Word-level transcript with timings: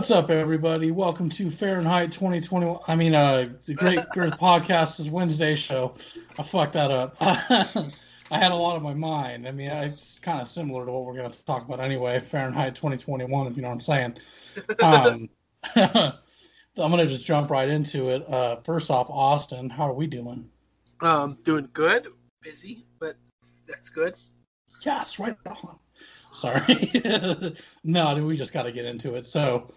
What's 0.00 0.10
up, 0.10 0.30
everybody? 0.30 0.92
Welcome 0.92 1.28
to 1.28 1.50
Fahrenheit 1.50 2.10
2021. 2.10 2.78
I 2.88 2.96
mean, 2.96 3.14
uh, 3.14 3.44
the 3.66 3.74
Great 3.74 4.00
Girth 4.14 4.40
Podcast 4.40 4.98
is 4.98 5.10
Wednesday 5.10 5.54
show. 5.54 5.92
I 6.38 6.42
fucked 6.42 6.72
that 6.72 6.90
up. 6.90 7.16
I 7.20 8.38
had 8.38 8.50
a 8.50 8.54
lot 8.54 8.76
on 8.76 8.82
my 8.82 8.94
mind. 8.94 9.46
I 9.46 9.50
mean, 9.50 9.68
it's 9.68 10.18
kind 10.18 10.40
of 10.40 10.46
similar 10.46 10.86
to 10.86 10.90
what 10.90 11.04
we're 11.04 11.16
going 11.16 11.30
to 11.30 11.44
talk 11.44 11.66
about 11.66 11.80
anyway. 11.80 12.18
Fahrenheit 12.18 12.74
2021, 12.76 13.46
if 13.46 13.56
you 13.56 13.62
know 13.62 13.68
what 13.68 13.74
I'm 13.74 13.80
saying. 13.80 14.16
Um, 14.80 15.28
I'm 15.76 16.90
going 16.90 16.96
to 16.96 17.06
just 17.06 17.26
jump 17.26 17.50
right 17.50 17.68
into 17.68 18.08
it. 18.08 18.26
Uh, 18.26 18.56
first 18.62 18.90
off, 18.90 19.10
Austin, 19.10 19.68
how 19.68 19.86
are 19.86 19.92
we 19.92 20.06
doing? 20.06 20.48
Um, 21.02 21.36
doing 21.44 21.68
good. 21.74 22.06
Busy, 22.40 22.86
but 23.00 23.16
that's 23.68 23.90
good. 23.90 24.14
Yes, 24.82 25.18
right 25.18 25.36
on. 25.44 25.78
Sorry. 26.32 26.90
no, 27.84 28.24
we 28.24 28.36
just 28.36 28.52
got 28.52 28.62
to 28.62 28.72
get 28.72 28.86
into 28.86 29.14
it. 29.14 29.26
So, 29.26 29.68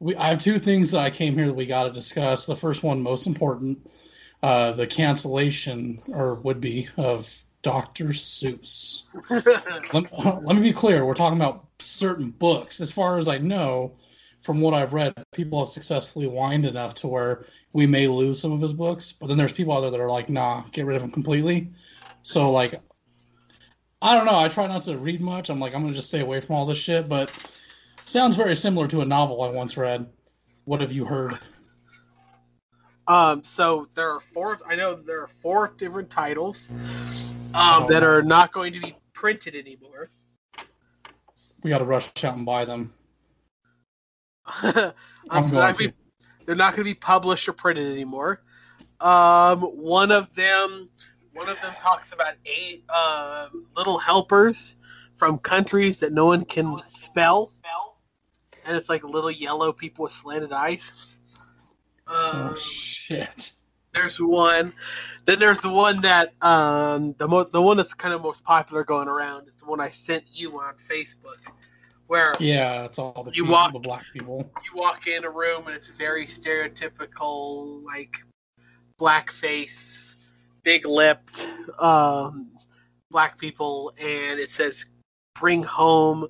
we 0.00 0.14
I 0.16 0.28
have 0.28 0.38
two 0.38 0.58
things 0.58 0.90
that 0.90 1.00
I 1.00 1.10
came 1.10 1.34
here 1.34 1.46
that 1.46 1.54
we 1.54 1.66
got 1.66 1.84
to 1.84 1.90
discuss. 1.90 2.46
The 2.46 2.56
first 2.56 2.82
one, 2.82 3.02
most 3.02 3.26
important, 3.26 3.90
uh, 4.42 4.72
the 4.72 4.86
cancellation 4.86 6.02
or 6.08 6.34
would 6.34 6.60
be 6.60 6.88
of 6.96 7.44
Dr. 7.62 8.06
Seuss. 8.06 9.06
let, 9.92 10.44
let 10.44 10.56
me 10.56 10.62
be 10.62 10.72
clear. 10.72 11.04
We're 11.04 11.14
talking 11.14 11.38
about 11.38 11.66
certain 11.78 12.30
books. 12.30 12.80
As 12.80 12.92
far 12.92 13.18
as 13.18 13.28
I 13.28 13.38
know, 13.38 13.94
from 14.40 14.60
what 14.60 14.74
I've 14.74 14.94
read, 14.94 15.14
people 15.32 15.58
have 15.58 15.68
successfully 15.68 16.26
whined 16.26 16.66
enough 16.66 16.94
to 16.94 17.08
where 17.08 17.44
we 17.72 17.86
may 17.86 18.06
lose 18.06 18.40
some 18.40 18.52
of 18.52 18.60
his 18.60 18.72
books. 18.72 19.12
But 19.12 19.26
then 19.26 19.36
there's 19.36 19.52
people 19.52 19.76
out 19.76 19.80
there 19.80 19.90
that 19.90 20.00
are 20.00 20.10
like, 20.10 20.28
nah, 20.28 20.62
get 20.72 20.86
rid 20.86 20.96
of 20.96 21.02
him 21.02 21.10
completely. 21.10 21.70
So 22.22 22.50
like 22.50 22.80
I 24.02 24.14
don't 24.14 24.26
know. 24.26 24.36
I 24.36 24.48
try 24.48 24.66
not 24.66 24.82
to 24.82 24.98
read 24.98 25.20
much. 25.20 25.48
I'm 25.48 25.58
like, 25.58 25.74
I'm 25.74 25.82
gonna 25.82 25.94
just 25.94 26.08
stay 26.08 26.20
away 26.20 26.40
from 26.40 26.56
all 26.56 26.66
this 26.66 26.78
shit. 26.78 27.08
But 27.08 27.32
sounds 28.06 28.36
very 28.36 28.56
similar 28.56 28.86
to 28.88 29.02
a 29.02 29.04
novel 29.04 29.42
I 29.42 29.50
once 29.50 29.76
read. 29.76 30.08
What 30.64 30.80
have 30.80 30.92
you 30.92 31.04
heard? 31.04 31.38
Um, 33.06 33.44
so 33.44 33.88
there 33.94 34.10
are 34.10 34.20
four. 34.20 34.58
I 34.66 34.74
know 34.74 34.94
there 34.94 35.22
are 35.22 35.28
four 35.28 35.74
different 35.76 36.10
titles 36.10 36.70
um, 36.70 37.84
oh, 37.84 37.86
that 37.88 38.02
are 38.02 38.22
not 38.22 38.52
going 38.52 38.72
to 38.72 38.80
be 38.80 38.96
printed 39.12 39.54
anymore. 39.54 40.10
We 41.62 41.70
got 41.70 41.78
to 41.78 41.84
rush 41.84 42.24
out 42.24 42.36
and 42.36 42.44
buy 42.44 42.64
them. 42.64 42.92
I'm, 44.46 44.92
I'm 45.30 45.50
going 45.50 45.74
to. 45.74 45.88
Be, 45.88 45.94
they're 46.44 46.56
not 46.56 46.72
going 46.72 46.84
to 46.84 46.90
be 46.90 46.94
published 46.94 47.48
or 47.48 47.52
printed 47.52 47.92
anymore. 47.92 48.42
Um, 49.00 49.60
one 49.60 50.10
of 50.10 50.34
them 50.34 50.88
one 51.36 51.48
of 51.48 51.60
them 51.60 51.72
talks 51.82 52.12
about 52.12 52.34
eight 52.46 52.82
uh, 52.88 53.48
little 53.76 53.98
helpers 53.98 54.76
from 55.16 55.38
countries 55.38 56.00
that 56.00 56.12
no 56.12 56.24
one 56.24 56.44
can 56.44 56.80
spell, 56.88 57.52
and 58.66 58.76
it's 58.76 58.88
like 58.88 59.04
little 59.04 59.30
yellow 59.30 59.72
people 59.72 60.04
with 60.04 60.12
slanted 60.12 60.52
eyes. 60.52 60.92
Um, 62.06 62.16
oh 62.32 62.54
shit! 62.54 63.52
There's 63.94 64.20
one. 64.20 64.72
Then 65.24 65.38
there's 65.38 65.60
the 65.60 65.70
one 65.70 66.00
that 66.02 66.34
um, 66.42 67.14
the 67.18 67.26
mo- 67.26 67.44
the 67.44 67.62
one 67.62 67.76
that's 67.76 67.94
kind 67.94 68.14
of 68.14 68.22
most 68.22 68.44
popular 68.44 68.84
going 68.84 69.08
around. 69.08 69.48
It's 69.48 69.60
the 69.60 69.66
one 69.66 69.80
I 69.80 69.90
sent 69.90 70.24
you 70.30 70.60
on 70.60 70.74
Facebook, 70.88 71.52
where 72.06 72.32
yeah, 72.38 72.84
it's 72.84 72.98
all 72.98 73.22
the 73.24 73.32
you 73.32 73.42
people, 73.42 73.52
walk, 73.52 73.72
the 73.72 73.78
black 73.78 74.04
people. 74.12 74.50
You 74.64 74.78
walk 74.78 75.06
in 75.06 75.24
a 75.24 75.30
room 75.30 75.66
and 75.66 75.74
it's 75.74 75.88
very 75.88 76.26
stereotypical, 76.26 77.82
like 77.84 78.18
blackface 78.98 80.06
big 80.66 80.84
lipped 80.84 81.46
um, 81.78 82.48
black 83.10 83.38
people, 83.38 83.92
and 83.98 84.40
it 84.40 84.50
says 84.50 84.84
bring 85.34 85.62
home 85.62 86.26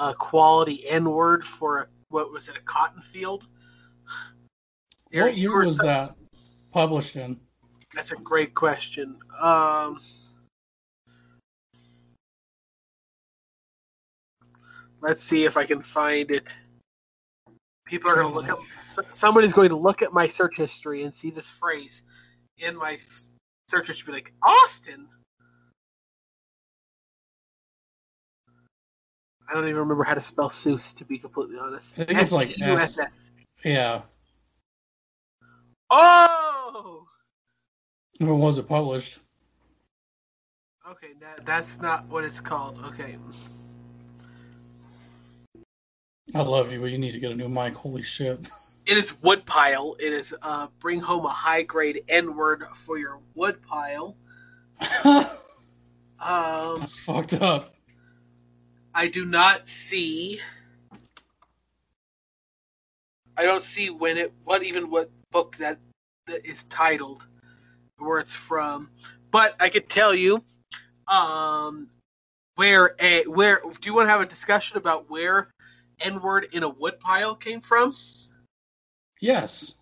a 0.00 0.14
quality 0.14 0.88
N 0.88 1.08
word 1.10 1.46
for 1.46 1.90
what 2.08 2.32
was 2.32 2.48
it, 2.48 2.56
a 2.56 2.60
cotton 2.60 3.02
field? 3.02 3.46
What 5.12 5.36
year 5.36 5.64
was 5.64 5.78
that 5.78 6.14
published 6.72 7.16
in? 7.16 7.38
That's 7.94 8.12
a 8.12 8.16
great 8.16 8.54
question. 8.54 9.18
Um, 9.40 10.00
let's 15.02 15.22
see 15.22 15.44
if 15.44 15.56
I 15.56 15.64
can 15.64 15.82
find 15.82 16.30
it. 16.30 16.56
People 17.86 18.10
are 18.10 18.14
going 18.14 18.32
to 18.32 18.34
look 18.34 18.48
up. 18.48 18.58
Somebody's 19.12 19.52
going 19.52 19.68
to 19.68 19.76
look 19.76 20.00
at 20.00 20.12
my 20.12 20.28
search 20.28 20.56
history 20.56 21.02
and 21.02 21.14
see 21.14 21.30
this 21.30 21.50
phrase 21.50 22.02
in 22.58 22.76
my 22.76 22.98
searcher 23.68 23.92
should 23.92 24.06
be 24.06 24.12
like 24.12 24.32
Austin. 24.42 25.08
I 29.50 29.54
don't 29.54 29.64
even 29.64 29.78
remember 29.78 30.04
how 30.04 30.14
to 30.14 30.20
spell 30.20 30.50
Seuss, 30.50 30.94
to 30.94 31.04
be 31.04 31.18
completely 31.18 31.58
honest. 31.58 31.98
I 31.98 32.04
think 32.04 32.20
it's 32.20 32.32
like 32.32 32.60
S. 32.60 33.00
Yeah. 33.64 34.02
Oh. 35.90 37.06
When 38.18 38.38
was 38.38 38.58
it 38.58 38.68
published? 38.68 39.18
Okay, 40.88 41.08
that, 41.20 41.44
that's 41.44 41.80
not 41.80 42.06
what 42.06 42.24
it's 42.24 42.40
called. 42.40 42.78
Okay. 42.84 43.16
I 46.32 46.42
love 46.42 46.72
you, 46.72 46.80
but 46.80 46.92
you 46.92 46.98
need 46.98 47.12
to 47.12 47.18
get 47.18 47.32
a 47.32 47.34
new 47.34 47.48
mic. 47.48 47.74
Holy 47.74 48.02
shit. 48.02 48.48
it 48.86 48.96
is 48.96 49.20
woodpile. 49.20 49.96
It 49.98 50.12
is 50.12 50.32
uh, 50.42 50.68
bring 50.78 51.00
home 51.00 51.24
a 51.24 51.30
high 51.30 51.62
grade 51.62 52.04
N 52.08 52.36
word 52.36 52.64
for 52.84 52.98
your 52.98 53.18
woodpile. 53.34 54.16
um, 55.04 55.26
That's 56.20 57.00
fucked 57.00 57.34
up. 57.34 57.74
I 59.00 59.08
do 59.08 59.24
not 59.24 59.66
see. 59.66 60.40
I 63.34 63.44
don't 63.44 63.62
see 63.62 63.88
when 63.88 64.18
it, 64.18 64.30
what 64.44 64.62
even 64.62 64.90
what 64.90 65.08
book 65.32 65.56
that, 65.56 65.78
that 66.26 66.44
is 66.44 66.64
titled, 66.64 67.26
where 67.96 68.18
it's 68.18 68.34
from. 68.34 68.90
But 69.30 69.56
I 69.58 69.70
could 69.70 69.88
tell 69.88 70.14
you, 70.14 70.44
um, 71.08 71.88
where 72.56 72.94
a 73.00 73.22
where. 73.22 73.62
Do 73.62 73.88
you 73.88 73.94
want 73.94 74.04
to 74.04 74.10
have 74.10 74.20
a 74.20 74.26
discussion 74.26 74.76
about 74.76 75.08
where 75.08 75.48
N 76.00 76.20
word 76.20 76.48
in 76.52 76.62
a 76.62 76.68
woodpile 76.68 77.36
came 77.36 77.62
from? 77.62 77.96
Yes. 79.18 79.76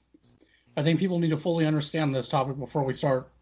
I 0.76 0.84
think 0.84 1.00
people 1.00 1.18
need 1.18 1.30
to 1.30 1.36
fully 1.36 1.66
understand 1.66 2.14
this 2.14 2.28
topic 2.28 2.56
before 2.56 2.84
we 2.84 2.92
start. 2.92 3.32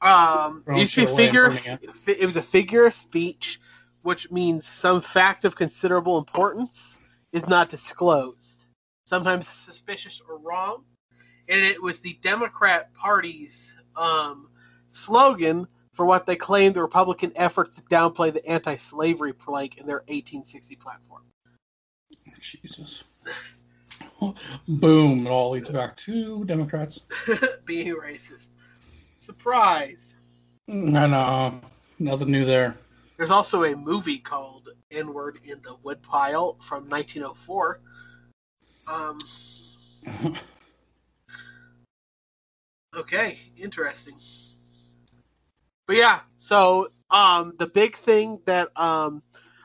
Um, 0.00 0.64
you 0.74 0.86
figure. 0.86 1.52
It. 1.52 1.80
it 2.06 2.24
was 2.24 2.36
a 2.36 2.42
figure 2.42 2.86
of 2.86 2.94
speech, 2.94 3.60
which 4.06 4.30
means 4.30 4.64
some 4.64 5.00
fact 5.00 5.44
of 5.44 5.56
considerable 5.56 6.16
importance 6.16 7.00
is 7.32 7.44
not 7.48 7.68
disclosed, 7.68 8.66
sometimes 9.04 9.48
suspicious 9.48 10.22
or 10.28 10.38
wrong. 10.38 10.84
And 11.48 11.58
it 11.60 11.82
was 11.82 11.98
the 11.98 12.16
Democrat 12.22 12.94
Party's 12.94 13.74
um, 13.96 14.48
slogan 14.92 15.66
for 15.92 16.06
what 16.06 16.24
they 16.24 16.36
claimed 16.36 16.76
the 16.76 16.82
Republican 16.82 17.32
efforts 17.34 17.74
to 17.74 17.82
downplay 17.82 18.32
the 18.32 18.46
anti-slavery 18.46 19.32
plank 19.32 19.76
in 19.78 19.86
their 19.86 20.04
1860 20.06 20.76
platform. 20.76 21.24
Jesus. 22.40 23.02
Boom. 24.68 25.26
It 25.26 25.30
all 25.30 25.50
leads 25.50 25.70
back 25.70 25.96
to 25.96 26.44
Democrats. 26.44 27.08
Being 27.64 27.96
racist. 27.96 28.50
Surprise. 29.18 30.14
I 30.68 30.72
know. 31.08 31.60
Nothing 31.98 32.30
new 32.30 32.44
there. 32.44 32.76
There's 33.16 33.30
also 33.30 33.64
a 33.64 33.74
movie 33.74 34.18
called 34.18 34.68
"N 34.90 35.12
word 35.12 35.40
in 35.44 35.60
the 35.62 35.76
Woodpile 35.82 36.58
from 36.62 36.88
1904. 36.88 37.80
Um, 38.88 39.18
okay, 42.96 43.38
interesting. 43.56 44.16
But 45.86 45.96
yeah, 45.96 46.20
so 46.38 46.90
um, 47.10 47.54
the 47.58 47.66
big 47.66 47.96
thing 47.96 48.40
that 48.44 48.68
um, 48.78 49.22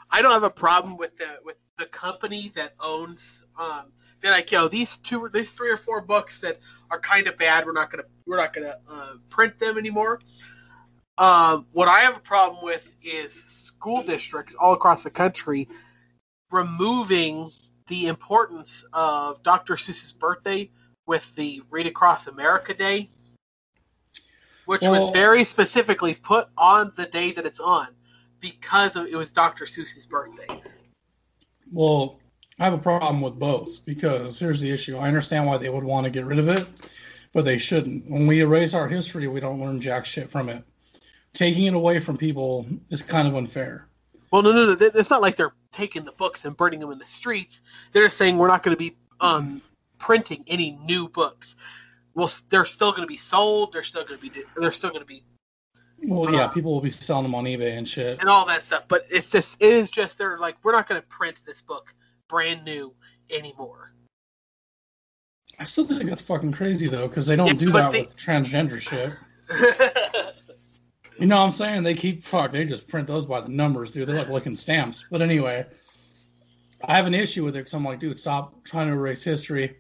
I 0.10 0.22
don't 0.22 0.32
have 0.32 0.44
a 0.44 0.50
problem 0.50 0.98
with 0.98 1.18
the 1.18 1.40
with 1.44 1.58
the 1.78 1.88
company 1.88 2.52
that 2.56 2.76
owns 2.80 3.44
um, 3.58 3.92
be 4.22 4.30
like, 4.30 4.52
yo, 4.52 4.68
these 4.68 4.98
two, 4.98 5.30
these 5.34 5.50
three 5.50 5.70
or 5.70 5.78
four 5.78 6.00
books 6.00 6.40
that 6.42 6.60
are 6.90 7.00
kind 7.00 7.28
of 7.28 7.38
bad, 7.38 7.66
we're 7.66 7.74
not 7.74 7.90
gonna, 7.90 8.04
we're 8.26 8.38
not 8.38 8.54
gonna 8.54 8.78
uh, 8.90 9.14
print 9.30 9.60
them 9.60 9.78
anymore. 9.78 10.20
Um, 11.22 11.68
what 11.72 11.88
I 11.88 12.00
have 12.00 12.18
a 12.18 12.22
problem 12.22 12.66
with 12.66 12.92
is 13.04 13.32
school 13.32 14.02
districts 14.02 14.56
all 14.56 14.74
across 14.74 15.04
the 15.04 15.12
country 15.12 15.70
removing 16.50 17.52
the 17.88 18.08
importance 18.08 18.84
of 18.92 19.44
Dr. 19.44 19.76
Seuss's 19.76 20.14
birthday 20.14 20.72
with 21.06 21.34
the 21.36 21.62
Read 21.70 21.86
Across 21.86 22.26
America 22.26 22.74
Day, 22.74 23.12
which 24.66 24.82
well, 24.82 24.94
was 24.94 25.12
very 25.12 25.44
specifically 25.44 26.16
put 26.16 26.48
on 26.58 26.92
the 26.98 27.06
day 27.06 27.32
that 27.34 27.46
it's 27.46 27.60
on 27.60 27.90
because 28.40 28.96
of, 28.96 29.06
it 29.06 29.16
was 29.16 29.32
Dr. 29.32 29.66
Seuss's 29.66 30.08
birthday. 30.08 30.48
Well, 31.72 32.20
I 32.60 32.64
have 32.64 32.74
a 32.74 32.80
problem 32.80 33.22
with 33.22 33.38
both 33.38 33.86
because 33.86 34.40
here's 34.40 34.60
the 34.60 34.72
issue. 34.72 34.98
I 34.98 35.08
understand 35.08 35.46
why 35.46 35.58
they 35.58 35.70
would 35.70 35.84
want 35.84 36.06
to 36.06 36.10
get 36.10 36.26
rid 36.26 36.40
of 36.40 36.48
it, 36.48 36.68
but 37.32 37.46
they 37.46 37.60
shouldn't. 37.60 38.10
When 38.10 38.26
we 38.26 38.40
erase 38.40 38.74
our 38.74 38.88
history, 38.88 39.28
we 39.28 39.40
don't 39.40 39.60
learn 39.60 39.80
jack 39.80 40.08
shit 40.08 40.28
from 40.28 40.50
it. 40.50 40.64
Taking 41.34 41.66
it 41.66 41.74
away 41.74 42.00
from 42.00 42.18
people 42.18 42.66
is 42.90 43.02
kind 43.02 43.28
of 43.28 43.36
unfair. 43.36 43.88
Well, 44.32 44.42
no, 44.42 44.52
no, 44.52 44.74
no. 44.74 44.78
It's 44.80 45.10
not 45.10 45.22
like 45.22 45.36
they're 45.38 45.54
taking 45.72 46.04
the 46.06 46.12
books 46.14 46.46
and 46.46 46.56
burning 46.56 46.80
them 46.80 46.92
in 46.92 46.98
the 47.00 47.06
streets. 47.06 47.62
They're 47.94 48.10
saying 48.10 48.38
we're 48.38 48.48
not 48.48 48.64
going 48.64 48.76
to 48.76 48.80
be 48.80 48.96
um, 49.22 49.62
printing 49.98 50.44
any 50.48 50.72
new 50.86 51.08
books. 51.10 51.56
Well, 52.16 52.30
they're 52.50 52.66
still 52.66 52.92
going 52.92 53.04
to 53.04 53.08
be 53.08 53.18
sold. 53.18 53.72
They're 53.74 53.84
still 53.84 54.04
going 54.06 54.20
to 54.20 54.30
be. 54.30 54.42
They're 54.58 54.72
still 54.74 54.90
going 54.90 55.02
to 55.02 55.06
be 55.06 55.24
Well, 56.04 56.34
yeah, 56.34 56.48
people 56.48 56.74
will 56.74 56.82
be 56.82 56.90
selling 56.90 57.24
them 57.24 57.36
on 57.36 57.46
eBay 57.46 57.78
and 57.78 57.88
shit. 57.88 58.20
and 58.20 58.28
all 58.30 58.46
that 58.48 58.64
stuff. 58.64 58.88
But 58.90 59.06
it's 59.10 59.30
just. 59.32 59.56
It 59.62 59.72
is 59.72 59.90
just. 59.90 60.18
They're 60.18 60.38
like 60.38 60.58
we're 60.64 60.74
not 60.74 60.88
going 60.90 61.02
to 61.02 61.08
print 61.08 61.38
this 61.46 61.62
book 61.62 61.94
brand 62.30 62.66
new 62.66 62.94
anymore. 63.30 63.94
I 65.60 65.64
still 65.64 65.86
think 65.86 66.04
that's 66.04 66.22
fucking 66.22 66.52
crazy 66.54 66.88
though, 66.88 67.08
because 67.08 67.28
they 67.28 67.36
don't 67.36 67.48
Yeah, 67.48 67.54
do 67.54 67.72
that 67.72 67.92
they- 67.92 68.02
with 68.02 68.18
transgender 68.18 68.82
shit. 68.82 69.14
You 71.22 71.28
know 71.28 71.38
what 71.38 71.46
I'm 71.46 71.52
saying? 71.52 71.84
They 71.84 71.94
keep 71.94 72.24
fuck. 72.24 72.52
They 72.52 72.66
just 72.66 72.88
print 72.88 73.08
those 73.08 73.28
by 73.28 73.42
the 73.42 73.50
numbers, 73.50 73.92
dude. 73.92 74.08
They're 74.08 74.18
like 74.18 74.30
licking 74.30 74.56
stamps. 74.56 75.06
But 75.12 75.22
anyway, 75.22 75.68
I 76.84 76.96
have 76.96 77.06
an 77.06 77.14
issue 77.14 77.46
with 77.46 77.56
it 77.56 77.60
because 77.60 77.76
I'm 77.76 77.86
like, 77.86 78.00
dude, 78.00 78.18
stop 78.18 78.64
trying 78.64 78.88
to 78.88 78.94
erase 78.94 79.24
history. 79.24 79.78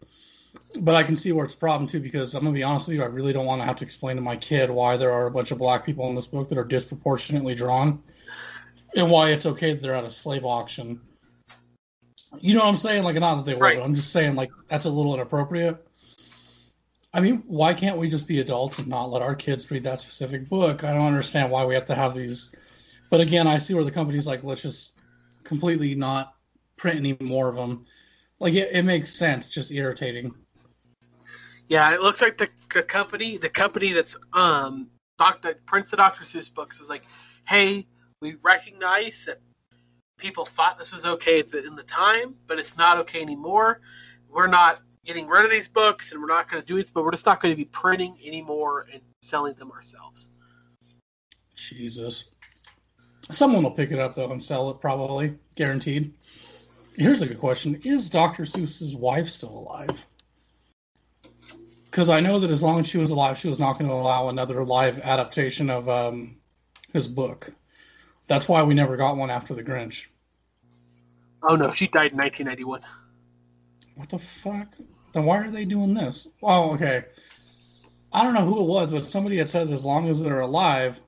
But 0.81 0.93
I 0.93 1.01
can 1.01 1.15
see 1.15 1.31
where 1.31 1.43
it's 1.43 1.55
a 1.55 1.57
problem 1.57 1.87
too 1.87 1.99
because 1.99 2.35
I'm 2.35 2.43
gonna 2.43 2.53
be 2.53 2.61
honest 2.61 2.89
with 2.89 2.97
you, 2.97 3.01
I 3.01 3.07
really 3.07 3.33
don't 3.33 3.47
want 3.47 3.59
to 3.59 3.65
have 3.65 3.75
to 3.77 3.83
explain 3.83 4.17
to 4.17 4.21
my 4.21 4.35
kid 4.35 4.69
why 4.69 4.97
there 4.97 5.11
are 5.11 5.25
a 5.25 5.31
bunch 5.31 5.49
of 5.49 5.57
black 5.57 5.83
people 5.83 6.07
in 6.09 6.13
this 6.13 6.27
book 6.27 6.47
that 6.49 6.59
are 6.59 6.63
disproportionately 6.63 7.55
drawn, 7.55 8.03
and 8.95 9.09
why 9.09 9.31
it's 9.31 9.47
okay 9.47 9.73
that 9.73 9.81
they're 9.81 9.95
at 9.95 10.03
a 10.03 10.11
slave 10.11 10.45
auction. 10.45 11.01
You 12.39 12.53
know 12.53 12.61
what 12.61 12.69
I'm 12.69 12.77
saying? 12.77 13.03
Like, 13.03 13.15
not 13.15 13.35
that 13.37 13.45
they 13.45 13.55
were. 13.55 13.61
Right. 13.61 13.81
I'm 13.81 13.95
just 13.95 14.13
saying, 14.13 14.35
like, 14.35 14.51
that's 14.67 14.85
a 14.85 14.91
little 14.91 15.15
inappropriate. 15.15 15.83
I 17.13 17.19
mean, 17.19 17.43
why 17.45 17.73
can't 17.73 17.97
we 17.97 18.09
just 18.09 18.27
be 18.27 18.39
adults 18.39 18.79
and 18.79 18.87
not 18.87 19.11
let 19.11 19.21
our 19.21 19.35
kids 19.35 19.69
read 19.69 19.83
that 19.83 19.99
specific 19.99 20.47
book? 20.47 20.83
I 20.83 20.93
don't 20.93 21.05
understand 21.05 21.51
why 21.51 21.65
we 21.65 21.73
have 21.73 21.85
to 21.85 21.95
have 21.95 22.13
these. 22.13 22.55
But 23.09 23.19
again, 23.19 23.47
I 23.47 23.57
see 23.57 23.73
where 23.73 23.83
the 23.83 23.91
company's 23.91 24.27
like, 24.27 24.43
let's 24.43 24.61
just 24.61 24.97
completely 25.43 25.93
not 25.93 26.35
print 26.77 26.97
any 26.97 27.17
more 27.19 27.49
of 27.49 27.55
them. 27.55 27.85
Like, 28.39 28.53
it, 28.53 28.69
it 28.71 28.83
makes 28.83 29.13
sense, 29.13 29.49
just 29.49 29.71
irritating. 29.71 30.33
Yeah, 31.67 31.93
it 31.93 32.01
looks 32.01 32.21
like 32.21 32.37
the, 32.37 32.49
the 32.73 32.83
company, 32.83 33.37
the 33.37 33.49
company 33.49 33.91
that's 33.91 34.15
um, 34.33 34.87
doc, 35.19 35.41
that 35.41 35.65
prints 35.65 35.91
the 35.91 35.97
Dr. 35.97 36.23
Seuss 36.23 36.53
books 36.53 36.79
was 36.79 36.89
like, 36.89 37.03
hey, 37.45 37.85
we 38.21 38.35
recognize 38.41 39.25
that 39.25 39.39
people 40.17 40.45
thought 40.45 40.79
this 40.79 40.93
was 40.93 41.03
okay 41.03 41.39
in 41.39 41.75
the 41.75 41.83
time, 41.83 42.35
but 42.47 42.57
it's 42.57 42.77
not 42.77 42.97
okay 42.99 43.21
anymore. 43.21 43.81
We're 44.29 44.47
not 44.47 44.81
getting 45.05 45.27
rid 45.27 45.45
of 45.45 45.51
these 45.51 45.67
books, 45.67 46.11
and 46.11 46.21
we're 46.21 46.27
not 46.27 46.49
going 46.49 46.61
to 46.61 46.67
do 46.67 46.77
it, 46.77 46.91
but 46.93 47.03
we're 47.03 47.11
just 47.11 47.25
not 47.25 47.41
going 47.41 47.51
to 47.51 47.55
be 47.55 47.65
printing 47.65 48.17
anymore 48.23 48.87
and 48.91 49.01
selling 49.21 49.55
them 49.55 49.71
ourselves. 49.71 50.29
Jesus. 51.55 52.25
Someone 53.29 53.63
will 53.63 53.71
pick 53.71 53.91
it 53.91 53.99
up, 53.99 54.15
though, 54.15 54.31
and 54.31 54.41
sell 54.41 54.69
it, 54.69 54.79
probably. 54.79 55.35
Guaranteed. 55.55 56.13
Here's 56.95 57.21
a 57.21 57.27
good 57.27 57.39
question 57.39 57.79
Is 57.83 58.09
Dr. 58.09 58.43
Seuss's 58.43 58.95
wife 58.95 59.27
still 59.27 59.57
alive? 59.57 60.05
Because 61.85 62.09
I 62.09 62.19
know 62.19 62.39
that 62.39 62.51
as 62.51 62.63
long 62.63 62.79
as 62.79 62.87
she 62.87 62.97
was 62.97 63.11
alive, 63.11 63.37
she 63.37 63.49
was 63.49 63.59
not 63.59 63.77
going 63.77 63.89
to 63.89 63.95
allow 63.95 64.29
another 64.29 64.63
live 64.63 64.99
adaptation 64.99 65.69
of 65.69 65.89
um, 65.89 66.37
his 66.93 67.07
book. 67.07 67.53
That's 68.27 68.47
why 68.47 68.63
we 68.63 68.73
never 68.73 68.95
got 68.95 69.17
one 69.17 69.29
after 69.29 69.53
The 69.53 69.63
Grinch. 69.63 70.07
Oh 71.43 71.55
no, 71.55 71.73
she 71.73 71.87
died 71.87 72.11
in 72.11 72.17
1991. 72.17 72.81
What 73.95 74.09
the 74.09 74.19
fuck? 74.19 74.75
Then 75.13 75.25
why 75.25 75.39
are 75.39 75.51
they 75.51 75.65
doing 75.65 75.93
this? 75.93 76.29
Oh, 76.41 76.71
okay. 76.73 77.05
I 78.13 78.23
don't 78.23 78.33
know 78.33 78.45
who 78.45 78.59
it 78.61 78.67
was, 78.67 78.91
but 78.91 79.05
somebody 79.05 79.37
had 79.37 79.49
said 79.49 79.69
as 79.69 79.85
long 79.85 80.09
as 80.09 80.23
they're 80.23 80.41
alive, 80.41 81.01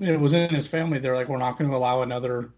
it 0.00 0.18
was 0.18 0.34
in 0.34 0.50
his 0.50 0.66
family. 0.68 0.98
They're 0.98 1.16
like, 1.16 1.28
we're 1.28 1.38
not 1.38 1.58
going 1.58 1.70
to 1.70 1.76
allow 1.76 2.02
another 2.02 2.50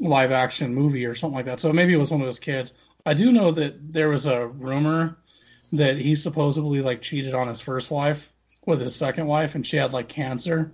live 0.00 0.32
action 0.32 0.74
movie 0.74 1.04
or 1.04 1.14
something 1.14 1.36
like 1.36 1.46
that. 1.46 1.60
So 1.60 1.72
maybe 1.72 1.92
it 1.94 1.98
was 1.98 2.10
one 2.10 2.20
of 2.20 2.26
his 2.26 2.38
kids. 2.38 2.74
I 3.04 3.14
do 3.14 3.32
know 3.32 3.50
that 3.52 3.92
there 3.92 4.08
was 4.08 4.26
a 4.26 4.46
rumor 4.46 5.18
that 5.72 5.96
he 5.98 6.14
supposedly 6.14 6.80
like 6.80 7.02
cheated 7.02 7.34
on 7.34 7.48
his 7.48 7.60
first 7.60 7.90
wife 7.90 8.32
with 8.66 8.80
his 8.80 8.94
second 8.94 9.26
wife, 9.26 9.54
and 9.54 9.66
she 9.66 9.76
had 9.76 9.92
like 9.92 10.08
cancer. 10.08 10.72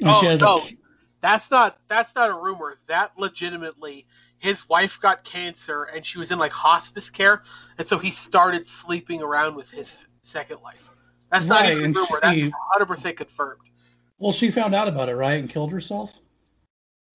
And 0.00 0.10
Oh, 0.10 0.20
she 0.20 0.26
had, 0.26 0.40
no. 0.40 0.56
like, 0.56 0.76
That's 1.20 1.50
not 1.50 1.78
that's 1.88 2.14
not 2.14 2.30
a 2.30 2.34
rumor. 2.34 2.78
That 2.88 3.12
legitimately, 3.18 4.06
his 4.44 4.68
wife 4.68 5.00
got 5.00 5.24
cancer 5.24 5.84
and 5.84 6.04
she 6.04 6.18
was 6.18 6.30
in 6.30 6.38
like 6.38 6.52
hospice 6.52 7.08
care, 7.08 7.42
and 7.78 7.88
so 7.88 7.98
he 7.98 8.10
started 8.10 8.66
sleeping 8.66 9.22
around 9.22 9.54
with 9.56 9.70
his 9.70 9.98
second 10.22 10.58
wife. 10.62 10.90
That's 11.32 11.48
not 11.48 11.62
Right, 11.62 11.78
even 11.78 11.92
rumor. 11.92 12.06
she- 12.22 12.28
That's 12.42 12.42
100 12.42 12.86
percent 12.86 13.16
confirmed. 13.16 13.62
well, 14.18 14.32
she 14.32 14.50
found 14.50 14.74
out 14.74 14.86
about 14.86 15.08
it, 15.08 15.16
right, 15.16 15.40
and 15.40 15.48
killed 15.48 15.72
herself. 15.72 16.20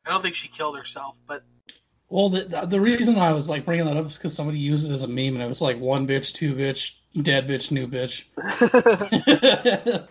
I 0.06 0.10
don't 0.10 0.24
think 0.24 0.34
she 0.36 0.48
killed 0.48 0.76
herself, 0.76 1.18
but 1.28 1.44
Well, 2.10 2.30
the, 2.30 2.46
the 2.46 2.66
the 2.66 2.82
reason 2.82 3.16
I 3.18 3.32
was 3.32 3.48
like 3.48 3.64
bringing 3.64 3.86
that 3.86 3.96
up 3.96 4.08
is 4.08 4.18
because 4.18 4.36
somebody 4.36 4.58
used 4.58 4.90
it 4.90 4.94
as 4.94 5.04
a 5.04 5.08
meme, 5.08 5.36
and 5.36 5.44
it 5.44 5.48
was 5.48 5.62
like 5.62 5.80
one 5.80 6.08
bitch, 6.08 6.34
two 6.34 6.56
bitch, 6.56 6.96
dead 7.22 7.48
bitch, 7.48 7.72
new 7.72 7.88
bitch. 7.88 8.26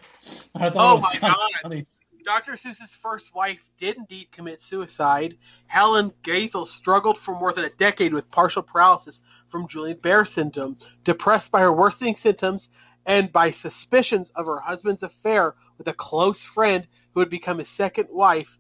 I 0.55 0.71
thought 0.71 0.89
Oh 0.89 0.97
it 0.97 1.01
was 1.01 1.21
my 1.21 1.29
God. 1.29 1.51
funny. 1.63 1.87
Dr. 2.29 2.59
Seuss's 2.59 2.93
first 2.93 3.35
wife 3.35 3.65
did 3.79 3.97
indeed 3.97 4.31
commit 4.31 4.61
suicide. 4.61 5.39
Helen 5.67 6.13
Geisel 6.23 6.67
struggled 6.67 7.17
for 7.17 7.35
more 7.35 7.55
than 7.55 7.65
a 7.65 7.71
decade 7.71 8.13
with 8.13 8.31
partial 8.31 8.61
paralysis 8.63 9.21
from 9.49 9.67
Guillain-Barré 9.67 10.29
syndrome, 10.29 10.77
depressed 11.05 11.51
by 11.51 11.61
her 11.61 11.73
worsening 11.73 12.17
symptoms 12.17 12.69
and 13.07 13.33
by 13.33 13.51
suspicions 13.51 14.31
of 14.35 14.45
her 14.45 14.61
husband's 14.61 15.03
affair 15.03 15.55
with 15.79 15.89
a 15.89 15.95
close 15.95 16.45
friend 16.45 16.87
who 17.15 17.21
had 17.21 17.31
become 17.31 17.57
his 17.57 17.71
second 17.71 18.09
wife. 18.11 18.59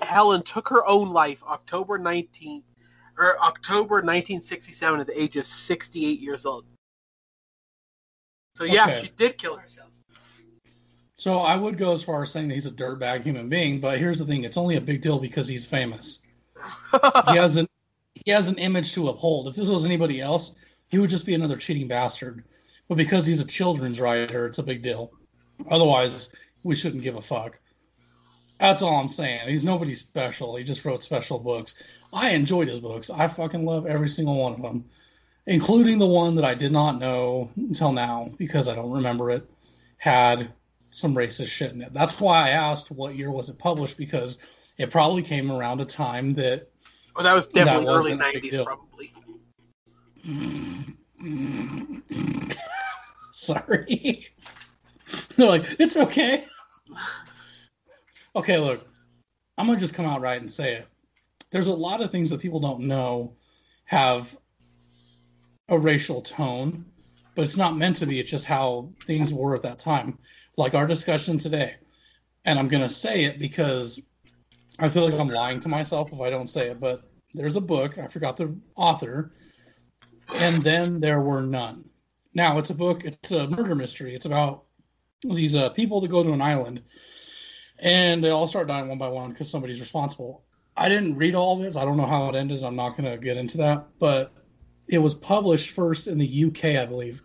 Helen 0.00 0.42
took 0.42 0.70
her 0.70 0.86
own 0.86 1.12
life 1.12 1.42
October 1.42 1.98
19th 1.98 2.64
or 3.18 3.32
er, 3.32 3.38
October 3.42 3.96
1967 3.96 5.00
at 5.00 5.06
the 5.06 5.22
age 5.22 5.36
of 5.36 5.46
68 5.46 6.20
years 6.20 6.46
old. 6.46 6.64
So 8.56 8.64
yeah, 8.64 8.86
Okay. 8.86 9.02
she 9.02 9.08
did 9.08 9.36
kill 9.36 9.56
herself. 9.56 9.90
So 11.16 11.38
I 11.38 11.56
would 11.56 11.78
go 11.78 11.92
as 11.92 12.02
far 12.02 12.22
as 12.22 12.30
saying 12.30 12.48
that 12.48 12.54
he's 12.54 12.66
a 12.66 12.70
dirtbag 12.70 13.22
human 13.22 13.48
being, 13.48 13.80
but 13.80 13.98
here's 13.98 14.18
the 14.18 14.24
thing: 14.24 14.44
it's 14.44 14.58
only 14.58 14.76
a 14.76 14.80
big 14.80 15.00
deal 15.00 15.18
because 15.18 15.48
he's 15.48 15.64
famous. 15.64 16.20
He 16.92 16.98
has 17.36 17.56
an 17.56 17.66
he 18.12 18.30
has 18.30 18.48
an 18.48 18.58
image 18.58 18.92
to 18.94 19.08
uphold. 19.08 19.48
If 19.48 19.56
this 19.56 19.70
was 19.70 19.86
anybody 19.86 20.20
else, 20.20 20.80
he 20.88 20.98
would 20.98 21.10
just 21.10 21.26
be 21.26 21.34
another 21.34 21.56
cheating 21.56 21.88
bastard. 21.88 22.44
But 22.88 22.96
because 22.96 23.26
he's 23.26 23.40
a 23.40 23.46
children's 23.46 24.00
writer, 24.00 24.46
it's 24.46 24.58
a 24.58 24.62
big 24.62 24.82
deal. 24.82 25.12
Otherwise, 25.70 26.34
we 26.62 26.74
shouldn't 26.74 27.02
give 27.02 27.16
a 27.16 27.20
fuck. 27.20 27.58
That's 28.58 28.82
all 28.82 28.96
I'm 28.96 29.08
saying. 29.08 29.48
He's 29.48 29.64
nobody 29.64 29.94
special. 29.94 30.56
He 30.56 30.64
just 30.64 30.84
wrote 30.84 31.02
special 31.02 31.38
books. 31.38 32.00
I 32.12 32.30
enjoyed 32.30 32.68
his 32.68 32.80
books. 32.80 33.10
I 33.10 33.26
fucking 33.26 33.64
love 33.64 33.86
every 33.86 34.08
single 34.08 34.36
one 34.36 34.54
of 34.54 34.62
them, 34.62 34.84
including 35.46 35.98
the 35.98 36.06
one 36.06 36.34
that 36.36 36.44
I 36.44 36.54
did 36.54 36.72
not 36.72 36.98
know 36.98 37.50
until 37.56 37.92
now 37.92 38.28
because 38.38 38.68
I 38.68 38.74
don't 38.74 38.92
remember 38.92 39.30
it. 39.30 39.48
Had 39.98 40.52
some 40.96 41.14
racist 41.14 41.48
shit 41.48 41.72
in 41.72 41.82
it. 41.82 41.92
That's 41.92 42.20
why 42.20 42.46
I 42.46 42.48
asked 42.50 42.90
what 42.90 43.16
year 43.16 43.30
was 43.30 43.50
it 43.50 43.58
published 43.58 43.98
because 43.98 44.72
it 44.78 44.90
probably 44.90 45.22
came 45.22 45.52
around 45.52 45.80
a 45.80 45.84
time 45.84 46.32
that 46.34 46.70
Well, 47.14 47.24
that 47.24 47.34
was 47.34 47.46
definitely 47.46 47.84
That 47.84 47.90
early 47.90 48.16
wasn't 48.16 48.22
a 48.22 48.40
big 48.40 48.52
90s, 48.52 48.64
probably. 48.64 49.12
Sorry. 53.32 54.26
They're 55.36 55.48
like, 55.48 55.64
it's 55.78 55.96
okay. 55.96 56.44
Okay, 58.34 58.58
look, 58.58 58.86
I'm 59.56 59.64
gonna 59.66 59.80
just 59.80 59.94
come 59.94 60.04
out 60.04 60.20
right 60.20 60.38
and 60.38 60.52
say 60.52 60.74
it. 60.74 60.86
There's 61.50 61.68
a 61.68 61.72
lot 61.72 62.02
of 62.02 62.10
things 62.10 62.28
that 62.28 62.38
people 62.38 62.60
don't 62.60 62.80
know 62.80 63.32
have 63.86 64.36
a 65.70 65.78
racial 65.78 66.20
tone, 66.20 66.84
but 67.36 67.44
it's 67.44 67.56
not 67.56 67.76
meant 67.76 67.96
to 67.96 68.06
be. 68.06 68.18
It's 68.18 68.30
just 68.30 68.46
how 68.46 68.90
things 69.04 69.32
were 69.32 69.54
at 69.54 69.62
that 69.62 69.78
time. 69.78 70.18
Like 70.56 70.74
our 70.74 70.86
discussion 70.86 71.38
today. 71.38 71.76
And 72.44 72.58
I'm 72.58 72.66
gonna 72.66 72.88
say 72.88 73.24
it 73.24 73.38
because 73.38 74.02
I 74.80 74.88
feel 74.88 75.04
like 75.08 75.20
I'm 75.20 75.28
lying 75.28 75.60
to 75.60 75.68
myself 75.68 76.12
if 76.12 76.20
I 76.20 76.30
don't 76.30 76.48
say 76.48 76.68
it, 76.68 76.80
but 76.80 77.08
there's 77.34 77.56
a 77.56 77.60
book, 77.60 77.98
I 77.98 78.06
forgot 78.08 78.36
the 78.36 78.56
author, 78.76 79.30
and 80.34 80.62
then 80.62 80.98
there 80.98 81.20
were 81.20 81.42
none. 81.42 81.88
Now 82.34 82.58
it's 82.58 82.70
a 82.70 82.74
book. 82.74 83.04
It's 83.04 83.30
a 83.32 83.48
murder 83.48 83.74
mystery. 83.74 84.14
It's 84.14 84.26
about 84.26 84.64
these 85.22 85.54
uh, 85.56 85.70
people 85.70 86.00
that 86.00 86.10
go 86.10 86.22
to 86.22 86.32
an 86.32 86.42
island, 86.42 86.82
and 87.78 88.22
they 88.24 88.30
all 88.30 88.46
start 88.46 88.68
dying 88.68 88.88
one 88.88 88.98
by 88.98 89.08
one 89.08 89.30
because 89.30 89.50
somebody's 89.50 89.80
responsible. 89.80 90.44
I 90.76 90.88
didn't 90.88 91.16
read 91.16 91.34
all 91.34 91.58
of 91.58 91.66
it. 91.66 91.76
I 91.76 91.84
don't 91.84 91.96
know 91.96 92.06
how 92.06 92.28
it 92.28 92.36
ended. 92.36 92.62
I'm 92.62 92.76
not 92.76 92.96
going 92.96 93.10
to 93.10 93.16
get 93.16 93.38
into 93.38 93.56
that. 93.58 93.86
But 93.98 94.32
it 94.88 94.98
was 94.98 95.14
published 95.14 95.70
first 95.70 96.08
in 96.08 96.18
the 96.18 96.44
UK, 96.44 96.76
I 96.76 96.86
believe. 96.86 97.22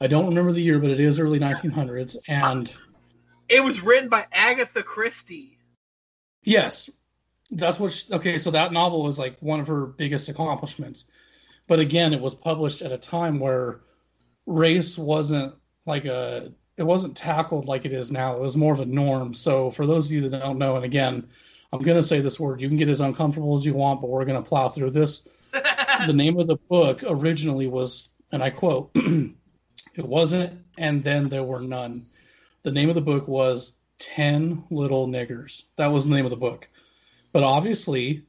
I 0.00 0.06
don't 0.06 0.28
remember 0.28 0.52
the 0.52 0.62
year, 0.62 0.78
but 0.78 0.90
it 0.90 1.00
is 1.00 1.18
early 1.18 1.40
1900s. 1.40 2.16
And 2.28 2.72
It 3.48 3.62
was 3.62 3.80
written 3.80 4.08
by 4.08 4.26
Agatha 4.32 4.82
Christie. 4.82 5.58
yes, 6.44 6.88
that's 7.50 7.80
what. 7.80 7.92
She, 7.92 8.12
okay, 8.12 8.38
so 8.38 8.50
that 8.50 8.72
novel 8.72 9.08
is 9.08 9.18
like 9.18 9.36
one 9.40 9.58
of 9.58 9.66
her 9.68 9.86
biggest 9.86 10.28
accomplishments. 10.28 11.06
But 11.66 11.78
again, 11.78 12.12
it 12.12 12.20
was 12.20 12.34
published 12.34 12.82
at 12.82 12.92
a 12.92 12.98
time 12.98 13.40
where 13.40 13.80
race 14.46 14.98
wasn't 14.98 15.54
like 15.86 16.04
a 16.04 16.52
it 16.76 16.84
wasn't 16.84 17.16
tackled 17.16 17.66
like 17.66 17.84
it 17.84 17.92
is 17.92 18.12
now. 18.12 18.34
It 18.34 18.40
was 18.40 18.56
more 18.56 18.72
of 18.72 18.80
a 18.80 18.86
norm. 18.86 19.34
So 19.34 19.68
for 19.70 19.84
those 19.84 20.06
of 20.06 20.12
you 20.12 20.28
that 20.28 20.40
don't 20.40 20.58
know, 20.58 20.76
and 20.76 20.84
again, 20.84 21.26
I'm 21.72 21.80
going 21.80 21.96
to 21.96 22.02
say 22.02 22.20
this 22.20 22.38
word. 22.38 22.62
You 22.62 22.68
can 22.68 22.78
get 22.78 22.88
as 22.88 23.00
uncomfortable 23.00 23.54
as 23.54 23.66
you 23.66 23.74
want, 23.74 24.00
but 24.00 24.10
we're 24.10 24.24
going 24.24 24.42
to 24.42 24.48
plow 24.48 24.68
through 24.68 24.90
this. 24.90 25.37
the 26.06 26.12
name 26.12 26.38
of 26.38 26.46
the 26.46 26.56
book 26.68 27.02
originally 27.06 27.66
was, 27.66 28.10
and 28.32 28.42
I 28.42 28.50
quote, 28.50 28.90
it 28.94 29.34
wasn't, 30.04 30.60
and 30.76 31.02
then 31.02 31.28
there 31.28 31.42
were 31.42 31.60
none. 31.60 32.06
The 32.62 32.72
name 32.72 32.88
of 32.88 32.94
the 32.94 33.00
book 33.00 33.28
was 33.28 33.76
10 33.98 34.64
Little 34.70 35.08
Niggers. 35.08 35.64
That 35.76 35.88
was 35.88 36.06
the 36.06 36.14
name 36.14 36.24
of 36.24 36.30
the 36.30 36.36
book. 36.36 36.68
But 37.32 37.42
obviously, 37.42 38.24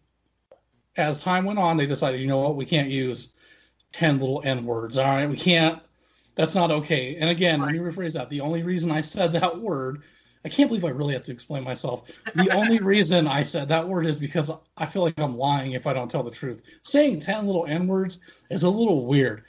as 0.98 1.24
time 1.24 1.46
went 1.46 1.60
on, 1.60 1.78
they 1.78 1.86
decided, 1.86 2.22
you 2.22 2.28
know 2.28 2.40
what, 2.40 2.56
we 2.56 2.66
can't 2.66 2.90
use 2.90 3.30
10 3.92 4.20
little 4.20 4.42
N 4.44 4.66
words. 4.66 4.98
All 4.98 5.08
right, 5.08 5.30
we 5.30 5.38
can't, 5.38 5.80
that's 6.36 6.56
not 6.56 6.72
okay. 6.72 7.16
And 7.16 7.30
again, 7.30 7.62
let 7.62 7.72
me 7.72 7.80
rephrase 7.80 8.14
that. 8.14 8.30
The 8.30 8.42
only 8.42 8.64
reason 8.64 8.92
I 8.92 9.02
said 9.02 9.32
that 9.34 9.60
word 9.60 10.04
I 10.46 10.50
can't 10.50 10.70
believe 10.70 10.86
I 10.86 10.90
really 10.90 11.14
have 11.14 11.26
to 11.26 11.32
explain 11.32 11.64
myself. 11.64 12.24
The 12.34 12.50
only 12.56 12.80
reason 12.82 13.28
I 13.28 13.42
said 13.42 13.68
that 13.68 13.88
word 13.88 14.06
is 14.06 14.18
because 14.18 14.52
I 14.78 14.86
feel 14.86 15.02
like 15.02 15.20
I'm 15.20 15.38
lying 15.38 15.74
if 15.74 15.86
I 15.86 15.94
don't 15.94 16.10
tell 16.10 16.24
the 16.24 16.32
truth. 16.32 16.80
Saying 16.84 17.20
10 17.20 17.46
little 17.46 17.66
N 17.66 17.88
words 17.88 18.46
is 18.50 18.64
a 18.64 18.70
little 18.70 19.06
weird. 19.06 19.44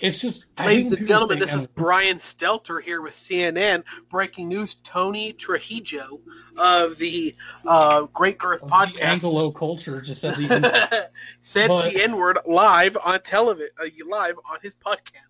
It's 0.00 0.20
just, 0.22 0.58
ladies 0.58 0.92
and 0.92 1.06
gentlemen, 1.06 1.38
this 1.38 1.50
N-words. 1.50 1.62
is 1.62 1.66
Brian 1.66 2.16
Stelter 2.16 2.82
here 2.82 3.02
with 3.02 3.12
CNN 3.12 3.84
breaking 4.08 4.48
news. 4.48 4.76
Tony 4.82 5.34
Trujillo 5.34 6.20
of 6.56 6.96
the 6.96 7.36
uh, 7.66 8.02
Great 8.14 8.38
Girth 8.38 8.62
of 8.62 8.70
podcast, 8.70 9.02
Anglo 9.02 9.50
culture, 9.50 10.00
just 10.00 10.22
said 10.22 10.36
the 10.36 11.10
said 11.42 11.68
but, 11.68 11.92
the 11.92 12.02
N 12.02 12.16
word 12.16 12.38
live 12.46 12.96
on 13.04 13.20
television, 13.20 13.68
uh, 13.78 13.88
live 14.06 14.36
on 14.50 14.58
his 14.62 14.74
podcast. 14.74 15.26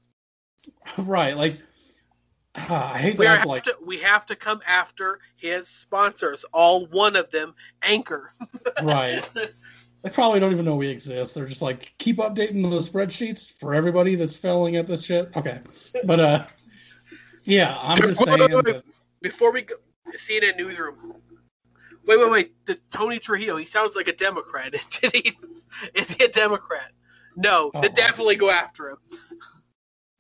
Right, 0.98 1.36
like 1.36 1.60
I 2.70 2.98
hate 2.98 3.18
we, 3.18 3.26
have 3.26 3.46
like... 3.46 3.64
to, 3.64 3.76
we 3.84 3.98
have 3.98 4.26
to 4.26 4.36
come 4.36 4.60
after 4.66 5.20
his 5.36 5.68
sponsors, 5.68 6.44
all 6.52 6.86
one 6.86 7.16
of 7.16 7.30
them, 7.30 7.54
Anchor. 7.82 8.32
right. 8.82 9.28
They 10.02 10.10
probably 10.10 10.40
don't 10.40 10.52
even 10.52 10.64
know 10.64 10.76
we 10.76 10.88
exist. 10.88 11.34
They're 11.34 11.46
just 11.46 11.62
like, 11.62 11.92
keep 11.98 12.16
updating 12.16 12.62
the 12.62 12.78
spreadsheets 12.78 13.58
for 13.58 13.74
everybody 13.74 14.14
that's 14.14 14.36
failing 14.36 14.76
at 14.76 14.86
this 14.86 15.04
shit. 15.04 15.36
Okay. 15.36 15.60
But, 16.04 16.20
uh, 16.20 16.44
yeah, 17.44 17.78
I'm 17.80 17.98
just 17.98 18.24
saying. 18.24 18.38
That... 18.38 18.82
Before 19.20 19.52
we 19.52 19.62
go, 19.62 19.74
CNN 20.16 20.56
Newsroom. 20.56 21.14
Wait, 22.06 22.18
wait, 22.18 22.30
wait. 22.30 22.66
The 22.66 22.78
Tony 22.90 23.18
Trujillo, 23.18 23.56
he 23.56 23.66
sounds 23.66 23.94
like 23.94 24.08
a 24.08 24.14
Democrat. 24.14 24.72
Did 25.00 25.14
he? 25.14 25.36
Is 25.94 26.10
he 26.10 26.24
a 26.24 26.28
Democrat? 26.28 26.92
No, 27.36 27.70
oh, 27.74 27.82
definitely 27.82 28.36
go 28.36 28.50
after 28.50 28.90
him. 28.90 28.96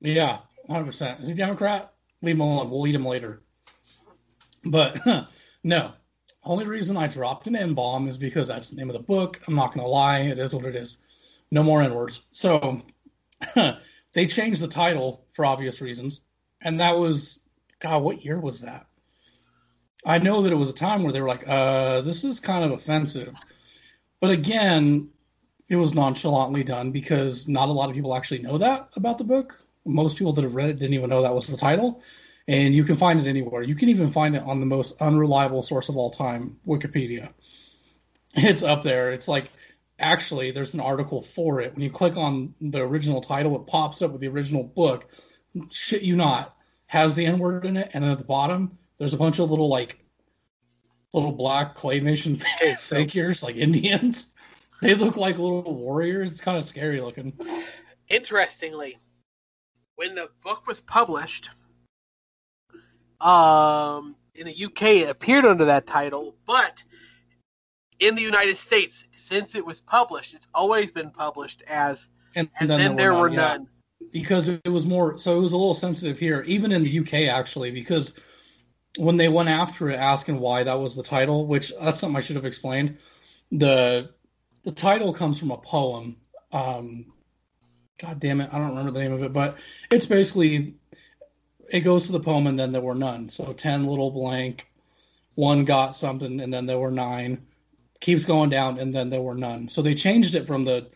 Yeah, 0.00 0.38
100%. 0.68 1.20
Is 1.20 1.28
he 1.28 1.34
Democrat? 1.34 1.92
Leave 2.22 2.36
him 2.36 2.40
alone. 2.40 2.70
We'll 2.70 2.86
eat 2.86 2.94
him 2.94 3.06
later. 3.06 3.42
But 4.64 5.00
no, 5.64 5.92
only 6.44 6.66
reason 6.66 6.96
I 6.96 7.06
dropped 7.06 7.46
an 7.46 7.56
N 7.56 7.74
bomb 7.74 8.08
is 8.08 8.18
because 8.18 8.48
that's 8.48 8.70
the 8.70 8.76
name 8.76 8.88
of 8.88 8.94
the 8.94 9.02
book. 9.02 9.40
I'm 9.46 9.54
not 9.54 9.72
going 9.72 9.84
to 9.84 9.90
lie. 9.90 10.20
It 10.20 10.38
is 10.38 10.54
what 10.54 10.64
it 10.64 10.76
is. 10.76 11.40
No 11.50 11.62
more 11.62 11.82
N 11.82 11.94
words. 11.94 12.26
So 12.30 12.80
they 14.12 14.26
changed 14.26 14.62
the 14.62 14.68
title 14.68 15.26
for 15.32 15.44
obvious 15.44 15.80
reasons. 15.80 16.22
And 16.62 16.78
that 16.80 16.96
was, 16.96 17.40
God, 17.78 18.02
what 18.02 18.24
year 18.24 18.38
was 18.38 18.60
that? 18.60 18.86
I 20.06 20.18
know 20.18 20.42
that 20.42 20.52
it 20.52 20.56
was 20.56 20.70
a 20.70 20.74
time 20.74 21.02
where 21.02 21.12
they 21.12 21.20
were 21.20 21.28
like, 21.28 21.46
uh, 21.46 22.00
this 22.00 22.24
is 22.24 22.40
kind 22.40 22.64
of 22.64 22.72
offensive. 22.72 23.34
But 24.20 24.30
again, 24.30 25.10
it 25.68 25.76
was 25.76 25.94
nonchalantly 25.94 26.64
done 26.64 26.90
because 26.90 27.48
not 27.48 27.68
a 27.68 27.72
lot 27.72 27.88
of 27.88 27.94
people 27.94 28.14
actually 28.14 28.40
know 28.40 28.58
that 28.58 28.88
about 28.96 29.18
the 29.18 29.24
book 29.24 29.64
most 29.90 30.16
people 30.16 30.32
that 30.32 30.44
have 30.44 30.54
read 30.54 30.70
it 30.70 30.78
didn't 30.78 30.94
even 30.94 31.10
know 31.10 31.22
that 31.22 31.34
was 31.34 31.48
the 31.48 31.56
title. 31.56 32.02
And 32.48 32.74
you 32.74 32.84
can 32.84 32.96
find 32.96 33.20
it 33.20 33.26
anywhere. 33.26 33.62
You 33.62 33.74
can 33.74 33.88
even 33.88 34.10
find 34.10 34.34
it 34.34 34.42
on 34.42 34.60
the 34.60 34.66
most 34.66 35.00
unreliable 35.00 35.62
source 35.62 35.88
of 35.88 35.96
all 35.96 36.10
time, 36.10 36.58
Wikipedia. 36.66 37.32
It's 38.36 38.62
up 38.62 38.84
there. 38.84 39.10
It's 39.10 39.26
like 39.26 39.50
actually 39.98 40.52
there's 40.52 40.74
an 40.74 40.80
article 40.80 41.20
for 41.20 41.60
it. 41.60 41.74
When 41.74 41.82
you 41.82 41.90
click 41.90 42.16
on 42.16 42.54
the 42.60 42.80
original 42.80 43.20
title, 43.20 43.56
it 43.56 43.66
pops 43.66 44.02
up 44.02 44.12
with 44.12 44.20
the 44.20 44.28
original 44.28 44.62
book. 44.62 45.10
Shit 45.70 46.02
you 46.02 46.14
not. 46.14 46.56
Has 46.86 47.16
the 47.16 47.26
N 47.26 47.40
word 47.40 47.66
in 47.66 47.76
it, 47.76 47.90
and 47.92 48.02
then 48.02 48.10
at 48.10 48.18
the 48.18 48.24
bottom, 48.24 48.78
there's 48.98 49.14
a 49.14 49.18
bunch 49.18 49.38
of 49.38 49.50
little 49.50 49.68
like 49.68 50.04
little 51.12 51.32
black 51.32 51.74
claymation 51.74 52.40
figures, 52.78 53.42
like 53.42 53.56
Indians. 53.56 54.32
They 54.82 54.94
look 54.94 55.18
like 55.18 55.36
little 55.36 55.74
warriors. 55.74 56.30
It's 56.30 56.40
kind 56.40 56.56
of 56.56 56.64
scary 56.64 57.02
looking. 57.02 57.34
Interestingly, 58.08 58.96
when 60.00 60.14
the 60.14 60.30
book 60.42 60.66
was 60.66 60.80
published, 60.80 61.50
um, 63.20 64.16
in 64.34 64.46
the 64.46 64.64
UK, 64.64 64.82
it 64.82 65.10
appeared 65.10 65.44
under 65.44 65.66
that 65.66 65.86
title, 65.86 66.34
but 66.46 66.82
in 67.98 68.14
the 68.14 68.22
United 68.22 68.56
States, 68.56 69.04
since 69.12 69.54
it 69.54 69.66
was 69.66 69.82
published, 69.82 70.32
it's 70.32 70.46
always 70.54 70.90
been 70.90 71.10
published 71.10 71.62
as, 71.68 72.08
and, 72.34 72.48
and, 72.58 72.70
then, 72.70 72.78
then, 72.78 72.96
there, 72.96 73.12
were, 73.12 73.28
none. 73.28 73.36
Were 73.36 73.58
none. 73.58 73.68
Because 74.10 74.48
it 74.48 74.70
was 74.70 74.86
more, 74.86 75.18
so 75.18 75.36
it 75.36 75.40
was 75.42 75.52
a 75.52 75.58
little 75.58 75.74
sensitive 75.74 76.18
here, 76.18 76.44
even 76.46 76.72
in 76.72 76.82
the 76.82 76.98
UK, 77.00 77.28
actually, 77.28 77.70
because 77.70 78.18
when 78.96 79.18
they 79.18 79.28
went 79.28 79.50
after 79.50 79.90
it, 79.90 79.96
asking 79.96 80.40
why 80.40 80.62
that 80.62 80.80
was 80.80 80.96
the 80.96 81.02
title, 81.02 81.46
which 81.46 81.74
that's 81.78 82.00
something 82.00 82.16
I 82.16 82.22
should 82.22 82.36
have 82.36 82.46
explained. 82.46 82.96
The 83.52 84.08
the 84.64 84.72
title 84.72 85.12
comes 85.12 85.38
from 85.38 85.50
a 85.50 85.58
poem 85.58 86.16
um, 86.52 87.12
God 88.00 88.18
damn 88.18 88.40
it, 88.40 88.48
I 88.52 88.58
don't 88.58 88.70
remember 88.70 88.90
the 88.90 89.00
name 89.00 89.12
of 89.12 89.22
it, 89.22 89.32
but 89.32 89.58
it's 89.90 90.06
basically 90.06 90.74
it 91.70 91.80
goes 91.80 92.06
to 92.06 92.12
the 92.12 92.20
poem 92.20 92.46
and 92.46 92.58
then 92.58 92.72
there 92.72 92.80
were 92.80 92.94
none. 92.94 93.28
So 93.28 93.52
ten 93.52 93.84
little 93.84 94.10
blank, 94.10 94.70
one 95.34 95.64
got 95.64 95.94
something 95.94 96.40
and 96.40 96.52
then 96.52 96.66
there 96.66 96.78
were 96.78 96.90
nine. 96.90 97.42
Keeps 98.00 98.24
going 98.24 98.48
down 98.48 98.78
and 98.78 98.94
then 98.94 99.10
there 99.10 99.20
were 99.20 99.34
none. 99.34 99.68
So 99.68 99.82
they 99.82 99.94
changed 99.94 100.34
it 100.34 100.46
from 100.46 100.64
the 100.64 100.88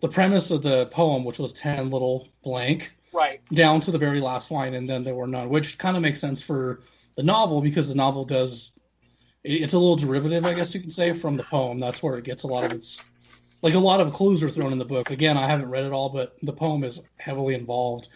the 0.00 0.08
premise 0.08 0.50
of 0.50 0.62
the 0.62 0.86
poem, 0.86 1.24
which 1.24 1.38
was 1.38 1.52
ten 1.52 1.90
little 1.90 2.28
blank, 2.42 2.92
right, 3.12 3.40
down 3.52 3.80
to 3.80 3.90
the 3.90 3.98
very 3.98 4.20
last 4.20 4.50
line 4.50 4.74
and 4.74 4.88
then 4.88 5.02
there 5.02 5.14
were 5.14 5.26
none, 5.26 5.48
which 5.48 5.78
kind 5.78 5.96
of 5.96 6.02
makes 6.02 6.20
sense 6.20 6.42
for 6.42 6.80
the 7.16 7.22
novel 7.22 7.60
because 7.60 7.88
the 7.88 7.94
novel 7.94 8.24
does 8.24 8.78
it's 9.42 9.74
a 9.74 9.78
little 9.78 9.96
derivative, 9.96 10.46
I 10.46 10.54
guess 10.54 10.74
you 10.74 10.80
can 10.80 10.90
say, 10.90 11.12
from 11.12 11.36
the 11.36 11.42
poem. 11.42 11.78
That's 11.78 12.02
where 12.02 12.16
it 12.16 12.24
gets 12.24 12.44
a 12.44 12.46
lot 12.46 12.64
of 12.64 12.72
its 12.72 13.04
like 13.64 13.74
a 13.74 13.78
lot 13.78 13.98
of 13.98 14.12
clues 14.12 14.44
are 14.44 14.48
thrown 14.50 14.72
in 14.72 14.78
the 14.78 14.84
book. 14.84 15.10
Again, 15.10 15.38
I 15.38 15.46
haven't 15.46 15.70
read 15.70 15.84
it 15.84 15.92
all, 15.92 16.10
but 16.10 16.36
the 16.42 16.52
poem 16.52 16.84
is 16.84 17.08
heavily 17.16 17.54
involved 17.54 18.10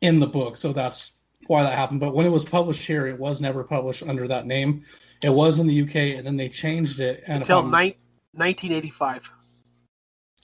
in 0.00 0.18
the 0.18 0.26
book, 0.26 0.56
so 0.56 0.72
that's 0.72 1.20
why 1.46 1.62
that 1.62 1.78
happened. 1.78 2.00
But 2.00 2.16
when 2.16 2.26
it 2.26 2.32
was 2.32 2.44
published 2.44 2.84
here, 2.84 3.06
it 3.06 3.16
was 3.16 3.40
never 3.40 3.62
published 3.62 4.02
under 4.02 4.26
that 4.26 4.44
name. 4.44 4.82
It 5.22 5.30
was 5.30 5.60
in 5.60 5.68
the 5.68 5.82
UK, 5.82 6.18
and 6.18 6.26
then 6.26 6.36
they 6.36 6.48
changed 6.48 6.98
it 6.98 7.22
and 7.28 7.38
until 7.38 7.62
ni- 7.62 7.96
1985. 8.32 9.30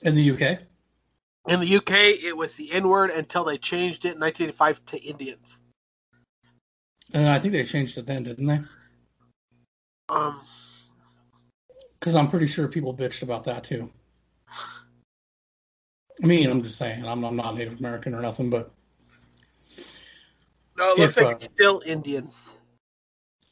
In 0.05 0.15
the 0.15 0.31
UK. 0.31 0.61
In 1.49 1.59
the 1.59 1.77
UK, 1.77 2.23
it 2.23 2.37
was 2.37 2.55
the 2.55 2.71
N 2.73 2.89
word 2.89 3.11
until 3.11 3.43
they 3.43 3.59
changed 3.59 4.05
it 4.05 4.15
in 4.15 4.21
1985 4.21 4.87
to 4.87 5.03
Indians. 5.05 5.59
And 7.13 7.29
I 7.29 7.41
think 7.41 7.55
they 7.55 7.65
changed 7.65 7.99
it 7.99 8.07
then, 8.07 8.23
didn't 8.23 8.47
they? 8.47 8.61
Um, 10.09 10.43
because 11.99 12.15
I'm 12.15 12.29
pretty 12.31 12.47
sure 12.47 12.69
people 12.69 12.95
bitched 12.95 13.23
about 13.23 13.43
that 13.45 13.65
too. 13.65 13.91
I 16.23 16.27
mean, 16.27 16.51
I'm 16.51 16.63
just 16.63 16.79
saying, 16.79 17.07
I'm, 17.07 17.25
I'm 17.25 17.37
not 17.37 17.57
Native 17.57 17.79
American 17.79 18.15
or 18.15 18.21
nothing, 18.21 18.51
but. 18.51 18.73
No, 20.77 20.93
it 20.93 20.99
looks 20.99 21.17
if, 21.17 21.23
like 21.23 21.33
uh, 21.33 21.37
it's 21.37 21.45
still 21.45 21.83
Indians. 21.87 22.49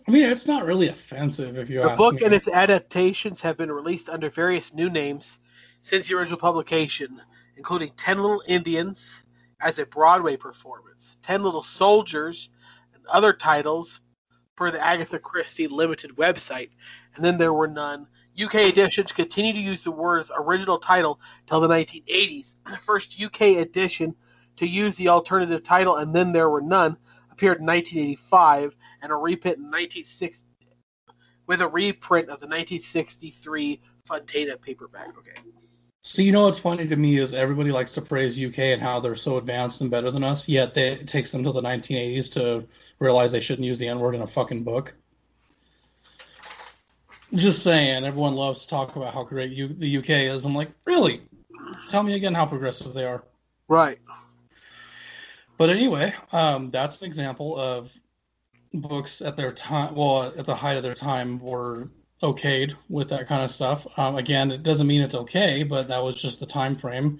I 0.07 0.11
mean, 0.11 0.25
it's 0.31 0.47
not 0.47 0.65
really 0.65 0.89
offensive 0.89 1.59
if 1.59 1.69
you 1.69 1.83
the 1.83 1.91
ask 1.91 1.99
book 1.99 2.15
me. 2.15 2.25
and 2.25 2.35
its 2.35 2.47
adaptations 2.47 3.41
have 3.41 3.57
been 3.57 3.73
released 3.73 4.09
under 4.09 4.31
various 4.31 4.73
new 4.73 4.89
names 4.89 5.39
since 5.81 6.09
the 6.09 6.17
original 6.17 6.39
publication, 6.39 7.21
including 7.57 7.93
Ten 7.97 8.19
Little 8.19 8.43
Indians 8.47 9.23
as 9.61 9.79
a 9.79 9.87
Broadway 9.87 10.37
performance, 10.37 11.17
Ten 11.23 11.43
Little 11.43 11.63
Soldiers, 11.63 12.51
and 12.95 13.05
other 13.07 13.33
titles 13.33 14.01
per 14.57 14.71
the 14.71 14.85
Agatha 14.85 15.19
Christie 15.19 15.67
Limited 15.67 16.13
website. 16.17 16.71
And 17.15 17.25
then 17.25 17.37
there 17.37 17.53
were 17.53 17.69
none 17.69 18.07
UK 18.41 18.57
editions 18.57 19.13
continue 19.13 19.53
to 19.53 19.61
use 19.61 19.83
the 19.83 19.91
words 19.91 20.31
original 20.37 20.79
title 20.79 21.21
till 21.47 21.61
the 21.61 21.69
1980s. 21.69 22.55
The 22.69 22.77
first 22.87 23.21
UK 23.21 23.43
edition 23.59 24.15
to 24.57 24.67
use 24.67 24.97
the 24.97 25.09
alternative 25.09 25.63
title, 25.63 25.97
and 25.97 26.15
then 26.15 26.33
there 26.33 26.51
were 26.51 26.61
none, 26.61 26.97
appeared 27.31 27.61
in 27.61 27.67
1985, 27.67 28.77
and 29.03 29.13
a 29.13 29.15
reprint 29.15 29.59
in 29.59 29.65
1960 29.65 30.45
with 31.47 31.61
a 31.61 31.69
reprint 31.69 32.25
of 32.25 32.41
the 32.41 32.47
1963 32.47 33.81
Fontana 34.05 34.57
paperback. 34.57 35.17
Okay. 35.19 35.33
So 36.03 36.23
you 36.23 36.31
know 36.31 36.45
what's 36.45 36.59
funny 36.59 36.87
to 36.87 36.97
me 36.97 37.17
is 37.17 37.35
everybody 37.35 37.73
likes 37.73 37.93
to 37.93 38.01
praise 38.01 38.43
UK 38.43 38.59
and 38.59 38.83
how 38.83 39.01
they're 39.01 39.17
so 39.17 39.39
advanced 39.39 39.81
and 39.81 39.91
better 39.91 40.11
than 40.11 40.23
us, 40.23 40.49
yet 40.49 40.73
they, 40.73 40.93
it 40.93 41.09
takes 41.09 41.33
them 41.33 41.43
till 41.43 41.53
the 41.53 41.61
1980s 41.61 42.33
to 42.35 42.67
realize 43.01 43.33
they 43.33 43.41
shouldn't 43.41 43.67
use 43.67 43.79
the 43.79 43.89
N 43.89 43.99
word 43.99 44.15
in 44.15 44.23
a 44.23 44.27
fucking 44.27 44.63
book. 44.63 44.95
Just 47.37 47.63
saying, 47.63 48.05
everyone 48.05 48.35
loves 48.35 48.63
to 48.63 48.69
talk 48.69 48.97
about 48.97 49.13
how 49.13 49.23
great 49.23 49.79
the 49.79 49.97
UK 49.99 50.11
is. 50.11 50.45
I'm 50.45 50.55
like, 50.55 50.71
really? 50.87 51.21
Tell 51.87 52.03
me 52.03 52.15
again 52.15 52.35
how 52.35 52.47
progressive 52.47 52.95
they 52.95 53.05
are. 53.05 53.25
Right. 53.69 53.99
But 55.59 55.71
anyway, 55.71 56.15
um, 56.33 56.71
that's 56.71 57.01
an 57.01 57.07
example 57.07 57.59
of 57.59 57.95
books 58.73 59.23
at 59.23 59.37
their 59.37 59.53
time. 59.53 59.95
Well, 59.95 60.33
at 60.39 60.47
the 60.47 60.55
height 60.55 60.77
of 60.77 60.83
their 60.83 60.95
time, 60.95 61.39
were 61.39 61.91
okayed 62.23 62.75
with 62.89 63.09
that 63.11 63.27
kind 63.27 63.43
of 63.43 63.51
stuff. 63.51 63.87
Um, 63.99 64.17
again, 64.17 64.51
it 64.51 64.63
doesn't 64.63 64.87
mean 64.87 65.03
it's 65.03 65.15
okay, 65.15 65.63
but 65.63 65.89
that 65.89 66.03
was 66.03 66.21
just 66.21 66.41
the 66.41 66.47
time 66.47 66.75
frame. 66.75 67.19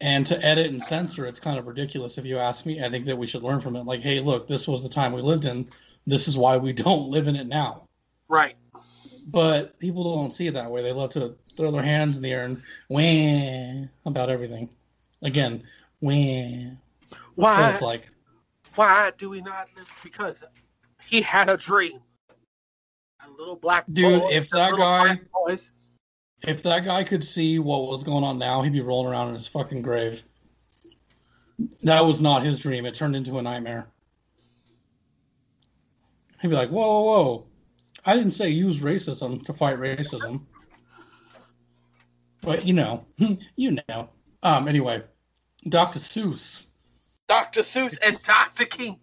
And 0.00 0.26
to 0.26 0.44
edit 0.44 0.66
and 0.66 0.82
censor, 0.82 1.26
it's 1.26 1.40
kind 1.40 1.58
of 1.58 1.66
ridiculous 1.66 2.18
if 2.18 2.24
you 2.24 2.38
ask 2.38 2.66
me. 2.66 2.82
I 2.82 2.88
think 2.88 3.06
that 3.06 3.16
we 3.18 3.26
should 3.26 3.44
learn 3.44 3.60
from 3.60 3.76
it. 3.76 3.86
Like, 3.86 4.00
hey, 4.00 4.20
look, 4.20 4.46
this 4.46 4.66
was 4.66 4.82
the 4.82 4.88
time 4.88 5.12
we 5.12 5.22
lived 5.22 5.44
in. 5.44 5.68
This 6.06 6.26
is 6.26 6.36
why 6.36 6.56
we 6.56 6.72
don't 6.72 7.08
live 7.08 7.28
in 7.28 7.36
it 7.36 7.46
now. 7.46 7.88
Right. 8.28 8.56
But 9.26 9.78
people 9.78 10.16
don't 10.16 10.32
see 10.32 10.48
it 10.48 10.54
that 10.54 10.70
way. 10.70 10.82
They 10.82 10.92
love 10.92 11.10
to 11.10 11.36
throw 11.56 11.70
their 11.70 11.82
hands 11.82 12.16
in 12.16 12.22
the 12.22 12.32
air 12.32 12.44
and 12.44 12.62
wah 12.88 13.88
about 14.04 14.30
everything. 14.30 14.70
Again, 15.22 15.62
wah. 16.00 16.12
Why? 17.34 17.56
So 17.56 17.68
it's 17.68 17.82
like, 17.82 18.10
why 18.74 19.12
do 19.16 19.30
we 19.30 19.40
not 19.40 19.68
live? 19.76 19.88
Because 20.02 20.42
he 21.06 21.22
had 21.22 21.48
a 21.48 21.56
dream. 21.56 22.00
A 23.24 23.30
little 23.38 23.56
black 23.56 23.84
Dude, 23.92 24.22
boy, 24.22 24.28
if 24.28 24.50
that 24.50 24.76
guy- 24.76 25.20
if 26.46 26.62
that 26.64 26.84
guy 26.84 27.04
could 27.04 27.22
see 27.22 27.60
what 27.60 27.86
was 27.86 28.02
going 28.02 28.24
on 28.24 28.38
now, 28.38 28.62
he'd 28.62 28.72
be 28.72 28.80
rolling 28.80 29.12
around 29.12 29.28
in 29.28 29.34
his 29.34 29.46
fucking 29.46 29.82
grave. 29.82 30.24
That 31.84 32.04
was 32.04 32.20
not 32.20 32.42
his 32.42 32.58
dream. 32.60 32.84
It 32.84 32.94
turned 32.94 33.14
into 33.14 33.38
a 33.38 33.42
nightmare. 33.42 33.86
He'd 36.40 36.48
be 36.48 36.56
like, 36.56 36.70
whoa, 36.70 37.02
whoa, 37.02 37.02
whoa. 37.02 37.46
I 38.04 38.16
didn't 38.16 38.32
say 38.32 38.50
use 38.50 38.80
racism 38.80 39.44
to 39.44 39.52
fight 39.52 39.78
racism. 39.78 40.46
But 42.40 42.66
you 42.66 42.74
know, 42.74 43.06
you 43.56 43.78
know. 43.88 44.10
Um, 44.42 44.66
anyway, 44.66 45.02
Dr. 45.68 46.00
Seuss, 46.00 46.70
Dr. 47.28 47.60
Seuss 47.60 47.96
and 48.02 48.20
Dr. 48.24 48.64
King. 48.64 48.98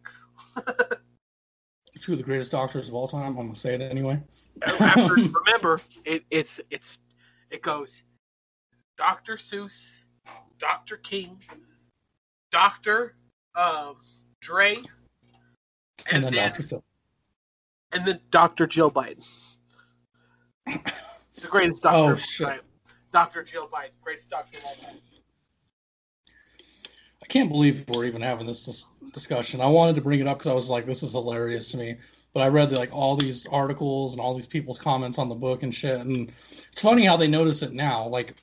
two 2.00 2.14
of 2.14 2.18
the 2.18 2.24
greatest 2.24 2.52
doctors 2.52 2.88
of 2.90 2.94
all 2.94 3.08
time. 3.08 3.38
I'm 3.38 3.46
gonna 3.48 3.56
say 3.56 3.76
it 3.76 3.82
anyway. 3.82 4.22
After, 4.64 5.14
remember, 5.46 5.80
it, 6.04 6.24
it's 6.30 6.60
it's 6.70 7.00
it 7.50 7.62
goes 7.62 8.04
Dr. 8.98 9.38
Seuss, 9.38 10.00
Dr. 10.60 10.98
King, 10.98 11.42
Dr. 12.52 13.16
Um, 13.56 13.96
Dre, 14.42 14.76
and, 14.76 14.86
and 16.12 16.24
then 16.26 16.34
then 16.34 16.50
Dr. 16.50 16.64
Phil. 16.64 16.84
And 17.92 18.06
then 18.06 18.20
Dr. 18.32 18.68
Jill 18.68 18.92
Biden. 18.92 19.26
the 20.66 21.48
greatest 21.50 21.84
doctor. 21.84 22.12
Oh, 22.12 22.16
shit. 22.16 22.62
Dr. 23.12 23.44
Joe 23.44 23.68
Biden, 23.72 23.90
greatest 24.04 24.30
doctor 24.30 24.60
of 24.60 24.66
all 24.66 24.76
time. 24.76 24.98
I 27.22 27.26
can't 27.28 27.50
believe 27.50 27.86
we're 27.90 28.06
even 28.06 28.22
having 28.22 28.46
this 28.46 28.66
dis- 28.66 28.88
discussion. 29.14 29.62
I 29.62 29.68
wanted 29.68 29.96
to 29.96 30.02
bring 30.02 30.20
it 30.20 30.28
up 30.28 30.38
because 30.38 30.50
I 30.50 30.54
was 30.54 30.70
like, 30.70 30.86
this 30.86 31.04
is 31.04 31.14
hilarious 31.14 31.72
to 31.72 31.78
me. 31.78 31.96
But 32.34 32.42
I 32.42 32.48
read 32.48 32.72
like 32.72 32.94
all 32.94 33.16
these 33.16 33.48
articles 33.48 34.14
and 34.14 34.22
all 34.22 34.36
these 34.36 34.48
people's 34.48 34.78
comments 34.78 35.18
on 35.18 35.30
the 35.30 35.36
book 35.36 35.64
and 35.64 35.74
shit. 35.74 36.00
And 36.00 36.30
it's 36.30 36.82
funny 36.82 37.04
how 37.04 37.18
they 37.18 37.28
notice 37.28 37.64
it 37.64 37.74
now. 37.74 38.08
Like, 38.08 38.36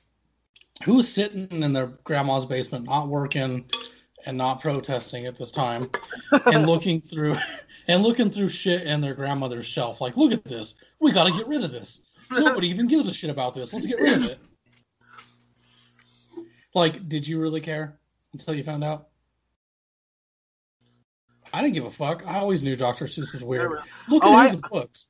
who's 0.83 1.07
sitting 1.07 1.47
in 1.63 1.71
their 1.71 1.87
grandma's 2.03 2.45
basement, 2.45 2.85
not 2.85 3.07
working 3.07 3.65
and 4.27 4.37
not 4.37 4.59
protesting 4.61 5.25
at 5.25 5.37
this 5.37 5.51
time, 5.51 5.89
and 6.47 6.67
looking 6.67 6.99
through 6.99 7.33
and 7.87 8.03
looking 8.03 8.29
through 8.29 8.49
shit 8.49 8.83
in 8.85 8.99
their 8.99 9.13
grandmother's 9.15 9.65
shelf? 9.65 10.01
Like, 10.01 10.17
look 10.17 10.33
at 10.33 10.43
this. 10.43 10.75
We 10.99 11.13
got 11.13 11.27
to 11.27 11.33
get 11.33 11.47
rid 11.47 11.63
of 11.63 11.71
this. 11.71 12.03
Nobody 12.29 12.67
even 12.67 12.87
gives 12.87 13.07
a 13.07 13.13
shit 13.13 13.29
about 13.29 13.53
this. 13.53 13.73
Let's 13.73 13.87
get 13.87 13.99
rid 14.01 14.13
of 14.13 14.25
it. 14.25 14.39
Like, 16.75 17.07
did 17.07 17.25
you 17.25 17.39
really 17.41 17.61
care 17.61 17.97
until 18.33 18.53
you 18.53 18.63
found 18.63 18.83
out? 18.83 19.07
I 21.53 21.61
didn't 21.61 21.75
give 21.75 21.85
a 21.85 21.89
fuck. 21.91 22.27
I 22.27 22.39
always 22.39 22.63
knew 22.65 22.75
Dr. 22.75 23.05
Seuss 23.05 23.31
was 23.31 23.43
weird. 23.45 23.71
Look 24.09 24.25
Oh, 24.25 24.33
at 24.33 24.39
I- 24.39 24.43
his 24.47 24.55
books. 24.57 25.07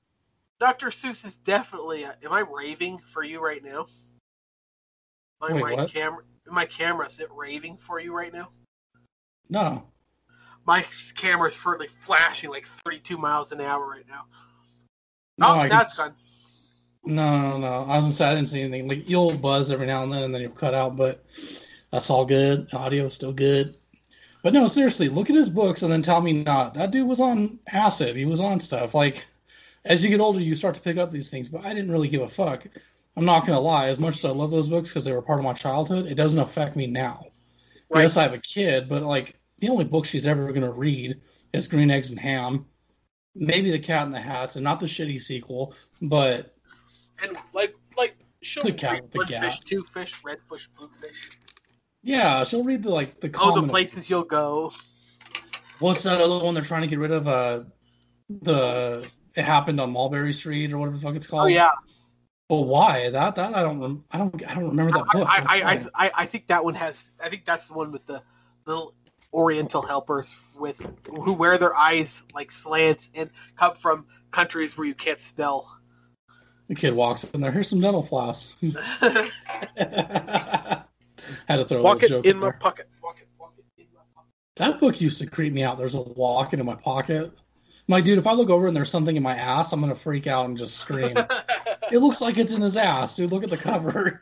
Dr. 0.60 0.88
Seuss 0.88 1.26
is 1.26 1.38
definitely. 1.38 2.06
Uh, 2.06 2.14
am 2.24 2.32
I 2.32 2.40
raving 2.40 3.00
for 3.14 3.24
you 3.24 3.44
right 3.44 3.64
now? 3.64 3.88
My, 5.40 5.54
Wait, 5.54 5.78
my 5.78 5.86
camera, 5.86 6.24
my 6.48 6.66
camera 6.66 7.06
is 7.08 7.20
it 7.20 7.28
raving 7.32 7.78
for 7.78 8.00
you 8.00 8.12
right 8.16 8.34
now? 8.34 8.50
No. 9.50 9.84
My 10.66 10.86
camera's 11.16 11.56
currently 11.58 11.88
flashing 11.88 12.50
like 12.50 12.66
32 12.66 13.18
miles 13.18 13.52
an 13.52 13.62
hour 13.62 13.88
right 13.88 14.06
now. 14.08 14.26
No, 15.38 15.62
oh, 15.62 15.68
that's 15.68 16.00
s- 16.00 16.08
gone. 16.08 16.16
No, 17.06 17.40
no, 17.40 17.58
no. 17.58 17.86
I 17.88 17.98
was 17.98 18.18
say 18.18 18.26
I 18.30 18.36
didn't 18.36 18.50
see 18.50 18.62
anything. 18.62 18.88
Like 18.88 19.10
you'll 19.10 19.38
buzz 19.38 19.72
every 19.72 19.88
now 19.88 20.04
and 20.04 20.12
then, 20.12 20.24
and 20.24 20.34
then 20.34 20.42
you'll 20.42 20.52
cut 20.52 20.74
out, 20.74 20.98
but 20.98 21.24
that's 21.92 22.10
all 22.10 22.26
good. 22.26 22.68
Audio's 22.72 23.14
still 23.14 23.32
good. 23.32 23.76
But 24.44 24.54
no, 24.54 24.68
seriously, 24.68 25.08
look 25.08 25.30
at 25.30 25.36
his 25.36 25.50
books 25.50 25.84
and 25.84 25.92
then 25.92 26.02
tell 26.02 26.22
me 26.22 26.34
not. 26.34 26.74
That 26.74 26.92
dude 26.92 27.08
was 27.08 27.20
on 27.20 27.60
acid. 27.72 28.16
He 28.16 28.26
was 28.26 28.42
on 28.42 28.60
stuff. 28.60 28.94
Like 28.94 29.26
as 29.86 30.04
you 30.04 30.10
get 30.10 30.20
older, 30.20 30.42
you 30.42 30.54
start 30.54 30.76
to 30.76 30.82
pick 30.82 30.98
up 30.98 31.12
these 31.12 31.30
things. 31.30 31.48
But 31.48 31.66
I 31.66 31.74
didn't 31.74 31.92
really 31.92 32.10
give 32.10 32.22
a 32.22 32.28
fuck. 32.28 32.68
I'm 33.16 33.26
not 33.26 33.46
gonna 33.46 33.60
lie. 33.60 33.88
As 33.88 34.00
much 34.00 34.16
as 34.16 34.26
I 34.26 34.32
love 34.32 34.52
those 34.52 34.68
books 34.68 34.90
because 34.90 35.06
they 35.06 35.14
were 35.14 35.22
part 35.22 35.40
of 35.40 35.46
my 35.46 35.54
childhood, 35.54 36.08
it 36.08 36.16
doesn't 36.16 36.42
affect 36.42 36.76
me 36.76 36.88
now. 36.88 37.27
Right. 37.90 38.02
Yes, 38.02 38.18
I 38.18 38.24
have 38.24 38.34
a 38.34 38.40
kid, 38.40 38.88
but 38.90 39.04
like 39.04 39.40
the 39.60 39.70
only 39.70 39.86
book 39.86 40.06
she's 40.06 40.28
ever 40.28 40.52
gonna 40.52 40.72
read 40.72 41.20
is 41.54 41.68
Green 41.68 41.90
Eggs 41.92 42.10
and 42.12 42.20
Ham. 42.20 42.66
Maybe 43.36 43.70
The 43.72 43.80
Cat 43.80 44.06
in 44.06 44.12
the 44.12 44.20
Hats, 44.20 44.56
and 44.56 44.64
not 44.64 44.80
the 44.80 44.88
shitty 44.88 45.22
sequel, 45.22 45.74
but 46.02 46.56
And 47.24 47.38
like, 47.54 47.76
like, 47.96 48.16
she'll 48.42 48.64
The 48.64 48.72
cat 48.74 48.94
read 48.94 49.12
the 49.12 49.18
one 49.20 49.28
gap. 49.28 49.44
fish, 49.44 49.60
two 49.60 49.84
fish, 49.84 50.24
red 50.24 50.40
fish, 50.50 50.68
blue 50.78 50.90
fish. 51.02 51.30
Yeah, 52.04 52.44
she'll 52.44 52.64
read 52.64 52.84
the 52.84 52.90
like 52.90 53.20
the 53.20 53.34
Oh, 53.40 53.60
the 53.62 53.68
places 53.68 54.10
you'll 54.10 54.24
go. 54.24 54.74
What's 55.80 56.04
that 56.04 56.20
other 56.20 56.44
one 56.44 56.54
they're 56.56 56.64
trying 56.64 56.82
to 56.82 56.88
get 56.88 57.00
rid 57.00 57.12
of? 57.12 57.28
Uh, 57.28 57.64
the 58.42 59.08
it 59.36 59.44
happened 59.44 59.80
on 59.80 59.92
Mulberry 59.92 60.34
Street 60.34 60.74
or 60.74 60.80
whatever 60.80 60.98
the 60.98 61.02
fuck 61.04 61.16
it's 61.16 61.28
called. 61.28 61.44
Oh 61.44 61.48
yeah, 61.48 61.70
But 62.50 62.62
why 62.62 63.10
that 63.10 63.36
that 63.36 63.56
I 63.56 63.62
don't 63.62 64.04
I 64.12 64.18
don't 64.18 64.50
I 64.50 64.54
don't 64.54 64.70
remember 64.70 64.94
that 64.94 65.08
book. 65.12 65.28
I, 65.30 65.44
I, 65.48 65.74
I. 65.74 66.06
I, 66.06 66.12
I 66.16 66.26
think 66.26 66.48
that 66.48 66.64
one 66.64 66.76
has. 66.76 67.12
I 67.22 67.30
think 67.30 67.46
that's 67.46 67.68
the 67.68 67.74
one 67.74 67.92
with 67.92 68.06
the 68.06 68.24
little 68.66 68.94
Oriental 69.34 69.82
helpers 69.82 70.34
with 70.58 70.82
who 71.10 71.34
wear 71.34 71.58
their 71.58 71.76
eyes 71.76 72.24
like 72.34 72.52
slants 72.52 73.10
and 73.14 73.30
come 73.58 73.76
from 73.76 74.06
countries 74.32 74.78
where 74.78 74.88
you 74.88 74.96
can't 74.96 75.20
spell. 75.20 75.78
the 76.68 76.76
kid 76.76 76.94
walks 76.94 77.26
in 77.26 77.42
there. 77.42 77.52
Here's 77.52 77.68
some 77.68 77.82
dental 77.82 78.02
floss. 78.02 78.56
Had 78.62 78.78
to 81.58 81.64
throw 81.66 81.80
a 81.80 81.84
Walk 81.84 82.02
little 82.02 82.06
it 82.06 82.08
joke 82.08 82.26
in 82.26 82.32
in 82.32 82.38
my 82.38 82.52
pocket. 82.52 82.88
Wocket. 83.04 83.28
Walk 83.38 83.54
it 83.58 83.66
in 83.78 83.88
my 83.94 84.02
pocket. 84.16 84.32
That 84.56 84.80
book 84.80 85.02
used 85.02 85.20
to 85.20 85.28
creep 85.28 85.52
me 85.52 85.64
out. 85.64 85.78
There's 85.78 85.96
a 85.96 86.02
Wocket 86.02 86.62
in 86.62 86.66
my 86.66 86.76
pocket. 86.76 87.34
My 87.88 88.02
dude, 88.02 88.18
if 88.18 88.28
I 88.28 88.34
look 88.34 88.50
over 88.50 88.68
and 88.68 88.76
there's 88.76 88.92
something 88.92 89.16
in 89.16 89.24
my 89.24 89.36
ass, 89.36 89.72
I'm 89.72 89.80
gonna 89.80 89.96
freak 89.96 90.28
out 90.28 90.46
and 90.46 90.58
just 90.58 90.78
scream. 90.78 91.16
It 91.92 92.00
looks 92.00 92.20
like 92.20 92.38
it's 92.38 92.52
in 92.52 92.62
his 92.62 92.76
ass, 92.76 93.16
dude. 93.16 93.32
Look 93.32 93.44
at 93.44 93.50
the 93.50 93.58
cover. 93.58 94.22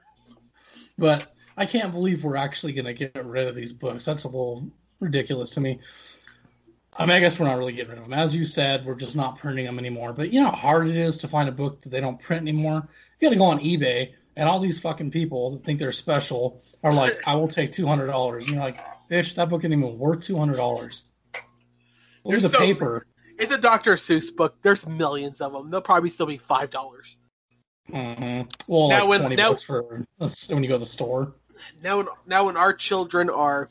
but 0.97 1.33
I 1.57 1.65
can't 1.65 1.91
believe 1.91 2.23
we're 2.23 2.35
actually 2.35 2.73
going 2.73 2.85
to 2.85 2.93
get 2.93 3.25
rid 3.25 3.47
of 3.47 3.55
these 3.55 3.73
books. 3.73 4.05
That's 4.05 4.25
a 4.25 4.27
little 4.27 4.69
ridiculous 4.99 5.51
to 5.51 5.61
me. 5.61 5.79
I 6.97 7.05
mean, 7.05 7.15
I 7.15 7.19
guess 7.19 7.39
we're 7.39 7.47
not 7.47 7.57
really 7.57 7.73
getting 7.73 7.89
rid 7.89 7.97
of 7.97 8.05
them. 8.05 8.13
As 8.13 8.35
you 8.35 8.45
said, 8.45 8.85
we're 8.85 8.95
just 8.95 9.17
not 9.17 9.37
printing 9.37 9.65
them 9.65 9.79
anymore. 9.79 10.13
But 10.13 10.31
you 10.31 10.41
know 10.41 10.51
how 10.51 10.55
hard 10.55 10.87
it 10.87 10.95
is 10.95 11.17
to 11.17 11.27
find 11.27 11.49
a 11.49 11.51
book 11.51 11.81
that 11.81 11.89
they 11.89 11.99
don't 11.99 12.19
print 12.19 12.41
anymore? 12.41 12.87
You 13.19 13.27
got 13.27 13.33
to 13.33 13.39
go 13.39 13.45
on 13.45 13.59
eBay, 13.59 14.13
and 14.37 14.47
all 14.47 14.59
these 14.59 14.79
fucking 14.79 15.11
people 15.11 15.49
that 15.49 15.63
think 15.63 15.79
they're 15.79 15.91
special 15.91 16.61
are 16.83 16.93
like, 16.93 17.13
I 17.27 17.35
will 17.35 17.47
take 17.47 17.71
$200. 17.71 18.35
And 18.35 18.47
you're 18.47 18.59
like, 18.59 18.79
bitch, 19.09 19.35
that 19.35 19.49
book 19.49 19.63
ain't 19.65 19.73
even 19.73 19.97
worth 19.97 20.19
$200. 20.19 21.01
Look 22.23 22.35
at 22.35 22.41
the 22.41 22.49
so- 22.49 22.59
paper. 22.59 23.07
It's 23.37 23.51
a 23.51 23.57
Dr. 23.57 23.93
Seuss 23.95 24.33
book. 24.35 24.55
There's 24.61 24.85
millions 24.87 25.41
of 25.41 25.51
them. 25.53 25.69
They'll 25.69 25.81
probably 25.81 26.09
still 26.09 26.25
be 26.25 26.37
five 26.37 26.69
dollars. 26.69 27.17
hmm 27.87 28.41
Well, 28.67 28.89
Now 28.89 29.01
like 29.01 29.09
when- 29.09 29.19
20 29.21 29.35
now- 29.35 29.49
bucks 29.49 29.63
for 29.63 29.83
when 29.83 30.63
you 30.63 30.69
go 30.69 30.75
to 30.75 30.79
the 30.79 30.85
store. 30.85 31.33
Now, 31.83 31.97
when, 31.97 32.07
now 32.27 32.45
when 32.45 32.57
our 32.57 32.73
children 32.73 33.29
are 33.29 33.69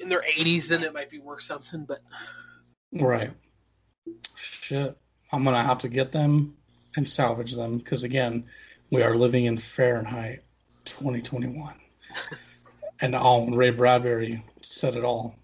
in 0.00 0.08
their 0.08 0.22
80s, 0.22 0.68
then 0.68 0.82
it 0.82 0.92
might 0.92 1.10
be 1.10 1.18
worth 1.18 1.42
something. 1.42 1.84
But 1.84 2.02
Right. 2.92 3.30
Shit. 4.36 4.96
I'm 5.32 5.44
going 5.44 5.56
to 5.56 5.62
have 5.62 5.78
to 5.78 5.88
get 5.88 6.12
them 6.12 6.56
and 6.96 7.08
salvage 7.08 7.54
them 7.54 7.78
because, 7.78 8.04
again, 8.04 8.44
we 8.90 9.02
are 9.02 9.14
living 9.16 9.46
in 9.46 9.56
Fahrenheit 9.56 10.42
2021. 10.84 11.74
and 13.00 13.14
all 13.14 13.46
Ray 13.50 13.70
Bradbury 13.70 14.42
said 14.60 14.94
it 14.94 15.04
all. 15.04 15.34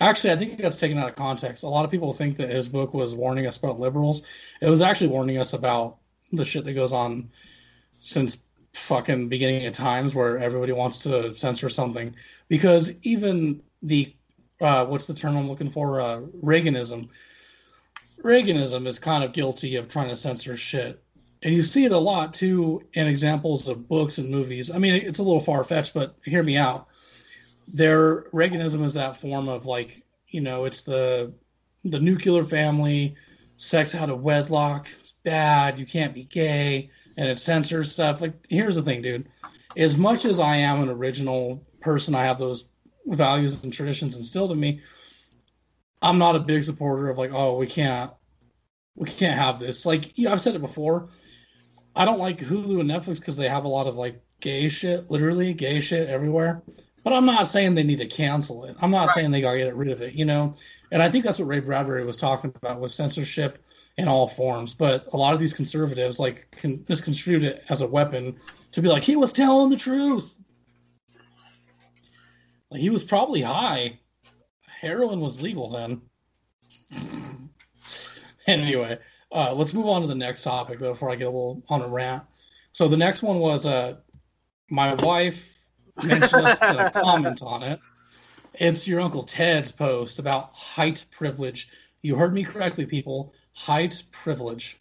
Actually, 0.00 0.32
I 0.32 0.36
think 0.36 0.58
that's 0.58 0.78
taken 0.78 0.98
out 0.98 1.10
of 1.10 1.14
context. 1.14 1.62
A 1.62 1.68
lot 1.68 1.84
of 1.84 1.90
people 1.90 2.12
think 2.12 2.36
that 2.36 2.48
his 2.48 2.68
book 2.68 2.94
was 2.94 3.14
warning 3.14 3.46
us 3.46 3.58
about 3.58 3.78
liberals. 3.78 4.22
It 4.62 4.68
was 4.70 4.80
actually 4.80 5.08
warning 5.08 5.36
us 5.36 5.52
about 5.52 5.98
the 6.32 6.44
shit 6.44 6.64
that 6.64 6.72
goes 6.72 6.92
on 6.92 7.28
since 7.98 8.44
fucking 8.72 9.28
beginning 9.28 9.66
of 9.66 9.72
times 9.72 10.14
where 10.14 10.38
everybody 10.38 10.72
wants 10.72 11.00
to 11.00 11.34
censor 11.34 11.68
something. 11.68 12.14
Because 12.48 12.92
even 13.02 13.62
the 13.82 14.14
uh, 14.60 14.84
what's 14.86 15.06
the 15.06 15.14
term 15.14 15.36
I'm 15.36 15.48
looking 15.48 15.70
for? 15.70 16.00
Uh, 16.00 16.20
Reaganism. 16.42 17.08
Reaganism 18.22 18.86
is 18.86 18.98
kind 18.98 19.24
of 19.24 19.32
guilty 19.32 19.76
of 19.76 19.88
trying 19.88 20.08
to 20.08 20.16
censor 20.16 20.56
shit. 20.56 21.02
And 21.42 21.54
you 21.54 21.62
see 21.62 21.86
it 21.86 21.92
a 21.92 21.98
lot 21.98 22.34
too 22.34 22.82
in 22.92 23.06
examples 23.06 23.68
of 23.68 23.88
books 23.88 24.18
and 24.18 24.30
movies. 24.30 24.70
I 24.70 24.78
mean, 24.78 24.94
it's 24.94 25.18
a 25.18 25.22
little 25.22 25.40
far 25.40 25.62
fetched, 25.62 25.94
but 25.94 26.16
hear 26.24 26.42
me 26.42 26.58
out. 26.58 26.88
Their 27.72 28.22
Reaganism 28.30 28.82
is 28.82 28.94
that 28.94 29.16
form 29.16 29.48
of 29.48 29.66
like, 29.66 30.04
you 30.28 30.40
know, 30.40 30.64
it's 30.64 30.82
the 30.82 31.32
the 31.84 32.00
nuclear 32.00 32.42
family, 32.42 33.14
sex 33.56 33.94
out 33.94 34.10
of 34.10 34.22
wedlock 34.22 34.88
it's 34.98 35.12
bad. 35.12 35.78
You 35.78 35.86
can't 35.86 36.14
be 36.14 36.24
gay, 36.24 36.90
and 37.16 37.28
it 37.28 37.38
censors 37.38 37.92
stuff. 37.92 38.20
Like, 38.20 38.34
here's 38.48 38.76
the 38.76 38.82
thing, 38.82 39.02
dude. 39.02 39.28
As 39.76 39.96
much 39.96 40.24
as 40.24 40.40
I 40.40 40.56
am 40.56 40.82
an 40.82 40.88
original 40.88 41.64
person, 41.80 42.14
I 42.14 42.24
have 42.24 42.38
those 42.38 42.68
values 43.06 43.62
and 43.62 43.72
traditions 43.72 44.16
instilled 44.16 44.52
in 44.52 44.60
me. 44.60 44.80
I'm 46.02 46.18
not 46.18 46.36
a 46.36 46.40
big 46.40 46.62
supporter 46.62 47.08
of 47.08 47.18
like, 47.18 47.32
oh, 47.32 47.56
we 47.56 47.66
can't, 47.66 48.10
we 48.94 49.08
can't 49.08 49.38
have 49.38 49.58
this. 49.58 49.84
Like, 49.84 50.12
I've 50.28 50.40
said 50.40 50.54
it 50.54 50.60
before. 50.60 51.08
I 51.94 52.04
don't 52.04 52.18
like 52.18 52.38
Hulu 52.38 52.80
and 52.80 52.90
Netflix 52.90 53.20
because 53.20 53.36
they 53.36 53.48
have 53.48 53.64
a 53.64 53.68
lot 53.68 53.86
of 53.86 53.96
like 53.96 54.22
gay 54.40 54.68
shit, 54.68 55.10
literally 55.10 55.52
gay 55.52 55.80
shit 55.80 56.08
everywhere. 56.08 56.62
But 57.02 57.14
I'm 57.14 57.24
not 57.24 57.46
saying 57.46 57.74
they 57.74 57.82
need 57.82 57.98
to 57.98 58.06
cancel 58.06 58.64
it. 58.64 58.76
I'm 58.80 58.90
not 58.90 59.06
right. 59.06 59.14
saying 59.14 59.30
they 59.30 59.40
gotta 59.40 59.58
get 59.58 59.74
rid 59.74 59.90
of 59.90 60.02
it, 60.02 60.14
you 60.14 60.24
know. 60.24 60.54
And 60.92 61.02
I 61.02 61.08
think 61.08 61.24
that's 61.24 61.38
what 61.38 61.48
Ray 61.48 61.60
Bradbury 61.60 62.04
was 62.04 62.16
talking 62.16 62.52
about 62.54 62.80
with 62.80 62.90
censorship 62.90 63.64
in 63.96 64.06
all 64.06 64.28
forms. 64.28 64.74
But 64.74 65.12
a 65.12 65.16
lot 65.16 65.32
of 65.32 65.40
these 65.40 65.54
conservatives 65.54 66.18
like 66.18 66.50
can 66.50 66.84
misconstrued 66.88 67.44
it 67.44 67.64
as 67.70 67.80
a 67.80 67.86
weapon 67.86 68.36
to 68.72 68.82
be 68.82 68.88
like 68.88 69.02
he 69.02 69.16
was 69.16 69.32
telling 69.32 69.70
the 69.70 69.76
truth. 69.76 70.36
Like, 72.70 72.80
he 72.80 72.90
was 72.90 73.02
probably 73.02 73.40
high. 73.40 73.98
Heroin 74.66 75.20
was 75.20 75.42
legal 75.42 75.68
then. 75.68 76.02
anyway, 78.46 78.98
uh, 79.32 79.52
let's 79.54 79.74
move 79.74 79.86
on 79.86 80.02
to 80.02 80.06
the 80.06 80.14
next 80.14 80.42
topic 80.42 80.78
though 80.78 80.92
before 80.92 81.10
I 81.10 81.16
get 81.16 81.24
a 81.24 81.30
little 81.30 81.62
on 81.68 81.82
a 81.82 81.88
rant. 81.88 82.24
So 82.72 82.88
the 82.88 82.96
next 82.96 83.22
one 83.22 83.38
was 83.38 83.66
uh, 83.66 83.96
my 84.70 84.94
wife 85.02 85.59
mentioned 86.02 86.46
us 86.46 86.58
to 86.58 86.90
comment 86.94 87.42
on 87.42 87.62
it. 87.62 87.80
It's 88.54 88.86
your 88.86 89.00
Uncle 89.00 89.22
Ted's 89.22 89.72
post 89.72 90.18
about 90.18 90.52
height 90.52 91.06
privilege. 91.10 91.68
You 92.02 92.16
heard 92.16 92.34
me 92.34 92.42
correctly, 92.42 92.86
people. 92.86 93.32
Height 93.54 94.02
privilege. 94.12 94.78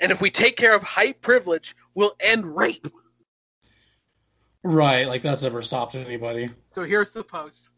And 0.00 0.12
if 0.12 0.20
we 0.20 0.30
take 0.30 0.56
care 0.56 0.74
of 0.74 0.82
height 0.82 1.20
privilege, 1.20 1.74
we'll 1.94 2.14
end 2.20 2.56
rape. 2.56 2.88
Right, 4.64 5.06
like 5.06 5.22
that's 5.22 5.44
ever 5.44 5.62
stopped 5.62 5.94
anybody. 5.94 6.50
So 6.72 6.84
here's 6.84 7.12
the 7.12 7.24
post. 7.24 7.70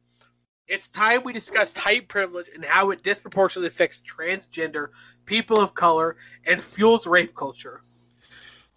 It's 0.66 0.88
time 0.88 1.22
we 1.24 1.32
discussed 1.32 1.76
height 1.76 2.08
privilege 2.08 2.46
and 2.54 2.64
how 2.64 2.90
it 2.90 3.02
disproportionately 3.02 3.68
affects 3.68 4.00
transgender, 4.00 4.88
people 5.26 5.60
of 5.60 5.74
color, 5.74 6.16
and 6.46 6.60
fuels 6.60 7.06
rape 7.06 7.34
culture. 7.34 7.82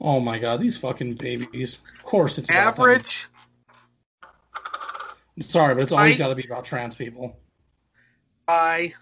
Oh 0.02 0.20
my 0.20 0.40
god, 0.40 0.60
these 0.60 0.76
fucking 0.76 1.16
babies. 1.16 1.80
Of 1.96 2.04
course 2.04 2.38
it's 2.38 2.50
average. 2.50 3.28
Sorry, 5.40 5.74
but 5.74 5.82
it's 5.82 5.92
always 5.92 6.18
got 6.18 6.28
to 6.28 6.36
be 6.36 6.46
about 6.46 6.66
trans 6.66 6.96
people. 6.96 7.38
I 8.48 8.94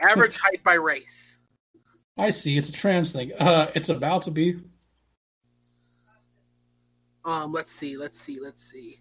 average 0.00 0.36
height 0.36 0.62
by 0.64 0.74
race. 0.74 1.38
I 2.16 2.30
see. 2.30 2.56
It's 2.56 2.70
a 2.70 2.72
trans 2.72 3.12
thing. 3.12 3.32
Uh, 3.38 3.70
it's 3.74 3.88
about 3.88 4.22
to 4.22 4.30
be. 4.30 4.56
Um, 7.24 7.52
let's 7.52 7.72
see, 7.72 7.96
let's 7.96 8.20
see, 8.20 8.40
let's 8.40 8.62
see. 8.62 8.98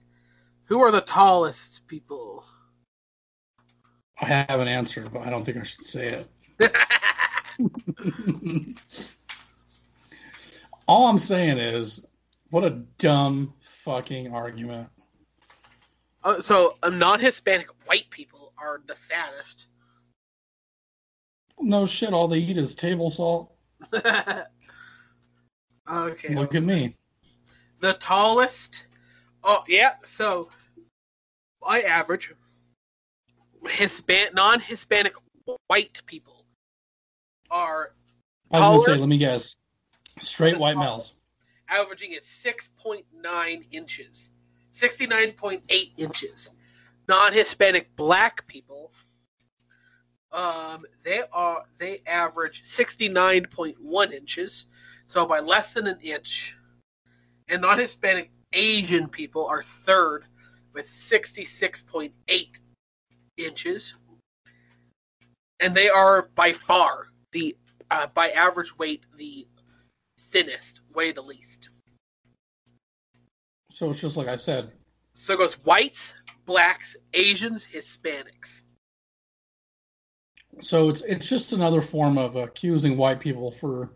Who 0.66 0.80
are 0.82 0.92
the 0.92 1.02
tallest 1.02 1.88
people? 1.88 2.46
I 4.22 4.26
have 4.26 4.60
an 4.60 4.68
answer, 4.68 5.08
but 5.12 5.24
I 5.24 5.30
don't 5.30 5.44
think 5.44 5.58
I 5.58 5.64
should 5.64 5.86
say 5.86 6.26
it. 6.60 6.76
All 10.88 11.08
I'm 11.08 11.18
saying 11.18 11.58
is, 11.58 12.06
what 12.52 12.64
a 12.64 12.82
dumb 13.00 13.54
fucking 13.60 14.34
argument. 14.34 14.90
Uh, 16.24 16.40
so, 16.40 16.78
uh, 16.84 16.90
non-Hispanic 16.90 17.68
white 17.86 18.10
people 18.10 18.54
are 18.58 18.82
the 18.86 18.96
fattest. 18.96 19.68
No 21.60 21.86
shit. 21.86 22.14
All 22.14 22.28
they 22.28 22.40
eat 22.40 22.58
is 22.58 22.76
table 22.76 23.10
salt. 23.10 23.54
okay. 23.94 24.46
Look 26.36 26.56
at 26.56 26.64
me 26.64 26.96
the 27.82 27.94
tallest. 27.94 28.86
Oh 29.44 29.64
yeah, 29.68 29.96
so 30.04 30.50
I 31.66 31.82
average 31.82 32.34
Hispan 33.66 34.34
non-Hispanic 34.34 35.14
white 35.68 36.02
people 36.06 36.46
are. 37.50 37.94
I 38.54 38.60
was 38.60 38.86
gonna 38.86 38.98
say, 38.98 39.02
let 39.02 39.10
me 39.10 39.18
guess, 39.18 39.58
straight 40.20 40.58
white 40.58 40.78
males. 40.78 41.16
Averaging 41.68 42.14
at 42.14 42.26
six 42.26 42.70
point 42.78 43.06
nine 43.14 43.66
inches, 43.72 44.30
sixty 44.72 45.08
nine 45.08 45.34
point 45.34 45.64
eight 45.70 45.94
inches. 45.98 46.50
Non-Hispanic 47.08 47.94
black 47.96 48.46
people, 48.48 48.92
um, 50.32 50.86
they 51.04 51.24
are 51.34 51.64
they 51.78 52.02
average 52.08 52.62
sixty 52.64 53.10
nine 53.10 53.46
point 53.46 53.76
one 53.82 54.12
inches, 54.12 54.66
so 55.06 55.26
by 55.26 55.40
less 55.40 55.74
than 55.74 55.88
an 55.88 56.00
inch 56.02 56.56
and 57.52 57.62
non 57.62 57.78
Hispanic 57.80 58.32
Asian 58.54 59.08
people 59.08 59.46
are 59.46 59.62
third 59.62 60.26
with 60.74 60.88
66.8 60.88 62.12
inches. 63.38 63.94
And 65.60 65.76
they 65.76 65.90
are 65.90 66.30
by 66.34 66.54
far 66.54 67.08
the, 67.34 67.56
uh, 67.92 68.08
by 68.08 68.30
average 68.30 68.78
weight, 68.78 69.04
the 69.18 69.48
thinnest, 70.32 70.82
weigh 70.94 71.12
the 71.12 71.22
least. 71.22 71.70
So 73.72 73.90
it's 73.90 74.02
just 74.02 74.18
like 74.18 74.28
I 74.28 74.36
said. 74.36 74.72
So 75.14 75.34
it 75.34 75.38
goes 75.38 75.54
whites, 75.64 76.14
blacks, 76.46 76.96
Asians, 77.14 77.66
Hispanics. 77.66 78.64
So 80.60 80.90
it's 80.90 81.02
it's 81.04 81.30
just 81.30 81.54
another 81.54 81.82
form 81.82 82.18
of 82.18 82.36
accusing 82.36 82.98
white 82.98 83.22
people 83.22 83.52
for 83.52 83.92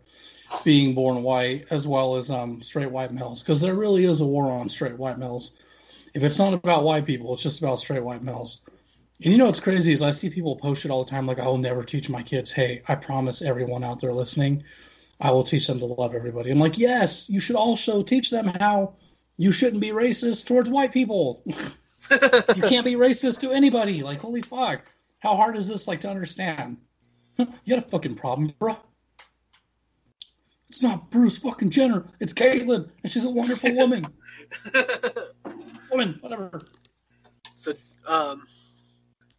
being 0.64 0.94
born 0.94 1.22
white 1.22 1.66
as 1.70 1.86
well 1.86 2.16
as 2.16 2.30
um, 2.30 2.62
straight 2.62 2.90
white 2.90 3.12
males 3.12 3.42
because 3.42 3.60
there 3.60 3.74
really 3.74 4.04
is 4.04 4.22
a 4.22 4.26
war 4.26 4.50
on 4.50 4.68
straight 4.68 4.96
white 4.96 5.18
males. 5.18 6.08
If 6.14 6.24
it's 6.24 6.38
not 6.38 6.54
about 6.54 6.84
white 6.84 7.04
people, 7.04 7.34
it's 7.34 7.42
just 7.42 7.60
about 7.60 7.78
straight 7.78 8.02
white 8.02 8.22
males. 8.22 8.62
And 9.22 9.32
you 9.32 9.38
know 9.38 9.46
what's 9.46 9.60
crazy 9.60 9.92
is 9.92 10.02
I 10.02 10.10
see 10.10 10.30
people 10.30 10.56
post 10.56 10.86
it 10.86 10.90
all 10.90 11.04
the 11.04 11.10
time 11.10 11.26
like 11.26 11.38
I 11.38 11.46
will 11.46 11.58
never 11.58 11.82
teach 11.82 12.08
my 12.08 12.22
kids, 12.22 12.50
hey, 12.50 12.80
I 12.88 12.94
promise 12.94 13.42
everyone 13.42 13.84
out 13.84 14.00
there 14.00 14.12
listening, 14.12 14.62
I 15.20 15.30
will 15.32 15.44
teach 15.44 15.66
them 15.66 15.78
to 15.80 15.86
love 15.86 16.14
everybody. 16.14 16.50
I'm 16.50 16.58
like, 16.58 16.78
yes, 16.78 17.28
you 17.28 17.40
should 17.40 17.56
also 17.56 18.02
teach 18.02 18.30
them 18.30 18.46
how 18.60 18.94
you 19.36 19.52
shouldn't 19.52 19.82
be 19.82 19.90
racist 19.90 20.46
towards 20.46 20.70
white 20.70 20.92
people. 20.92 21.42
you 21.46 22.62
can't 22.62 22.84
be 22.84 22.94
racist 22.94 23.40
to 23.40 23.52
anybody. 23.52 24.02
Like, 24.02 24.20
holy 24.20 24.42
fuck. 24.42 24.84
How 25.20 25.34
hard 25.36 25.56
is 25.56 25.68
this 25.68 25.88
like 25.88 26.00
to 26.00 26.10
understand? 26.10 26.78
you 27.38 27.46
got 27.68 27.78
a 27.78 27.88
fucking 27.88 28.14
problem, 28.14 28.52
bro. 28.58 28.76
It's 30.68 30.82
not 30.82 31.10
Bruce 31.10 31.38
fucking 31.38 31.70
Jenner. 31.70 32.04
It's 32.20 32.32
Caitlyn, 32.32 32.88
and 33.02 33.12
she's 33.12 33.24
a 33.24 33.30
wonderful 33.30 33.72
woman. 33.76 34.06
woman, 35.90 36.18
whatever. 36.20 36.62
So, 37.54 37.72
um, 38.06 38.46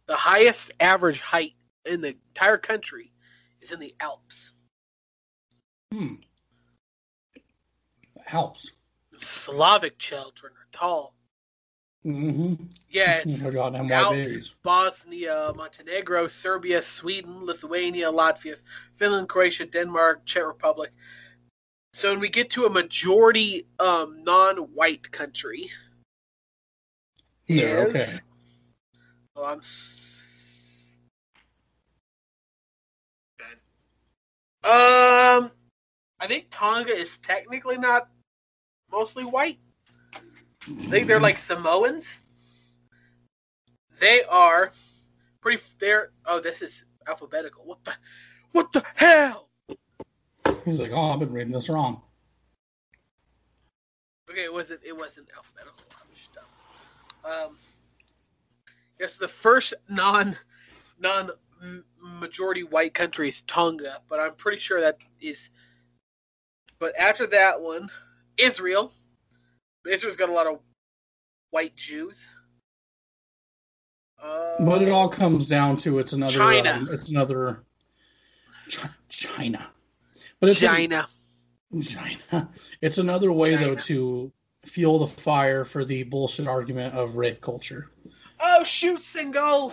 the 0.06 0.16
highest 0.16 0.70
average 0.80 1.20
height 1.20 1.52
in 1.84 2.00
the 2.00 2.16
entire 2.34 2.58
country 2.58 3.12
is 3.60 3.70
in 3.72 3.80
the 3.80 3.94
Alps. 4.00 4.52
Hmm. 5.92 6.14
Alps. 8.32 8.72
Slavic 9.24 9.98
children 9.98 10.52
are 10.52 10.68
tall. 10.72 11.14
Mm-hmm. 12.06 12.64
Yeah, 12.90 13.22
it's 13.26 13.42
Alps, 13.90 14.54
Bosnia, 14.62 15.52
Montenegro, 15.56 16.28
Serbia, 16.28 16.82
Sweden, 16.82 17.44
Lithuania, 17.44 18.10
Latvia, 18.10 18.56
Finland, 18.96 19.28
Croatia, 19.28 19.66
Denmark, 19.66 20.24
Czech 20.24 20.46
Republic, 20.46 20.92
so 21.98 22.10
when 22.10 22.20
we 22.20 22.28
get 22.28 22.50
to 22.50 22.66
a 22.66 22.70
majority 22.70 23.66
um, 23.80 24.22
non-white 24.22 25.10
country, 25.10 25.70
yeah, 27.46 27.86
is, 27.86 27.94
okay. 27.94 28.18
Well, 29.34 29.44
I'm. 29.46 29.60
Um, 34.64 35.50
I 36.20 36.26
think 36.26 36.46
Tonga 36.50 36.92
is 36.92 37.16
technically 37.18 37.78
not 37.78 38.08
mostly 38.90 39.24
white. 39.24 39.58
I 40.14 40.20
think 40.86 41.06
they're 41.06 41.20
like 41.20 41.38
Samoans. 41.38 42.20
They 44.00 44.22
are 44.24 44.72
pretty. 45.40 45.62
They're 45.78 46.10
oh, 46.26 46.40
this 46.40 46.62
is 46.62 46.84
alphabetical. 47.06 47.64
What 47.64 47.82
the? 47.84 47.94
What 48.52 48.72
the 48.72 48.84
hell? 48.94 49.48
He's 50.64 50.80
like, 50.80 50.92
oh, 50.92 51.10
I've 51.10 51.18
been 51.18 51.32
reading 51.32 51.52
this 51.52 51.68
wrong. 51.68 52.02
Okay, 54.30 54.44
it 54.44 54.52
wasn't. 54.52 54.80
It 54.84 54.96
wasn't 54.96 55.28
alphabetical. 55.36 55.84
Um, 57.24 57.58
yes, 58.98 59.16
the 59.16 59.28
first 59.28 59.74
non 59.88 60.36
non 60.98 61.30
majority 62.00 62.62
white 62.64 62.94
country 62.94 63.28
is 63.28 63.42
Tonga, 63.42 63.98
but 64.08 64.20
I'm 64.20 64.34
pretty 64.34 64.58
sure 64.58 64.80
that 64.80 64.98
is. 65.20 65.50
But 66.78 66.96
after 66.98 67.26
that 67.26 67.60
one, 67.60 67.90
Israel. 68.38 68.92
Israel's 69.88 70.16
got 70.16 70.28
a 70.28 70.32
lot 70.32 70.46
of 70.46 70.60
white 71.50 71.76
Jews. 71.76 72.26
Uh, 74.22 74.64
but 74.64 74.82
it 74.82 74.90
all 74.90 75.08
comes 75.08 75.48
down 75.48 75.76
to 75.78 75.98
it's 75.98 76.12
another. 76.12 76.32
China. 76.32 76.70
Um, 76.70 76.88
it's 76.90 77.08
another 77.08 77.62
China. 79.08 79.70
But 80.40 80.50
it's 80.50 80.60
China. 80.60 81.08
A, 81.74 81.82
China. 81.82 82.50
It's 82.80 82.98
another 82.98 83.30
way 83.32 83.54
China. 83.54 83.66
though 83.66 83.74
to 83.76 84.32
fuel 84.64 84.98
the 84.98 85.06
fire 85.06 85.64
for 85.64 85.84
the 85.84 86.02
bullshit 86.04 86.48
argument 86.48 86.94
of 86.94 87.16
rape 87.16 87.40
culture. 87.40 87.90
Oh 88.40 88.64
shoot, 88.64 89.00
Senegal. 89.00 89.72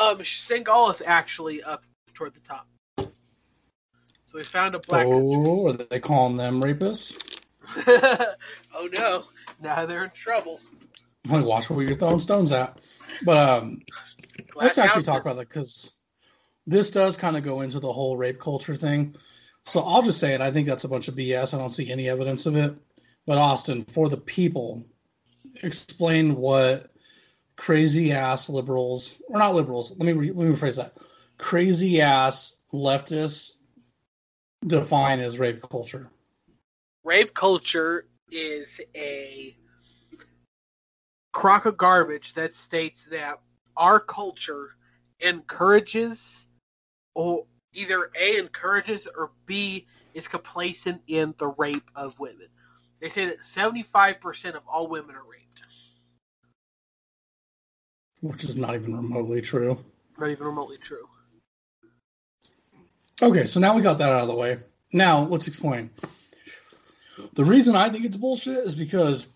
Um, 0.00 0.22
Senegal 0.24 0.90
is 0.90 1.02
actually 1.04 1.62
up 1.62 1.84
toward 2.14 2.34
the 2.34 2.40
top. 2.40 2.66
So 2.98 4.34
we 4.34 4.42
found 4.42 4.74
a 4.74 4.80
black. 4.80 5.06
Oh, 5.06 5.68
are 5.68 5.72
they 5.72 6.00
calling 6.00 6.36
them 6.36 6.62
rapists? 6.62 7.27
oh 7.86 8.88
no! 8.96 9.24
Now 9.60 9.86
they're 9.86 10.04
in 10.04 10.10
trouble. 10.10 10.60
Like, 11.26 11.44
watch 11.44 11.68
where 11.68 11.84
you're 11.84 11.96
throwing 11.96 12.18
stones 12.18 12.52
at. 12.52 12.80
But 13.24 13.36
um, 13.36 13.80
Glass 14.50 14.64
let's 14.64 14.78
actually 14.78 15.02
talk 15.02 15.22
about 15.22 15.36
that 15.36 15.48
because 15.48 15.90
this 16.66 16.90
does 16.90 17.16
kind 17.16 17.36
of 17.36 17.42
go 17.42 17.60
into 17.60 17.80
the 17.80 17.92
whole 17.92 18.16
rape 18.16 18.38
culture 18.38 18.74
thing. 18.74 19.14
So 19.64 19.80
I'll 19.80 20.02
just 20.02 20.20
say 20.20 20.34
it. 20.34 20.40
I 20.40 20.50
think 20.50 20.66
that's 20.66 20.84
a 20.84 20.88
bunch 20.88 21.08
of 21.08 21.14
BS. 21.14 21.52
I 21.52 21.58
don't 21.58 21.70
see 21.70 21.90
any 21.90 22.08
evidence 22.08 22.46
of 22.46 22.56
it. 22.56 22.78
But 23.26 23.38
Austin, 23.38 23.82
for 23.82 24.08
the 24.08 24.16
people, 24.16 24.86
explain 25.62 26.36
what 26.36 26.90
crazy 27.56 28.12
ass 28.12 28.48
liberals 28.48 29.20
or 29.28 29.38
not 29.38 29.54
liberals. 29.54 29.90
Let 29.90 30.06
me 30.06 30.12
re- 30.12 30.30
let 30.30 30.48
me 30.48 30.54
rephrase 30.54 30.76
that. 30.76 30.96
Crazy 31.36 32.00
ass 32.00 32.56
leftists 32.72 33.58
define 34.66 35.20
as 35.20 35.38
rape 35.38 35.60
culture. 35.60 36.10
Rape 37.08 37.32
culture 37.32 38.04
is 38.30 38.78
a 38.94 39.56
crock 41.32 41.64
of 41.64 41.78
garbage 41.78 42.34
that 42.34 42.52
states 42.52 43.08
that 43.10 43.40
our 43.78 43.98
culture 43.98 44.76
encourages 45.20 46.48
or 47.14 47.46
either 47.72 48.10
A 48.20 48.36
encourages 48.36 49.08
or 49.16 49.30
B 49.46 49.86
is 50.12 50.28
complacent 50.28 51.00
in 51.06 51.34
the 51.38 51.48
rape 51.48 51.90
of 51.96 52.20
women. 52.20 52.48
They 53.00 53.08
say 53.08 53.24
that 53.24 53.40
75% 53.40 54.54
of 54.54 54.62
all 54.68 54.86
women 54.86 55.14
are 55.14 55.22
raped. 55.22 55.62
Which 58.20 58.44
is 58.44 58.58
not 58.58 58.74
even 58.74 58.94
remotely 58.94 59.40
true. 59.40 59.78
Not 60.18 60.28
even 60.28 60.44
remotely 60.44 60.76
true. 60.76 61.08
Okay, 63.22 63.46
so 63.46 63.60
now 63.60 63.74
we 63.74 63.80
got 63.80 63.96
that 63.96 64.12
out 64.12 64.20
of 64.20 64.28
the 64.28 64.34
way. 64.34 64.58
Now 64.92 65.20
let's 65.20 65.48
explain. 65.48 65.88
The 67.34 67.44
reason 67.44 67.76
I 67.76 67.88
think 67.88 68.04
it's 68.04 68.16
bullshit 68.16 68.64
is 68.64 68.74
because 68.74 69.26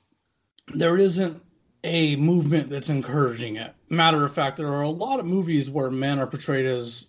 there 0.75 0.97
isn't 0.97 1.43
a 1.85 2.17
movement 2.17 2.71
that's 2.71 2.89
encouraging 2.89 3.57
it. 3.57 3.75
Matter 3.91 4.25
of 4.25 4.33
fact, 4.33 4.57
there 4.57 4.73
are 4.73 4.83
a 4.83 4.91
lot 4.91 5.21
of 5.21 5.27
movies 5.27 5.71
where 5.71 5.91
men 5.91 6.19
are 6.19 6.27
portrayed 6.27 6.67
as 6.67 7.09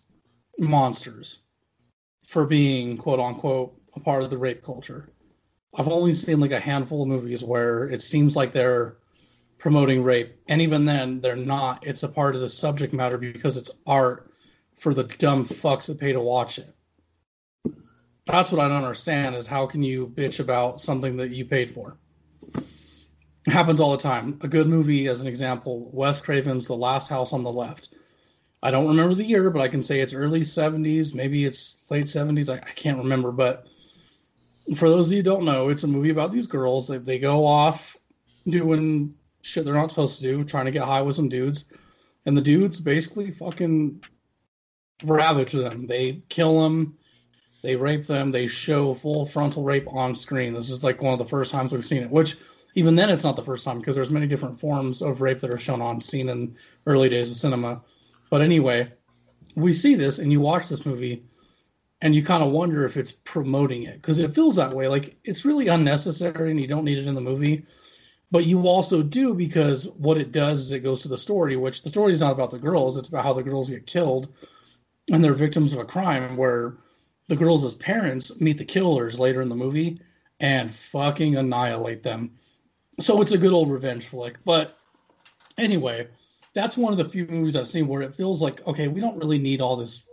monsters 0.58 1.40
for 2.26 2.46
being 2.46 2.98
quote 2.98 3.20
unquote 3.20 3.80
a 3.96 4.00
part 4.00 4.24
of 4.24 4.30
the 4.30 4.38
rape 4.38 4.64
culture. 4.64 5.08
I've 5.76 5.88
only 5.88 6.14
seen 6.14 6.40
like 6.40 6.52
a 6.52 6.60
handful 6.60 7.02
of 7.04 7.08
movies 7.08 7.44
where 7.44 7.86
it 7.86 8.02
seems 8.02 8.36
like 8.36 8.52
they're 8.52 8.98
promoting 9.58 10.04
rape, 10.04 10.36
and 10.50 10.62
even 10.62 10.86
then, 10.86 11.22
they're 11.22 11.36
not. 11.36 11.86
It's 11.88 12.04
a 12.04 12.10
part 12.10 12.36
of 12.36 12.42
the 12.42 12.50
subject 12.50 12.94
matter 12.94 13.18
because 13.18 13.58
it's 13.58 13.72
art 13.88 14.30
for 14.76 14.94
the 14.94 15.06
dumb 15.06 15.46
fucks 15.46 15.88
that 15.88 16.00
pay 16.00 16.12
to 16.12 16.20
watch 16.20 16.60
it. 16.60 16.74
That's 18.26 18.52
what 18.52 18.62
I 18.62 18.68
don't 18.68 18.78
understand 18.78 19.36
is 19.36 19.48
how 19.48 19.66
can 19.66 19.84
you 19.84 20.08
bitch 20.08 20.40
about 20.40 20.80
something 20.80 21.18
that 21.18 21.30
you 21.30 21.46
paid 21.46 21.70
for? 21.70 21.98
It 22.56 23.52
happens 23.52 23.82
all 23.82 23.92
the 23.92 23.98
time. 23.98 24.40
A 24.42 24.48
good 24.48 24.68
movie, 24.68 25.08
as 25.08 25.22
an 25.22 25.28
example, 25.28 25.90
Wes 25.94 26.22
Craven's 26.22 26.66
The 26.66 26.76
Last 26.76 27.10
House 27.10 27.34
on 27.34 27.44
the 27.44 27.52
Left. 27.52 27.94
I 28.62 28.72
don't 28.72 28.88
remember 28.88 29.14
the 29.14 29.26
year, 29.26 29.50
but 29.50 29.62
I 29.62 29.68
can 29.68 29.84
say 29.84 30.00
it's 30.00 30.14
early 30.14 30.40
70s, 30.40 31.14
maybe 31.14 31.44
it's 31.44 31.86
late 31.92 32.06
70s. 32.06 32.50
I, 32.50 32.58
I 32.58 32.72
can't 32.72 32.98
remember, 32.98 33.34
but 33.34 33.68
for 34.78 34.90
those 34.90 35.08
of 35.08 35.12
you 35.12 35.20
who 35.20 35.24
don't 35.24 35.44
know, 35.44 35.68
it's 35.68 35.84
a 35.84 35.88
movie 35.88 36.12
about 36.12 36.32
these 36.32 36.48
girls 36.48 36.88
they 36.88 37.20
go 37.20 37.46
off 37.46 37.98
doing 38.48 39.14
shit 39.42 39.66
they're 39.66 39.74
not 39.74 39.90
supposed 39.90 40.16
to 40.16 40.24
do, 40.24 40.44
trying 40.46 40.66
to 40.66 40.72
get 40.72 40.84
high 40.84 41.02
with 41.02 41.16
some 41.16 41.28
dudes, 41.28 41.66
and 42.26 42.38
the 42.38 42.42
dudes 42.42 42.80
basically 42.80 43.32
fucking 43.32 44.02
ravage 45.04 45.52
them. 45.52 45.88
They 45.88 46.24
kill 46.30 46.62
them, 46.62 46.98
they 47.63 47.76
rape 47.78 48.06
them, 48.06 48.32
they 48.32 48.45
show 48.45 48.93
full 48.93 49.26
frontal 49.26 49.63
rape 49.63 49.88
on 49.91 50.13
screen. 50.13 50.54
This 50.54 50.69
is 50.69 50.84
like 50.84 51.02
one 51.02 51.13
of 51.13 51.19
the 51.19 51.26
first 51.26 51.52
times 51.52 51.71
we've 51.71 51.86
seen 51.86 52.04
it, 52.04 52.12
which 52.12 52.36
even 52.76 52.95
then 52.95 53.10
it's 53.10 53.23
not 53.23 53.38
the 53.38 53.43
first 53.43 53.65
time 53.65 53.80
because 53.80 53.95
there's 53.95 54.12
many 54.12 54.28
different 54.28 54.60
forms 54.60 55.02
of 55.02 55.21
rape 55.21 55.39
that 55.39 55.49
are 55.49 55.58
shown 55.58 55.82
on 55.82 56.02
scene 56.02 56.30
in 56.30 56.56
early 56.86 57.08
days 57.08 57.32
of 57.32 57.38
cinema. 57.38 57.82
But 58.30 58.41
anyway, 58.41 58.91
we 59.56 59.71
see 59.71 59.95
this 59.95 60.19
and 60.19 60.32
you 60.32 60.41
watch 60.41 60.67
this 60.67 60.86
movie 60.86 61.23
and 62.02 62.13
you 62.13 62.23
kind 62.23 62.43
of 62.43 62.52
wonder 62.52 62.84
if 62.84 62.97
it's 62.97 63.13
promoting 63.13 63.84
it 63.84 63.95
because 63.95 64.19
it 64.19 64.36
feels 64.36 64.58
that 64.58 64.73
way. 64.73 64.89
Like 64.89 65.17
it's 65.23 65.45
really 65.45 65.69
unnecessary 65.69 66.52
and 66.52 66.60
you 66.60 66.67
don't 66.67 66.84
need 66.84 66.97
it 66.97 67.08
in 67.08 67.15
the 67.15 67.21
movie. 67.21 67.63
But 68.30 68.45
you 68.45 68.67
also 68.67 69.04
do 69.04 69.34
because 69.34 69.88
what 69.89 70.17
it 70.17 70.32
does 70.32 70.60
is 70.60 70.71
it 70.71 70.80
goes 70.80 71.04
to 71.04 71.08
the 71.08 71.17
story, 71.17 71.56
which 71.56 71.84
the 71.84 71.89
story 71.89 72.12
is 72.12 72.21
not 72.21 72.32
about 72.32 72.52
the 72.52 72.60
girls, 72.60 72.97
it's 72.97 73.08
about 73.08 73.23
how 73.23 73.34
the 73.34 73.43
girls 73.43 73.69
get 73.69 73.86
killed 73.86 74.36
and 75.12 75.23
they're 75.23 75.34
victims 75.34 75.71
of 75.71 75.80
a 75.80 75.86
crime 75.86 76.36
where 76.36 76.76
the 77.28 77.36
girls 77.36 77.74
parents 77.76 78.40
meet 78.42 78.58
the 78.58 78.66
killers 78.66 79.20
later 79.20 79.42
in 79.42 79.50
the 79.50 79.56
movie 79.56 79.98
and 80.40 80.70
fucking 80.70 81.36
annihilate 81.36 82.04
them. 82.04 82.32
So 83.00 83.22
it's 83.22 83.32
a 83.32 83.38
good 83.38 83.54
old 83.54 83.72
revenge 83.72 84.08
flick. 84.08 84.38
But 84.46 84.78
anyway, 85.58 86.08
that's 86.54 86.78
one 86.78 86.92
of 86.92 86.98
the 86.98 87.06
few 87.06 87.26
movies 87.28 87.56
I've 87.56 87.68
seen 87.68 87.88
where 87.88 88.02
it 88.02 88.14
feels 88.14 88.42
like, 88.42 88.66
okay, 88.68 88.88
we 88.88 89.02
don't 89.02 89.18
really 89.18 89.38
need 89.38 89.62
all 89.62 89.76
this 89.76 90.04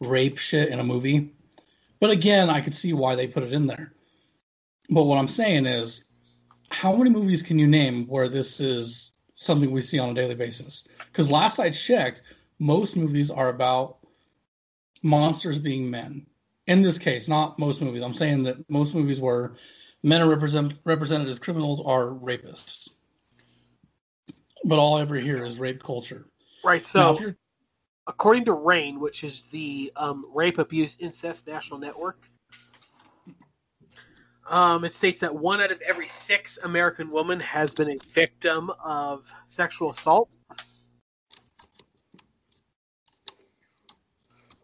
rape 0.00 0.38
shit 0.38 0.70
in 0.70 0.80
a 0.80 0.84
movie. 0.84 1.30
But 2.00 2.10
again, 2.10 2.50
I 2.50 2.60
could 2.60 2.74
see 2.74 2.92
why 2.92 3.14
they 3.14 3.26
put 3.26 3.42
it 3.42 3.52
in 3.52 3.66
there. 3.66 3.92
But 4.90 5.04
what 5.04 5.18
I'm 5.18 5.28
saying 5.28 5.66
is, 5.66 6.04
how 6.70 6.94
many 6.94 7.10
movies 7.10 7.42
can 7.42 7.58
you 7.58 7.66
name 7.66 8.06
where 8.06 8.28
this 8.28 8.60
is 8.60 9.14
something 9.36 9.70
we 9.70 9.80
see 9.80 9.98
on 9.98 10.10
a 10.10 10.14
daily 10.14 10.34
basis? 10.34 10.88
Because 11.06 11.30
last 11.30 11.58
I 11.58 11.70
checked, 11.70 12.22
most 12.58 12.96
movies 12.96 13.30
are 13.30 13.48
about 13.48 13.98
monsters 15.02 15.58
being 15.58 15.90
men. 15.90 16.26
In 16.66 16.82
this 16.82 16.98
case, 16.98 17.28
not 17.28 17.58
most 17.58 17.80
movies. 17.80 18.02
I'm 18.02 18.12
saying 18.12 18.42
that 18.44 18.68
most 18.68 18.94
movies 18.94 19.20
where 19.20 19.52
men 20.02 20.20
are 20.20 20.28
represent, 20.28 20.74
represented 20.84 21.28
as 21.28 21.38
criminals 21.38 21.80
are 21.84 22.06
rapists. 22.06 22.88
But 24.64 24.78
all 24.78 24.96
I 24.96 25.02
ever 25.02 25.16
hear 25.16 25.44
is 25.44 25.60
rape 25.60 25.82
culture. 25.82 26.26
Right. 26.64 26.84
So, 26.84 27.18
you're 27.20 27.36
according 28.06 28.44
to 28.44 28.52
RAINN, 28.52 29.00
which 29.00 29.24
is 29.24 29.42
the 29.42 29.92
um, 29.96 30.26
Rape 30.32 30.58
Abuse 30.58 30.96
Incest 31.00 31.46
National 31.46 31.78
Network, 31.78 32.18
um, 34.48 34.84
it 34.84 34.92
states 34.92 35.18
that 35.20 35.34
one 35.34 35.60
out 35.60 35.72
of 35.72 35.80
every 35.82 36.06
six 36.06 36.58
American 36.62 37.10
women 37.10 37.40
has 37.40 37.74
been 37.74 37.90
a 37.90 37.98
victim 38.12 38.70
of 38.82 39.28
sexual 39.46 39.90
assault. 39.90 40.36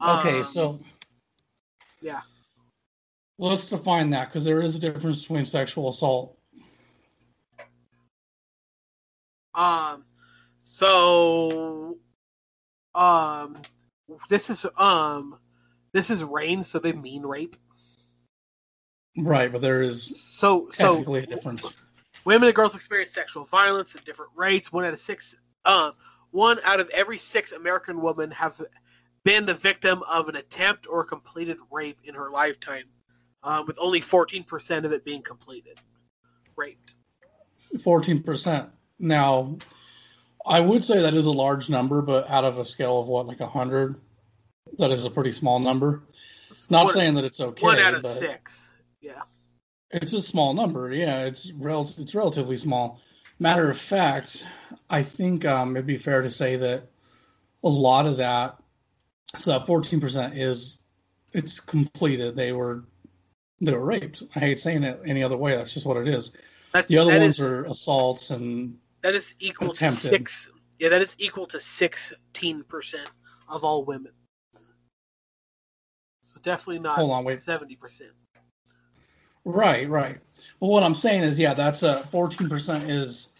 okay, 0.00 0.38
Um, 0.38 0.44
so 0.44 0.80
yeah, 2.02 2.20
let's 3.38 3.68
define 3.68 4.10
that 4.10 4.28
because 4.28 4.44
there 4.44 4.60
is 4.60 4.76
a 4.76 4.80
difference 4.80 5.22
between 5.22 5.44
sexual 5.44 5.88
assault. 5.88 6.36
Um, 9.54 10.04
so, 10.62 11.98
um, 12.94 13.58
this 14.28 14.50
is 14.50 14.66
um, 14.76 15.38
this 15.92 16.10
is 16.10 16.22
RAINN, 16.24 16.64
so 16.64 16.78
they 16.78 16.92
mean 16.92 17.22
rape. 17.22 17.56
Right, 19.16 19.52
but 19.52 19.60
there 19.60 19.80
is 19.80 20.18
So, 20.18 20.68
so 20.70 20.92
technically 20.94 21.20
a 21.20 21.26
difference. 21.26 21.76
women 22.24 22.48
and 22.48 22.54
girls 22.56 22.74
experience 22.74 23.12
sexual 23.12 23.44
violence 23.44 23.94
at 23.94 24.04
different 24.06 24.30
rates. 24.34 24.72
One 24.72 24.86
out 24.86 24.94
of 24.94 24.98
six, 24.98 25.34
um, 25.66 25.92
one 26.30 26.58
out 26.64 26.80
of 26.80 26.88
every 26.90 27.18
six 27.18 27.52
American 27.52 28.00
women 28.00 28.30
have 28.30 28.60
been 29.24 29.44
the 29.44 29.54
victim 29.54 30.02
of 30.10 30.28
an 30.28 30.36
attempt 30.36 30.86
or 30.88 31.04
completed 31.04 31.58
rape 31.70 31.98
in 32.04 32.14
her 32.14 32.30
lifetime, 32.30 32.84
um, 33.42 33.66
with 33.66 33.78
only 33.80 34.00
fourteen 34.00 34.44
percent 34.44 34.84
of 34.86 34.92
it 34.92 35.04
being 35.04 35.22
completed, 35.22 35.80
raped. 36.56 36.94
Fourteen 37.82 38.22
percent. 38.22 38.68
Now, 38.98 39.56
I 40.46 40.60
would 40.60 40.84
say 40.84 41.00
that 41.02 41.14
is 41.14 41.26
a 41.26 41.30
large 41.30 41.70
number, 41.70 42.02
but 42.02 42.28
out 42.30 42.44
of 42.44 42.58
a 42.58 42.64
scale 42.64 42.98
of 42.98 43.06
what, 43.08 43.26
like 43.26 43.40
a 43.40 43.46
hundred, 43.46 43.96
that 44.78 44.90
is 44.90 45.06
a 45.06 45.10
pretty 45.10 45.32
small 45.32 45.58
number. 45.58 46.02
Not 46.68 46.84
One- 46.84 46.94
saying 46.94 47.14
that 47.14 47.24
it's 47.24 47.40
okay. 47.40 47.64
one 47.64 47.78
out 47.78 47.94
of 47.94 48.06
six. 48.06 48.68
Yeah. 49.00 49.22
It's 49.90 50.12
a 50.12 50.22
small 50.22 50.54
number. 50.54 50.92
Yeah, 50.92 51.24
it's 51.24 51.52
rel- 51.52 51.90
it's 51.98 52.14
relatively 52.14 52.56
small. 52.56 53.00
Matter 53.38 53.68
of 53.68 53.76
fact, 53.76 54.46
I 54.88 55.02
think 55.02 55.44
um, 55.44 55.76
it'd 55.76 55.86
be 55.86 55.96
fair 55.96 56.22
to 56.22 56.30
say 56.30 56.56
that 56.56 56.84
a 57.64 57.68
lot 57.68 58.06
of 58.06 58.16
that, 58.18 58.56
so 59.36 59.52
that 59.52 59.66
fourteen 59.66 60.00
percent 60.00 60.34
is, 60.36 60.78
it's 61.32 61.60
completed. 61.60 62.36
They 62.36 62.52
were, 62.52 62.84
they 63.60 63.72
were 63.72 63.84
raped. 63.84 64.22
I 64.36 64.40
hate 64.40 64.58
saying 64.58 64.82
it 64.82 65.00
any 65.06 65.22
other 65.22 65.36
way. 65.36 65.54
That's 65.56 65.74
just 65.74 65.86
what 65.86 65.96
it 65.96 66.08
is. 66.08 66.32
That's 66.72 66.88
The 66.88 66.98
other 66.98 67.18
ones 67.18 67.38
is- 67.38 67.52
are 67.52 67.64
assaults 67.64 68.30
and 68.30 68.78
that 69.02 69.14
is 69.14 69.34
equal 69.40 69.70
attempted. 69.70 69.96
to 70.00 70.06
six. 70.06 70.48
Yeah, 70.78 70.88
that 70.90 71.02
is 71.02 71.16
equal 71.18 71.46
to 71.46 71.60
sixteen 71.60 72.64
percent 72.64 73.10
of 73.48 73.64
all 73.64 73.84
women. 73.84 74.12
So 76.22 76.40
definitely 76.42 76.78
not 76.80 76.96
Hold 76.96 77.10
on, 77.10 77.24
wait. 77.24 77.40
seventy 77.40 77.76
percent. 77.76 78.10
Right, 79.44 79.88
right. 79.88 80.18
But 80.60 80.66
what 80.68 80.82
I'm 80.84 80.94
saying 80.94 81.22
is, 81.24 81.38
yeah, 81.38 81.52
that's 81.52 81.82
a 81.82 81.96
14% 82.12 82.88
is, 82.88 83.30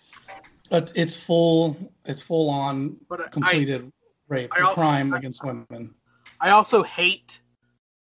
but 0.68 0.92
it's 0.96 1.14
full, 1.14 1.76
it's 2.04 2.20
full 2.20 2.50
on 2.50 2.96
But 3.08 3.30
completed 3.30 3.92
rape, 4.32 4.52
I 4.56 4.62
also- 4.62 4.74
crime 4.80 5.14
I- 5.14 5.18
against 5.18 5.44
women. 5.44 5.94
I 6.40 6.50
also 6.50 6.82
hate 6.82 7.40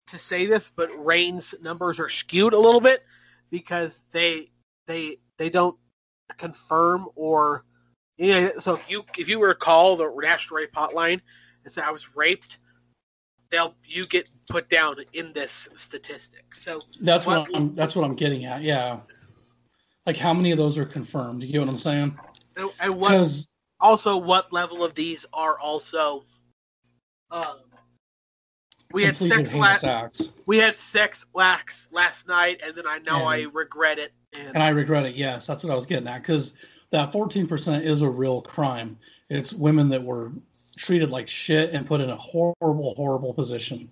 to 0.09 0.19
say 0.19 0.47
this, 0.47 0.73
but 0.75 0.91
RAINN's 1.05 1.55
numbers 1.63 2.01
are 2.01 2.09
skewed 2.09 2.53
a 2.53 2.59
little 2.59 2.81
bit 2.81 3.05
because 3.51 4.03
they 4.11 4.51
they 4.87 5.19
they 5.39 5.49
don't 5.51 5.77
confirm 6.37 7.09
or 7.15 7.65
yeah. 8.17 8.51
So 8.59 8.75
if 8.75 8.91
you 8.91 9.05
if 9.19 9.29
you 9.29 9.39
were 9.39 9.49
to 9.49 9.59
call 9.59 9.97
the 9.97 10.13
National 10.21 10.59
Rape 10.59 10.73
Hotline 10.73 11.21
and 11.65 11.73
say 11.73 11.83
I 11.83 11.91
was 11.91 12.17
raped, 12.17 12.59
they'll 13.51 13.75
you 13.85 14.05
get 14.07 14.29
put 14.49 14.69
down 14.69 14.97
in 15.13 15.33
this 15.33 15.69
statistic. 15.77 16.55
So 16.55 16.81
That's 17.01 17.27
what, 17.27 17.49
What- 17.51 17.57
I'm. 17.57 17.75
That's 17.75 17.95
what 17.95 18.05
I'm 18.05 18.15
getting 18.15 18.45
at. 18.47 18.63
Yeah. 18.63 19.01
Like 20.07 20.17
how 20.17 20.35
many 20.35 20.51
of 20.51 20.59
those 20.59 20.77
are 20.77 20.85
confirmed? 20.85 21.43
You 21.43 21.53
get 21.53 21.61
what 21.61 21.71
I'm 21.71 21.79
saying? 21.79 22.19
and, 22.57 22.71
and 22.81 22.95
what 22.95 23.11
Because 23.11 23.49
also 23.85 24.17
what 24.17 24.53
level 24.53 24.83
of 24.83 24.95
these 24.95 25.27
are 25.33 25.59
also 25.61 26.25
um, 27.31 27.59
we 28.93 29.03
had 29.03 29.17
sex 29.17 29.55
last 29.55 29.85
acts, 29.85 30.31
we 30.47 30.57
had 30.57 30.77
sex 30.77 31.27
last 31.35 31.93
last 31.93 32.27
night 32.27 32.63
and 32.65 32.75
then 32.75 32.87
I 32.87 32.99
know 32.99 33.25
I 33.25 33.43
regret 33.53 33.99
it 33.99 34.13
and, 34.33 34.49
and 34.55 34.63
I 34.63 34.71
regret 34.71 35.05
it. 35.05 35.15
Yes, 35.15 35.47
that's 35.47 35.65
what 35.65 35.71
I 35.71 35.75
was 35.75 35.87
getting 35.87 36.09
at. 36.09 36.23
Because 36.23 36.55
that 36.91 37.13
14% 37.13 37.83
is 37.83 38.03
a 38.03 38.09
real 38.09 38.41
crime. 38.41 38.97
It's 39.29 39.53
women 39.53 39.89
that 39.91 40.03
were 40.03 40.33
treated 40.77 41.11
like 41.11 41.29
shit 41.29 41.71
and 41.73 41.87
put 41.87 42.01
in 42.01 42.11
a 42.11 42.17
horrible, 42.17 42.95
horrible 42.97 43.35
position. 43.35 43.91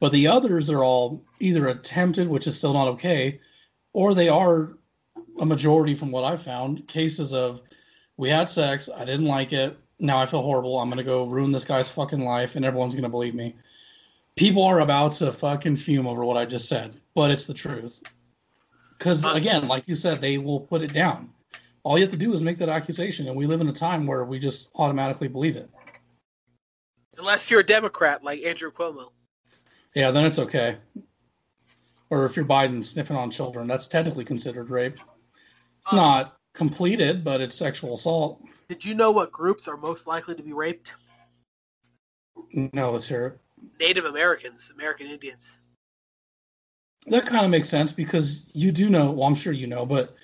But 0.00 0.12
the 0.12 0.26
others 0.26 0.70
are 0.70 0.82
all 0.82 1.22
either 1.40 1.68
attempted, 1.68 2.28
which 2.28 2.46
is 2.46 2.56
still 2.56 2.72
not 2.72 2.88
okay, 2.88 3.40
or 3.92 4.14
they 4.14 4.28
are 4.28 4.76
a 5.40 5.46
majority 5.46 5.94
from 5.94 6.10
what 6.10 6.24
I 6.24 6.36
found 6.36 6.86
cases 6.88 7.32
of 7.32 7.62
we 8.16 8.28
had 8.28 8.48
sex, 8.48 8.88
I 8.94 9.04
didn't 9.04 9.26
like 9.26 9.52
it, 9.52 9.76
now 9.98 10.18
I 10.18 10.26
feel 10.26 10.42
horrible, 10.42 10.78
I'm 10.78 10.88
gonna 10.88 11.02
go 11.02 11.24
ruin 11.26 11.52
this 11.52 11.64
guy's 11.64 11.88
fucking 11.88 12.24
life, 12.24 12.56
and 12.56 12.64
everyone's 12.64 12.94
gonna 12.94 13.08
believe 13.08 13.34
me. 13.34 13.54
People 14.36 14.62
are 14.64 14.80
about 14.80 15.12
to 15.14 15.30
fucking 15.32 15.76
fume 15.76 16.06
over 16.06 16.24
what 16.24 16.36
I 16.36 16.44
just 16.46 16.68
said, 16.68 16.96
but 17.14 17.30
it's 17.30 17.46
the 17.46 17.54
truth. 17.54 18.02
Because 18.98 19.24
again, 19.24 19.66
like 19.68 19.88
you 19.88 19.94
said, 19.94 20.20
they 20.20 20.38
will 20.38 20.60
put 20.60 20.82
it 20.82 20.92
down. 20.92 21.30
All 21.82 21.98
you 21.98 22.04
have 22.04 22.12
to 22.12 22.16
do 22.16 22.32
is 22.32 22.42
make 22.42 22.58
that 22.58 22.68
accusation, 22.68 23.26
and 23.26 23.36
we 23.36 23.46
live 23.46 23.60
in 23.60 23.68
a 23.68 23.72
time 23.72 24.06
where 24.06 24.24
we 24.24 24.38
just 24.38 24.68
automatically 24.76 25.28
believe 25.28 25.56
it. 25.56 25.68
unless 27.18 27.50
you're 27.50 27.60
a 27.60 27.64
Democrat 27.66 28.24
like 28.24 28.42
Andrew 28.42 28.70
Cuomo. 28.72 29.10
Yeah, 29.94 30.10
then 30.10 30.24
it's 30.24 30.38
okay. 30.38 30.78
Or 32.08 32.24
if 32.24 32.36
you're 32.36 32.44
Biden 32.46 32.82
sniffing 32.84 33.16
on 33.16 33.30
children, 33.30 33.66
that's 33.66 33.86
technically 33.86 34.24
considered 34.24 34.70
rape. 34.70 34.94
It's 34.94 35.92
Um, 35.92 35.96
not 35.96 36.36
completed, 36.54 37.24
but 37.24 37.40
it's 37.40 37.56
sexual 37.56 37.94
assault. 37.94 38.42
Did 38.68 38.84
you 38.84 38.94
know 38.94 39.10
what 39.10 39.32
groups 39.32 39.68
are 39.68 39.76
most 39.76 40.06
likely 40.06 40.34
to 40.34 40.42
be 40.42 40.52
raped? 40.52 40.92
No, 42.52 42.90
let's 42.90 43.08
hear 43.08 43.26
it. 43.26 43.38
Native 43.80 44.04
Americans, 44.04 44.70
American 44.74 45.06
Indians. 45.06 45.56
That 47.06 47.26
kind 47.26 47.44
of 47.44 47.50
makes 47.50 47.68
sense 47.68 47.92
because 47.92 48.46
you 48.54 48.70
do 48.70 48.88
know, 48.88 49.10
well, 49.10 49.26
I'm 49.26 49.34
sure 49.34 49.52
you 49.52 49.66
know, 49.66 49.84
but 49.84 50.16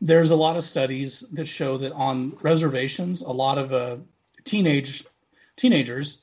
there's 0.00 0.30
a 0.30 0.36
lot 0.36 0.56
of 0.56 0.62
studies 0.62 1.20
that 1.32 1.46
show 1.46 1.76
that 1.78 1.92
on 1.92 2.36
reservations, 2.42 3.22
a 3.22 3.30
lot 3.30 3.58
of 3.58 3.72
uh, 3.72 3.96
teenage 4.44 5.04
teenagers 5.56 6.22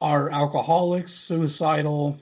are 0.00 0.30
alcoholics, 0.30 1.12
suicidal, 1.12 2.16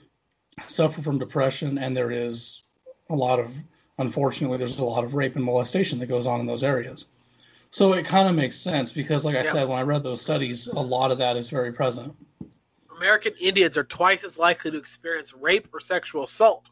suffer 0.66 1.03
from 1.03 1.18
depression, 1.18 1.79
and 1.79 1.96
there 1.96 2.11
is 2.11 2.62
a 3.11 3.14
lot 3.14 3.40
of, 3.40 3.53
unfortunately, 3.98 4.59
there's 4.59 4.78
a 4.80 4.85
lot 4.85 5.04
of 5.04 5.14
rape 5.14 5.37
and 5.37 5.44
molestation 5.44 5.98
that 5.98 6.07
goes 6.07 6.26
on 6.26 6.40
in 6.40 6.46
those 6.46 6.64
areas. 6.64 7.09
So 7.70 7.92
it 7.92 8.04
kind 8.04 8.28
of 8.28 8.35
makes 8.35 8.57
sense 8.57 8.92
because, 8.92 9.24
like 9.24 9.35
I 9.35 9.42
Yeah. 9.42 9.52
said, 9.52 9.68
when 9.68 9.78
I 9.78 9.83
read 9.83 10.02
those 10.02 10.20
studies, 10.22 10.68
a 10.68 10.80
lot 10.80 11.11
of 11.11 11.18
that 11.18 11.37
is 11.37 11.50
very 11.50 11.72
present. 11.72 12.14
American 12.96 13.35
Indians 13.40 13.76
are 13.76 13.85
twice 13.85 14.22
as 14.22 14.38
likely 14.38 14.70
to 14.70 14.78
experience 14.78 15.33
rape 15.35 15.68
or 15.72 15.80
sexual 15.80 16.22
assault. 16.22 16.70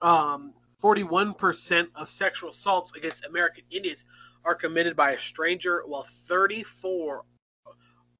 Um, 0.00 0.54
41% 0.82 1.88
of 1.94 2.08
sexual 2.08 2.50
assaults 2.50 2.92
against 2.96 3.26
American 3.26 3.64
Indians 3.70 4.04
are 4.44 4.54
committed 4.54 4.96
by 4.96 5.12
a 5.12 5.18
stranger, 5.18 5.82
while 5.86 6.04
34 6.04 7.24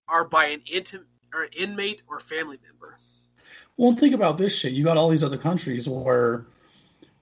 are 0.08 0.24
by 0.24 0.46
an 0.46 0.60
intim- 0.72 1.04
or 1.34 1.44
an 1.44 1.50
inmate 1.52 2.02
or 2.08 2.20
family 2.20 2.58
member. 2.64 2.98
Well, 3.76 3.94
think 3.94 4.14
about 4.14 4.38
this 4.38 4.56
shit. 4.56 4.72
You 4.72 4.84
got 4.84 4.96
all 4.96 5.08
these 5.08 5.22
other 5.24 5.36
countries 5.36 5.88
where 5.88 6.46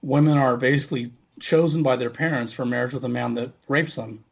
women 0.01 0.37
are 0.37 0.57
basically 0.57 1.11
chosen 1.39 1.83
by 1.83 1.95
their 1.95 2.09
parents 2.09 2.53
for 2.53 2.65
marriage 2.65 2.93
with 2.93 3.03
a 3.05 3.09
man 3.09 3.33
that 3.35 3.51
rapes 3.67 3.95
them. 3.95 4.23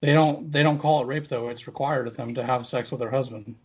They 0.00 0.12
don't 0.12 0.50
they 0.50 0.62
don't 0.62 0.78
call 0.78 1.02
it 1.02 1.06
rape 1.06 1.26
though. 1.26 1.48
It's 1.48 1.66
required 1.66 2.06
of 2.06 2.16
them 2.16 2.34
to 2.34 2.44
have 2.44 2.66
sex 2.66 2.90
with 2.90 3.00
their 3.00 3.10
husband. 3.10 3.56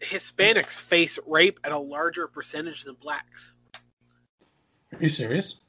Hispanics 0.00 0.78
face 0.78 1.18
rape 1.26 1.58
at 1.64 1.72
a 1.72 1.78
larger 1.78 2.26
percentage 2.28 2.84
than 2.84 2.96
blacks. 2.96 3.54
Are 4.92 4.98
you 5.00 5.08
serious? 5.08 5.60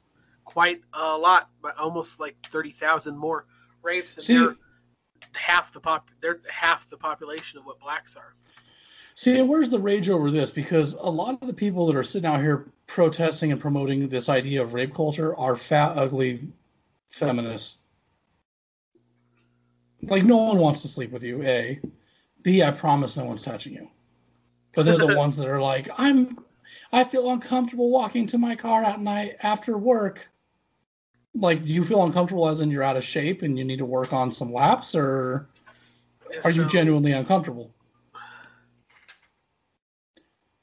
Quite 0.44 0.82
a 0.92 1.16
lot, 1.16 1.50
but 1.62 1.78
almost 1.78 2.20
like 2.20 2.36
30,000 2.46 3.16
more 3.16 3.46
rapes. 3.82 4.14
And 4.14 4.22
See- 4.22 4.36
they're 4.36 4.56
half 5.34 5.72
the 5.72 5.80
pop. 5.80 6.10
They're 6.20 6.40
half 6.48 6.88
the 6.90 6.96
population 6.96 7.58
of 7.58 7.64
what 7.64 7.80
blacks 7.80 8.16
are. 8.16 8.34
See, 9.18 9.42
where's 9.42 9.68
the 9.68 9.80
rage 9.80 10.08
over 10.10 10.30
this? 10.30 10.52
Because 10.52 10.94
a 10.94 11.10
lot 11.10 11.42
of 11.42 11.48
the 11.48 11.52
people 11.52 11.84
that 11.86 11.96
are 11.96 12.04
sitting 12.04 12.30
out 12.30 12.38
here 12.38 12.70
protesting 12.86 13.50
and 13.50 13.60
promoting 13.60 14.08
this 14.08 14.28
idea 14.28 14.62
of 14.62 14.74
rape 14.74 14.94
culture 14.94 15.36
are 15.36 15.56
fat, 15.56 15.98
ugly 15.98 16.46
feminists. 17.08 17.80
Like, 20.02 20.22
no 20.22 20.36
one 20.36 20.58
wants 20.58 20.82
to 20.82 20.88
sleep 20.88 21.10
with 21.10 21.24
you, 21.24 21.42
A. 21.42 21.80
B, 22.44 22.62
I 22.62 22.70
promise 22.70 23.16
no 23.16 23.24
one's 23.24 23.44
touching 23.44 23.72
you. 23.72 23.90
But 24.76 24.84
they're 24.84 24.96
the 24.96 25.16
ones 25.18 25.36
that 25.38 25.48
are 25.48 25.60
like, 25.60 25.88
I'm, 25.98 26.38
I 26.92 27.02
feel 27.02 27.32
uncomfortable 27.32 27.90
walking 27.90 28.24
to 28.28 28.38
my 28.38 28.54
car 28.54 28.84
at 28.84 29.00
night 29.00 29.34
after 29.42 29.76
work. 29.76 30.30
Like, 31.34 31.64
do 31.64 31.74
you 31.74 31.82
feel 31.82 32.04
uncomfortable 32.04 32.46
as 32.46 32.60
in 32.60 32.70
you're 32.70 32.84
out 32.84 32.96
of 32.96 33.02
shape 33.02 33.42
and 33.42 33.58
you 33.58 33.64
need 33.64 33.78
to 33.78 33.84
work 33.84 34.12
on 34.12 34.30
some 34.30 34.52
laps, 34.52 34.94
or 34.94 35.48
are 36.44 36.52
you 36.52 36.64
genuinely 36.66 37.10
uncomfortable? 37.10 37.74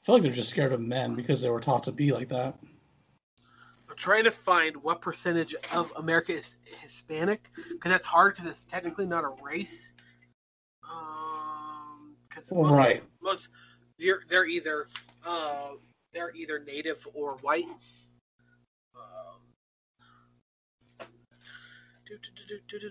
I 0.06 0.08
feel 0.08 0.14
like 0.14 0.22
they're 0.22 0.30
just 0.30 0.50
scared 0.50 0.72
of 0.72 0.80
men 0.80 1.16
because 1.16 1.42
they 1.42 1.50
were 1.50 1.58
taught 1.58 1.82
to 1.82 1.90
be 1.90 2.12
like 2.12 2.28
that. 2.28 2.56
I'm 3.90 3.96
trying 3.96 4.22
to 4.22 4.30
find 4.30 4.76
what 4.76 5.00
percentage 5.00 5.56
of 5.72 5.92
America 5.96 6.32
is 6.32 6.54
Hispanic, 6.80 7.50
because 7.56 7.90
that's 7.90 8.06
hard 8.06 8.36
because 8.36 8.48
it's 8.48 8.64
technically 8.70 9.04
not 9.06 9.24
a 9.24 9.32
race. 9.42 9.94
Um, 10.88 12.14
because 12.28 12.52
most, 12.52 12.70
Right. 12.70 13.02
most 13.20 13.48
they're 13.98 14.20
they're 14.28 14.46
either 14.46 14.86
uh 15.26 15.70
they're 16.14 16.32
either 16.36 16.60
native 16.60 17.04
or 17.12 17.38
white. 17.38 17.66
Um, 18.94 19.40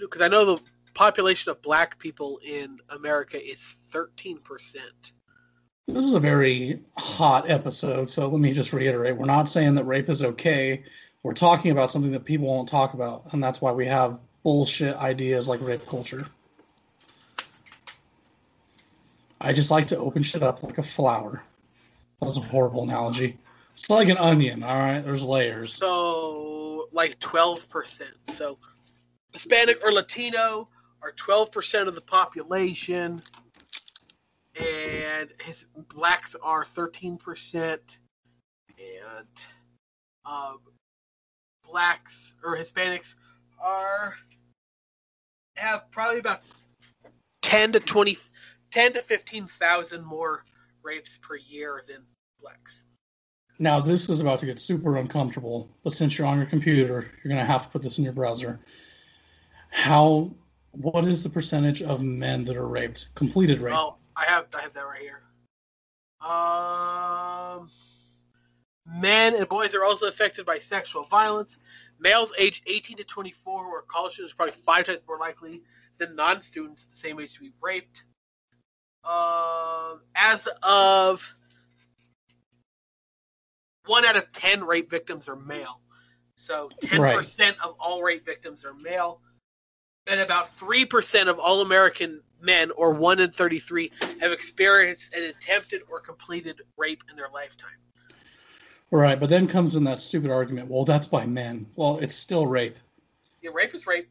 Because 0.01 0.21
I 0.21 0.27
know 0.27 0.43
the 0.43 0.61
population 0.93 1.49
of 1.49 1.61
black 1.61 1.97
people 1.97 2.41
in 2.43 2.77
America 2.89 3.41
is 3.41 3.63
thirteen 3.89 4.39
percent. 4.39 5.13
This 5.87 6.03
is 6.03 6.15
a 6.15 6.19
very 6.19 6.79
hot 6.97 7.47
episode, 7.49 8.09
so 8.09 8.27
let 8.27 8.41
me 8.41 8.53
just 8.53 8.73
reiterate. 8.73 9.17
We're 9.17 9.25
not 9.25 9.47
saying 9.47 9.75
that 9.75 9.83
rape 9.83 10.09
is 10.09 10.23
okay. 10.23 10.83
We're 11.21 11.33
talking 11.33 11.71
about 11.71 11.91
something 11.91 12.11
that 12.11 12.25
people 12.25 12.47
won't 12.47 12.67
talk 12.67 12.95
about, 12.95 13.31
and 13.33 13.43
that's 13.43 13.61
why 13.61 13.71
we 13.71 13.85
have 13.85 14.19
bullshit 14.41 14.95
ideas 14.95 15.47
like 15.47 15.61
rape 15.61 15.85
culture. 15.85 16.25
I 19.39 19.53
just 19.53 19.69
like 19.69 19.85
to 19.87 19.97
open 19.97 20.23
shit 20.23 20.41
up 20.41 20.63
like 20.63 20.79
a 20.79 20.83
flower. 20.83 21.43
That 22.19 22.25
was 22.25 22.37
a 22.37 22.41
horrible 22.41 22.83
analogy. 22.83 23.37
It's 23.73 23.89
like 23.89 24.09
an 24.09 24.17
onion, 24.17 24.63
all 24.63 24.79
right? 24.79 25.01
There's 25.01 25.23
layers. 25.23 25.73
So 25.73 26.87
like 26.93 27.19
twelve 27.19 27.69
percent. 27.69 28.15
So 28.29 28.57
Hispanic 29.33 29.83
or 29.83 29.91
Latino 29.91 30.67
are 31.03 31.11
twelve 31.11 31.51
percent 31.51 31.87
of 31.87 31.93
the 31.93 32.01
population, 32.01 33.21
and 34.59 34.84
his 35.41 35.65
blacks 35.93 36.35
are 36.41 36.65
thirteen 36.65 37.17
percent, 37.17 37.99
and 38.77 39.27
um, 40.25 40.59
blacks 41.63 42.33
or 42.43 42.57
Hispanics 42.57 43.15
are 43.59 44.15
have 45.55 45.89
probably 45.91 46.19
about 46.19 46.41
ten 47.41 47.71
to 47.71 47.79
20, 47.79 48.17
10 48.71 48.93
to 48.93 49.01
fifteen 49.01 49.47
thousand 49.47 50.03
more 50.03 50.43
rapes 50.83 51.17
per 51.17 51.35
year 51.35 51.83
than 51.87 52.03
blacks. 52.41 52.83
Now, 53.57 53.79
this 53.79 54.09
is 54.09 54.19
about 54.19 54.39
to 54.39 54.45
get 54.45 54.59
super 54.59 54.97
uncomfortable, 54.97 55.69
but 55.83 55.93
since 55.93 56.17
you're 56.17 56.27
on 56.27 56.37
your 56.37 56.45
computer, 56.45 57.05
you're 57.23 57.29
going 57.29 57.37
to 57.37 57.45
have 57.45 57.63
to 57.63 57.69
put 57.69 57.81
this 57.81 57.97
in 57.97 58.03
your 58.03 58.13
browser. 58.13 58.59
How, 59.71 60.31
what 60.71 61.05
is 61.05 61.23
the 61.23 61.29
percentage 61.29 61.81
of 61.81 62.03
men 62.03 62.43
that 62.45 62.57
are 62.57 62.67
raped, 62.67 63.15
completed 63.15 63.59
rape? 63.59 63.75
Oh, 63.75 63.95
I 64.15 64.25
have 64.25 64.47
I 64.53 64.61
have 64.61 64.73
that 64.73 64.81
right 64.85 65.01
here. 65.01 65.21
Um, 66.21 67.69
Men 68.85 69.35
and 69.35 69.47
boys 69.49 69.73
are 69.73 69.83
also 69.83 70.07
affected 70.07 70.45
by 70.45 70.59
sexual 70.59 71.03
violence. 71.05 71.57
Males 71.99 72.31
aged 72.37 72.63
18 72.67 72.97
to 72.97 73.03
24 73.03 73.63
who 73.65 73.69
are 73.73 73.81
college 73.83 74.13
students 74.13 74.33
are 74.33 74.35
probably 74.35 74.53
five 74.55 74.85
times 74.85 74.99
more 75.07 75.17
likely 75.17 75.61
than 75.97 76.15
non-students 76.15 76.83
at 76.83 76.91
the 76.91 76.97
same 76.97 77.19
age 77.19 77.33
to 77.33 77.39
be 77.39 77.51
raped. 77.61 78.03
Um, 79.03 80.01
as 80.15 80.47
of 80.63 81.35
one 83.85 84.05
out 84.05 84.15
of 84.17 84.31
ten 84.31 84.63
rape 84.63 84.89
victims 84.89 85.27
are 85.27 85.35
male. 85.35 85.81
So 86.37 86.69
10% 86.81 86.99
Right. 86.99 87.57
of 87.63 87.75
all 87.79 88.01
rape 88.01 88.25
victims 88.25 88.65
are 88.65 88.73
male. 88.73 89.21
And 90.07 90.21
about 90.21 90.55
3% 90.57 91.27
of 91.27 91.39
all 91.39 91.61
American 91.61 92.21
men, 92.41 92.69
or 92.71 92.91
1 92.93 93.19
in 93.19 93.31
33, 93.31 93.91
have 94.19 94.31
experienced 94.31 95.13
an 95.15 95.23
attempted 95.23 95.81
or 95.89 95.99
completed 95.99 96.61
rape 96.77 97.03
in 97.09 97.15
their 97.15 97.29
lifetime. 97.33 97.71
Right, 98.91 99.19
but 99.19 99.29
then 99.29 99.47
comes 99.47 99.75
in 99.75 99.83
that 99.85 99.99
stupid 99.99 100.29
argument. 100.29 100.69
Well, 100.69 100.85
that's 100.85 101.07
by 101.07 101.25
men. 101.25 101.65
Well, 101.75 101.97
it's 101.97 102.13
still 102.13 102.45
rape. 102.45 102.77
Yeah, 103.41 103.49
rape 103.53 103.73
is 103.73 103.87
rape. 103.87 104.07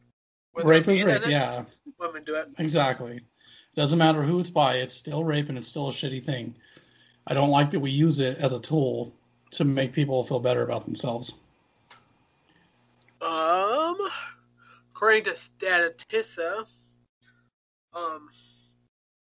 Whether 0.51 0.67
rape 0.67 0.87
is 0.89 1.03
rape. 1.03 1.23
it, 1.23 1.29
Yeah, 1.29 1.63
Women 1.97 2.23
do 2.25 2.35
it. 2.35 2.47
exactly. 2.59 3.21
Doesn't 3.73 3.99
matter 3.99 4.21
who 4.21 4.39
it's 4.39 4.49
by. 4.49 4.75
It's 4.75 4.93
still 4.93 5.23
rape, 5.23 5.49
and 5.49 5.57
it's 5.57 5.67
still 5.67 5.87
a 5.87 5.91
shitty 5.91 6.23
thing. 6.23 6.55
I 7.27 7.33
don't 7.33 7.49
like 7.49 7.71
that 7.71 7.79
we 7.79 7.89
use 7.89 8.19
it 8.19 8.37
as 8.37 8.53
a 8.53 8.59
tool 8.61 9.13
to 9.51 9.63
make 9.63 9.93
people 9.93 10.23
feel 10.23 10.39
better 10.39 10.63
about 10.63 10.85
themselves. 10.85 11.33
Um, 13.21 13.97
according 15.05 15.23
to 15.23 15.33
Statista, 15.33 16.65
um, 17.93 18.27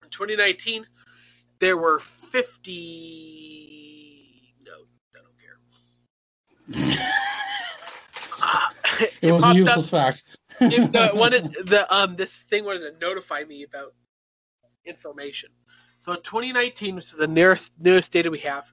in 0.05 0.11
2019, 0.11 0.87
there 1.59 1.77
were 1.77 1.99
50. 1.99 4.55
No, 4.64 4.72
I 5.16 5.18
don't 5.18 5.37
care. 5.41 5.59
Uh, 8.41 8.68
It 9.20 9.33
was 9.33 9.43
a 9.43 9.53
useless 9.55 9.93
up- 9.93 10.14
fact. 10.14 10.22
it, 10.61 10.93
the, 10.93 11.11
wanted, 11.16 11.57
the 11.64 11.93
um 11.93 12.14
this 12.14 12.43
thing 12.43 12.64
wanted 12.64 12.89
to 12.93 12.97
notify 13.01 13.43
me 13.43 13.64
about 13.64 13.95
information. 14.87 15.51
So 15.99 16.12
in 16.12 16.22
2019, 16.22 16.95
which 16.95 17.07
is 17.07 17.12
the 17.14 17.27
nearest 17.27 17.72
newest 17.81 18.12
data 18.12 18.31
we 18.31 18.39
have, 18.41 18.72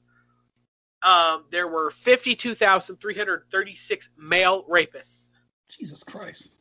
um, 1.02 1.46
there 1.50 1.68
were 1.68 1.90
52,336 1.90 4.10
male 4.20 4.66
rapists. 4.70 5.30
Jesus 5.68 6.04
Christ. 6.04 6.52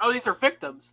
Oh, 0.00 0.12
these 0.12 0.26
are 0.26 0.34
victims. 0.34 0.92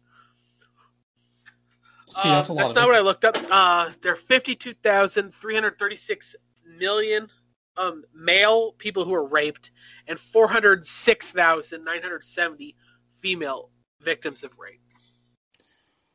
See, 2.10 2.30
Uh, 2.30 2.36
that's 2.36 2.50
a 2.50 2.54
lot. 2.54 2.62
that's 2.64 2.76
not 2.76 2.88
what 2.88 2.96
I 2.96 3.00
looked 3.02 3.26
up. 3.26 3.38
Uh, 3.50 3.92
there 4.02 4.14
are 4.14 4.18
52,336 4.18 6.36
million 6.78 7.30
um, 7.78 8.04
male 8.14 8.74
people 8.74 9.04
who 9.06 9.12
were 9.12 9.26
raped 9.28 9.72
and 10.08 10.20
406,970 10.20 12.76
female 13.14 13.70
victims 14.02 14.44
of 14.44 14.58
rape. 14.58 14.82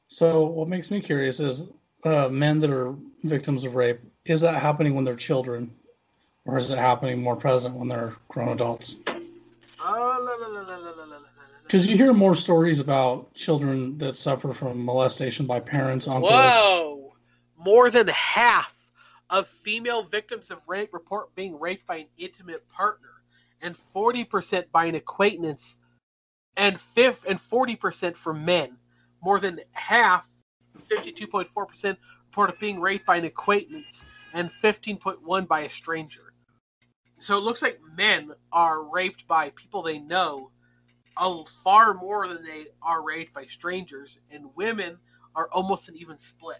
So, 0.09 0.45
what 0.47 0.69
makes 0.69 0.91
me 0.91 1.01
curious 1.01 1.41
is 1.41 1.69
uh, 2.05 2.29
men 2.29 2.59
that 2.61 2.71
are 2.71 2.95
victims 3.25 3.65
of 3.65 3.75
rape. 3.75 3.99
Is 4.25 4.41
that 4.43 4.61
happening 4.61 4.95
when 4.95 5.05
they're 5.05 5.17
children, 5.17 5.71
or 6.45 6.57
is 6.59 6.71
it 6.71 6.79
happening 6.79 7.21
more 7.23 7.37
present 7.37 7.75
when 7.75 7.89
they're 7.89 8.13
grown 8.29 8.51
adults? 8.51 8.97
Oh, 9.85 9.85
la, 9.85 10.17
la, 10.35 10.47
la, 10.49 10.63
Because 11.73 11.87
you 11.87 11.97
hear 11.97 12.13
more 12.13 12.35
stories 12.35 12.81
about 12.81 13.33
children 13.33 13.97
that 13.97 14.15
suffer 14.15 14.53
from 14.53 14.85
molestation 14.85 15.47
by 15.47 15.59
parents, 15.59 16.07
uncles. 16.07 16.31
Whoa! 16.31 17.15
More 17.57 17.89
than 17.89 18.09
half 18.09 18.77
of 19.31 19.49
female 19.49 20.03
victims 20.03 20.51
of 20.51 20.59
rape 20.69 20.93
report 20.93 21.35
being 21.35 21.59
raped 21.59 21.87
by 21.87 21.97
an 21.97 22.09
intimate 22.19 22.69
partner, 22.69 23.09
and 23.63 23.75
40% 23.97 24.67
by 24.71 24.85
an 24.85 24.97
acquaintance, 24.97 25.77
and 26.59 26.79
fifth 26.79 27.25
and 27.27 27.39
40% 27.39 28.19
for 28.19 28.35
men. 28.35 28.77
More 29.23 29.41
than 29.41 29.59
half, 29.71 30.29
52.4%, 30.91 31.97
report 32.27 32.51
of 32.51 32.61
being 32.61 32.81
raped 32.81 33.07
by 33.07 33.17
an 33.17 33.25
acquaintance, 33.25 34.05
and 34.35 34.51
15.1 34.51 35.49
by 35.49 35.61
a 35.61 35.71
stranger. 35.71 36.35
So 37.19 37.39
it 37.39 37.45
looks 37.45 37.63
like 37.63 37.81
men 37.97 38.33
are 38.53 38.83
raped 38.83 39.27
by 39.27 39.53
people 39.57 39.83
they 39.83 39.99
know 39.99 40.51
a 41.17 41.45
far 41.47 41.95
more 41.95 42.27
than 42.29 42.43
they 42.45 42.67
are 42.83 43.03
raped 43.03 43.35
by 43.35 43.47
strangers, 43.47 44.19
and 44.31 44.47
women 44.55 44.99
are 45.35 45.49
almost 45.53 45.89
an 45.89 45.97
even 45.97 46.19
split. 46.19 46.59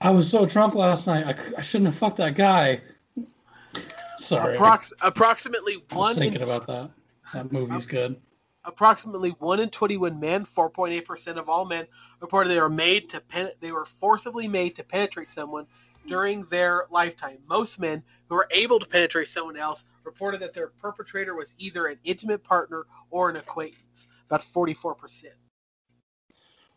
I 0.00 0.10
was 0.10 0.30
so 0.30 0.46
drunk 0.46 0.74
last 0.74 1.06
night. 1.06 1.26
I 1.56 1.62
shouldn't 1.62 1.88
have 1.90 1.96
fucked 1.96 2.16
that 2.16 2.34
guy. 2.34 2.80
Sorry, 4.16 4.56
Approx- 4.56 4.92
approximately 5.00 5.74
I 5.90 5.94
was 5.94 6.04
one 6.06 6.14
thinking 6.14 6.42
in, 6.42 6.48
about 6.48 6.66
that. 6.66 6.90
That 7.34 7.52
movie's 7.52 7.86
good. 7.86 8.20
approximately 8.64 9.30
one 9.38 9.60
in 9.60 9.68
twenty-one 9.70 10.20
men, 10.20 10.44
four 10.44 10.70
point 10.70 10.92
eight 10.92 11.06
percent 11.06 11.38
of 11.38 11.48
all 11.48 11.64
men, 11.64 11.86
reported 12.20 12.50
they 12.50 12.60
were 12.60 12.68
made 12.68 13.10
to 13.10 13.20
pen- 13.20 13.52
they 13.60 13.72
were 13.72 13.84
forcibly 13.84 14.46
made 14.48 14.76
to 14.76 14.84
penetrate 14.84 15.30
someone 15.30 15.66
during 16.06 16.44
their 16.46 16.86
lifetime. 16.90 17.38
Most 17.48 17.78
men 17.80 18.02
who 18.28 18.36
were 18.36 18.48
able 18.50 18.78
to 18.78 18.86
penetrate 18.86 19.28
someone 19.28 19.56
else 19.56 19.84
reported 20.04 20.40
that 20.40 20.54
their 20.54 20.68
perpetrator 20.68 21.34
was 21.34 21.54
either 21.58 21.86
an 21.86 21.98
intimate 22.04 22.42
partner 22.42 22.84
or 23.10 23.30
an 23.30 23.36
acquaintance. 23.36 24.06
About 24.28 24.42
forty-four 24.42 24.94
percent. 24.94 25.34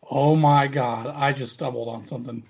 Oh 0.09 0.35
my 0.35 0.67
god! 0.67 1.07
I 1.07 1.31
just 1.33 1.53
stumbled 1.53 1.87
on 1.89 2.03
something. 2.05 2.43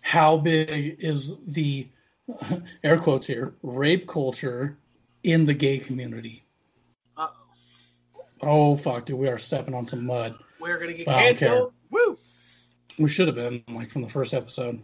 How 0.00 0.36
big 0.38 0.96
is 0.98 1.34
the 1.54 1.86
air 2.84 2.98
quotes 2.98 3.26
here 3.26 3.52
rape 3.62 4.06
culture 4.06 4.76
in 5.24 5.44
the 5.44 5.52
gay 5.54 5.78
community? 5.78 6.44
Uh 7.16 7.28
oh, 8.14 8.20
Oh 8.42 8.76
fuck, 8.76 9.04
dude, 9.04 9.18
we 9.18 9.28
are 9.28 9.36
stepping 9.36 9.74
on 9.74 9.86
some 9.86 10.06
mud. 10.06 10.34
we're 10.60 10.78
gonna 10.78 10.94
get 10.94 11.06
But 11.06 11.16
I 11.16 11.34
canceled. 11.34 11.72
Woo! 11.90 12.18
We 12.98 13.08
should 13.08 13.26
have 13.26 13.36
been 13.36 13.62
like 13.68 13.88
from 13.90 14.02
the 14.02 14.08
first 14.08 14.32
episode. 14.32 14.80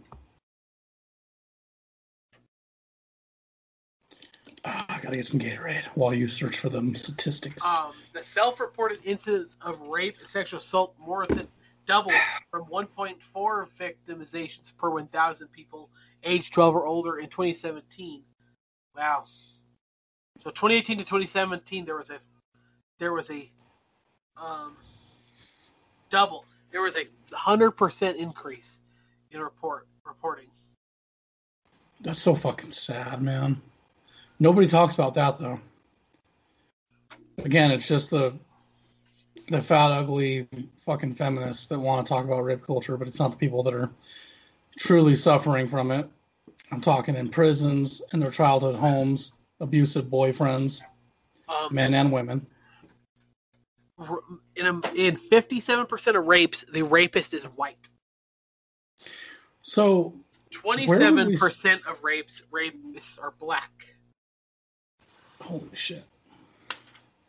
Gotta 5.07 5.17
get 5.19 5.25
some 5.25 5.39
Gatorade 5.39 5.85
while 5.95 6.13
you 6.13 6.27
search 6.27 6.57
for 6.57 6.67
them 6.67 6.93
statistics. 6.93 7.65
Um, 7.79 7.93
the 8.13 8.21
self-reported 8.21 8.99
incidents 9.05 9.55
of 9.61 9.79
rape 9.79 10.17
and 10.19 10.29
sexual 10.29 10.59
assault 10.59 10.95
more 10.99 11.25
than 11.25 11.47
doubled 11.85 12.13
from 12.51 12.65
1.4 12.65 13.15
victimizations 13.79 14.75
per 14.77 14.89
1,000 14.89 15.47
people 15.47 15.89
aged 16.23 16.53
12 16.53 16.75
or 16.75 16.85
older 16.85 17.19
in 17.19 17.29
2017. 17.29 18.21
Wow. 18.97 19.23
So 20.43 20.49
2018 20.49 20.97
to 20.97 21.03
2017, 21.05 21.85
there 21.85 21.95
was 21.95 22.09
a 22.09 22.19
there 22.99 23.13
was 23.13 23.29
a 23.29 23.49
um, 24.35 24.75
double. 26.09 26.43
There 26.71 26.81
was 26.81 26.97
a 26.97 27.05
hundred 27.33 27.71
percent 27.71 28.17
increase 28.17 28.79
in 29.31 29.39
report 29.39 29.87
reporting. 30.05 30.47
That's 32.01 32.19
so 32.19 32.35
fucking 32.35 32.71
sad, 32.71 33.21
man. 33.21 33.61
Nobody 34.39 34.67
talks 34.67 34.95
about 34.95 35.13
that 35.15 35.39
though. 35.39 35.59
Again, 37.39 37.71
it's 37.71 37.87
just 37.87 38.09
the 38.11 38.33
the 39.49 39.61
fat, 39.61 39.91
ugly, 39.91 40.47
fucking 40.77 41.13
feminists 41.13 41.67
that 41.67 41.79
want 41.79 42.05
to 42.05 42.09
talk 42.09 42.25
about 42.25 42.43
rape 42.43 42.61
culture, 42.63 42.97
but 42.97 43.07
it's 43.07 43.19
not 43.19 43.31
the 43.31 43.37
people 43.37 43.63
that 43.63 43.73
are 43.73 43.89
truly 44.77 45.15
suffering 45.15 45.67
from 45.67 45.91
it. 45.91 46.09
I'm 46.71 46.81
talking 46.81 47.15
in 47.15 47.29
prisons, 47.29 48.01
in 48.13 48.19
their 48.19 48.31
childhood 48.31 48.75
homes, 48.75 49.33
abusive 49.61 50.05
boyfriends, 50.05 50.81
Um, 51.47 51.73
men 51.73 51.93
and 51.93 52.11
women. 52.11 52.45
in 54.57 54.65
a, 54.65 54.73
in 54.95 55.15
57% 55.15 56.15
of 56.17 56.25
rapes, 56.27 56.65
the 56.73 56.83
rapist 56.83 57.33
is 57.33 57.45
white. 57.45 57.89
So, 59.61 60.13
Twenty-seven 60.51 61.37
percent 61.37 61.81
of 61.87 62.03
rapes 62.03 62.41
rapists 62.51 63.21
are 63.21 63.33
black, 63.39 63.71
holy 65.41 65.69
shit. 65.73 66.03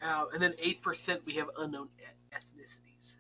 uh, 0.03 0.25
and 0.33 0.43
then 0.43 0.55
eight 0.59 0.83
percent 0.83 1.21
we 1.27 1.35
have 1.35 1.49
unknown 1.59 1.89
ethnicities. 2.33 3.15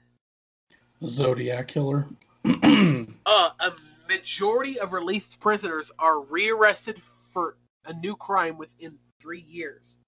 Zodiac 1.04 1.68
killer. 1.68 2.06
Uh, 3.30 3.50
a 3.60 3.72
majority 4.08 4.80
of 4.80 4.94
released 4.94 5.38
prisoners 5.38 5.92
are 5.98 6.20
rearrested 6.22 6.98
for 7.32 7.56
a 7.84 7.92
new 7.92 8.16
crime 8.16 8.56
within 8.56 8.94
three 9.20 9.44
years. 9.48 9.98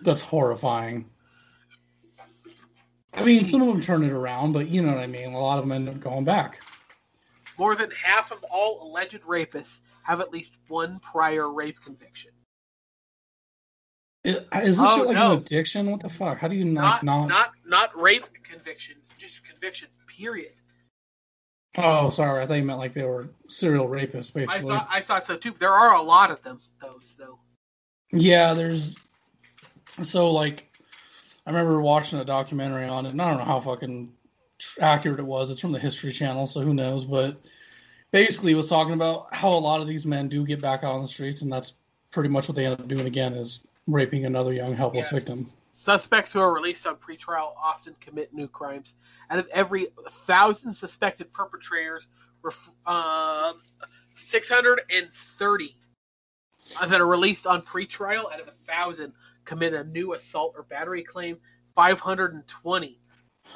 That's 0.00 0.22
horrifying. 0.22 1.04
I 3.12 3.24
mean, 3.24 3.46
some 3.46 3.60
of 3.60 3.68
them 3.68 3.80
turn 3.80 4.04
it 4.04 4.12
around, 4.12 4.52
but 4.52 4.68
you 4.68 4.80
know 4.80 4.94
what 4.94 5.02
I 5.02 5.06
mean. 5.06 5.34
A 5.34 5.38
lot 5.38 5.58
of 5.58 5.64
them 5.64 5.72
end 5.72 5.88
up 5.88 6.00
going 6.00 6.24
back. 6.24 6.60
More 7.58 7.74
than 7.74 7.90
half 7.90 8.30
of 8.30 8.42
all 8.44 8.88
alleged 8.88 9.20
rapists 9.22 9.80
have 10.04 10.20
at 10.20 10.32
least 10.32 10.54
one 10.68 11.00
prior 11.00 11.50
rape 11.52 11.78
conviction. 11.84 12.30
Is, 14.28 14.36
is 14.62 14.78
this 14.78 14.80
Oh, 14.80 14.96
shit 14.98 15.06
like 15.06 15.14
no. 15.16 15.32
an 15.32 15.38
addiction? 15.38 15.90
What 15.90 16.00
the 16.00 16.08
fuck? 16.08 16.38
How 16.38 16.48
do 16.48 16.56
you 16.56 16.64
Not 16.64 17.02
not 17.02 17.26
not? 17.26 17.28
not 17.28 17.50
not 17.66 18.00
rape 18.00 18.26
conviction, 18.42 18.96
just 19.18 19.44
conviction. 19.48 19.88
Period. 20.06 20.52
Oh, 21.76 22.08
sorry. 22.08 22.42
I 22.42 22.46
thought 22.46 22.54
you 22.54 22.64
meant 22.64 22.78
like 22.80 22.92
they 22.92 23.04
were 23.04 23.28
serial 23.48 23.86
rapists, 23.88 24.36
I 24.36 24.40
basically. 24.40 24.68
thought 24.70 24.88
I 24.90 25.00
thought 25.00 25.24
so 25.26 25.36
too. 25.36 25.54
There 25.58 25.72
are 25.72 25.94
a 25.94 26.02
lot 26.02 26.30
of 26.30 26.42
them, 26.42 26.60
those 26.80 27.14
though. 27.18 27.38
Yeah, 28.12 28.54
there's 28.54 28.96
so 30.02 30.30
like 30.32 30.70
I 31.46 31.50
remember 31.50 31.80
watching 31.80 32.18
a 32.18 32.24
documentary 32.24 32.86
on 32.86 33.06
it, 33.06 33.10
and 33.10 33.22
I 33.22 33.28
don't 33.30 33.38
know 33.38 33.44
how 33.44 33.60
fucking 33.60 34.12
accurate 34.80 35.20
it 35.20 35.24
was. 35.26 35.50
It's 35.50 35.60
from 35.60 35.72
the 35.72 35.78
History 35.78 36.12
Channel, 36.12 36.46
so 36.46 36.60
who 36.60 36.74
knows? 36.74 37.04
But 37.04 37.40
basically, 38.10 38.52
it 38.52 38.56
was 38.56 38.68
talking 38.68 38.94
about 38.94 39.32
how 39.34 39.50
a 39.50 39.58
lot 39.60 39.80
of 39.80 39.86
these 39.86 40.04
men 40.04 40.28
do 40.28 40.44
get 40.44 40.60
back 40.60 40.82
out 40.84 40.92
on 40.94 41.00
the 41.00 41.06
streets, 41.06 41.42
and 41.42 41.52
that's 41.52 41.74
pretty 42.10 42.28
much 42.28 42.48
what 42.48 42.56
they 42.56 42.66
end 42.66 42.74
up 42.80 42.88
doing 42.88 43.06
again 43.06 43.34
is 43.34 43.66
raping 43.88 44.26
another 44.26 44.52
young 44.52 44.76
helpless 44.76 45.10
Yes. 45.10 45.24
victim. 45.24 45.46
Suspects 45.72 46.32
who 46.32 46.40
are 46.40 46.52
released 46.52 46.86
on 46.86 46.96
pretrial 46.96 47.54
often 47.56 47.94
commit 48.00 48.32
new 48.34 48.46
crimes. 48.48 48.94
Out 49.30 49.38
of 49.38 49.48
every 49.48 49.88
thousand 50.26 50.72
suspected 50.74 51.32
perpetrators, 51.32 52.08
ref- 52.42 52.70
um, 52.86 53.62
630 54.14 55.76
that 56.86 57.00
are 57.00 57.06
released 57.06 57.46
on 57.46 57.62
pretrial 57.62 58.30
out 58.32 58.40
of 58.40 58.48
a 58.48 58.52
thousand 58.52 59.12
commit 59.44 59.72
a 59.72 59.84
new 59.84 60.12
assault 60.14 60.52
or 60.56 60.64
battery 60.64 61.02
claim. 61.02 61.38
520 61.74 62.98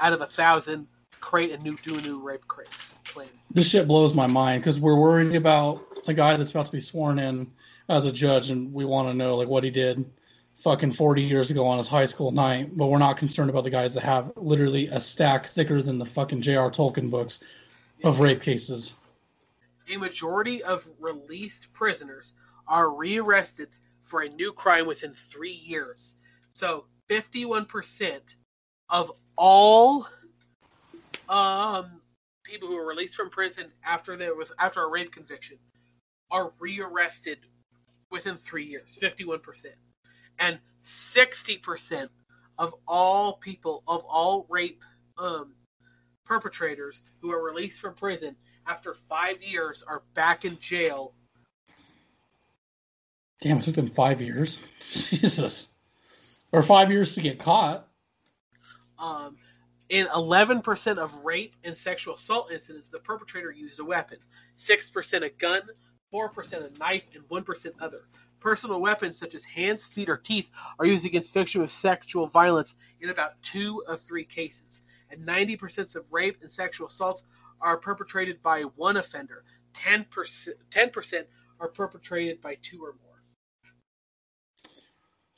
out 0.01 0.13
of 0.13 0.21
a 0.21 0.27
thousand 0.27 0.87
create 1.21 1.51
a 1.51 1.59
new 1.59 1.77
do 1.83 1.97
a 1.97 2.01
new 2.01 2.21
rape 2.21 2.47
claim. 2.47 3.29
This 3.51 3.69
shit 3.69 3.87
blows 3.87 4.15
my 4.15 4.27
mind 4.27 4.63
because 4.63 4.81
we're 4.81 4.97
worried 4.97 5.35
about 5.35 6.05
the 6.05 6.15
guy 6.15 6.37
that's 6.37 6.53
about 6.53 6.67
to 6.67 6.73
be 6.73 6.81
sworn 6.81 7.19
in 7.19 7.53
as 7.89 8.07
a 8.07 8.13
judge, 8.13 8.51
and 8.51 8.73
we 8.73 8.85
want 8.85 9.09
to 9.09 9.15
know 9.15 9.37
like 9.37 9.49
what 9.49 9.65
he 9.65 9.71
did 9.71 10.11
fucking 10.63 10.93
40 10.93 11.23
years 11.23 11.51
ago 11.51 11.67
on 11.67 11.77
his 11.79 11.89
high 11.89 12.05
school 12.05 12.31
night, 12.31 12.71
but 12.77 12.87
we're 12.87 12.99
not 12.99 13.17
concerned 13.17 13.51
about 13.51 13.65
the 13.65 13.71
guys 13.71 13.95
that 13.95 14.05
have 14.05 14.33
literally 14.37 14.87
a 14.89 15.01
stack 15.01 15.47
thicker 15.47 15.83
than 15.83 15.99
the 15.99 16.07
fucking 16.07 16.41
J.R. 16.41 16.71
Tolkien 16.71 17.11
books 17.11 17.43
of 18.05 18.21
rape 18.21 18.41
cases. 18.41 18.95
a 19.89 19.97
majority 19.97 20.63
of 20.63 20.89
released 21.01 21.73
prisoners 21.73 22.35
are 22.69 22.95
rearrested 22.95 23.69
for 24.05 24.23
a 24.23 24.29
new 24.29 24.53
crime 24.53 24.87
within 24.87 25.13
three 25.15 25.51
years. 25.53 26.15
So 26.51 26.85
51% 27.11 28.21
of 28.89 29.13
all 29.37 30.07
um, 31.29 32.01
people 32.45 32.69
who 32.69 32.77
are 32.77 32.87
released 32.87 33.17
from 33.17 33.31
prison 33.31 33.73
after 33.85 34.17
after 34.59 34.85
a 34.85 34.89
rape 34.89 35.13
conviction 35.13 35.59
are 36.31 36.53
rearrested 36.61 37.39
within 38.11 38.37
three 38.37 38.65
years. 38.65 38.97
51%. 39.01 39.41
And 40.43 40.59
60% 40.83 42.09
of 42.59 42.75
all 42.89 43.35
people 43.35 43.85
of 43.87 44.05
all 44.05 44.45
rape 44.51 44.83
um, 45.17 45.55
perpetrators 46.25 47.03
who 47.21 47.31
are 47.31 47.43
released 47.43 47.81
from 47.81 47.95
prison 47.95 48.35
after 48.67 48.95
five 49.09 49.41
years 49.41 49.85
are 49.87 50.03
back 50.15 50.45
in 50.45 50.59
jail. 50.59 51.15
Damn, 53.41 53.59
it 53.59 53.63
took 53.63 53.77
them 53.77 53.87
five 53.87 54.21
years. 54.21 54.67
Jesus. 54.81 55.77
Or 56.51 56.61
five 56.61 56.91
years 56.91 57.15
to 57.15 57.21
get 57.21 57.39
caught. 57.39 57.87
Um, 58.99 59.37
in 59.91 60.07
11% 60.09 60.99
of 60.99 61.15
rape 61.25 61.55
and 61.63 61.77
sexual 61.77 62.15
assault 62.15 62.51
incidents, 62.51 62.89
the 62.89 62.99
perpetrator 62.99 63.53
used 63.53 63.79
a 63.79 63.85
weapon. 63.85 64.19
6% 64.57 65.23
a 65.23 65.31
gun, 65.31 65.63
4% 66.13 66.75
a 66.75 66.79
knife, 66.79 67.05
and 67.15 67.23
1% 67.29 67.73
other. 67.81 68.05
Personal 68.41 68.81
weapons 68.81 69.19
such 69.19 69.35
as 69.35 69.45
hands, 69.45 69.87
feet, 69.87 70.09
or 70.09 70.17
teeth 70.17 70.51
are 70.79 70.87
used 70.87 71.07
against 71.07 71.33
victims 71.33 71.65
of 71.65 71.71
sexual 71.71 72.27
violence 72.27 72.75
in 73.01 73.11
about 73.11 73.41
two 73.43 73.83
of 73.87 74.01
three 74.01 74.25
cases. 74.25 74.83
And 75.11 75.27
90% 75.27 75.95
of 75.97 76.05
rape 76.11 76.39
and 76.43 76.51
sexual 76.51 76.89
assaults 76.89 77.25
are 77.61 77.77
perpetrated 77.77 78.43
by 78.43 78.63
one 78.63 78.97
offender. 78.97 79.45
10%, 79.75 80.49
10% 80.71 81.25
are 81.61 81.69
perpetrated 81.69 82.41
by 82.41 82.57
two 82.63 82.83
or 82.83 82.97
more. 83.03 83.23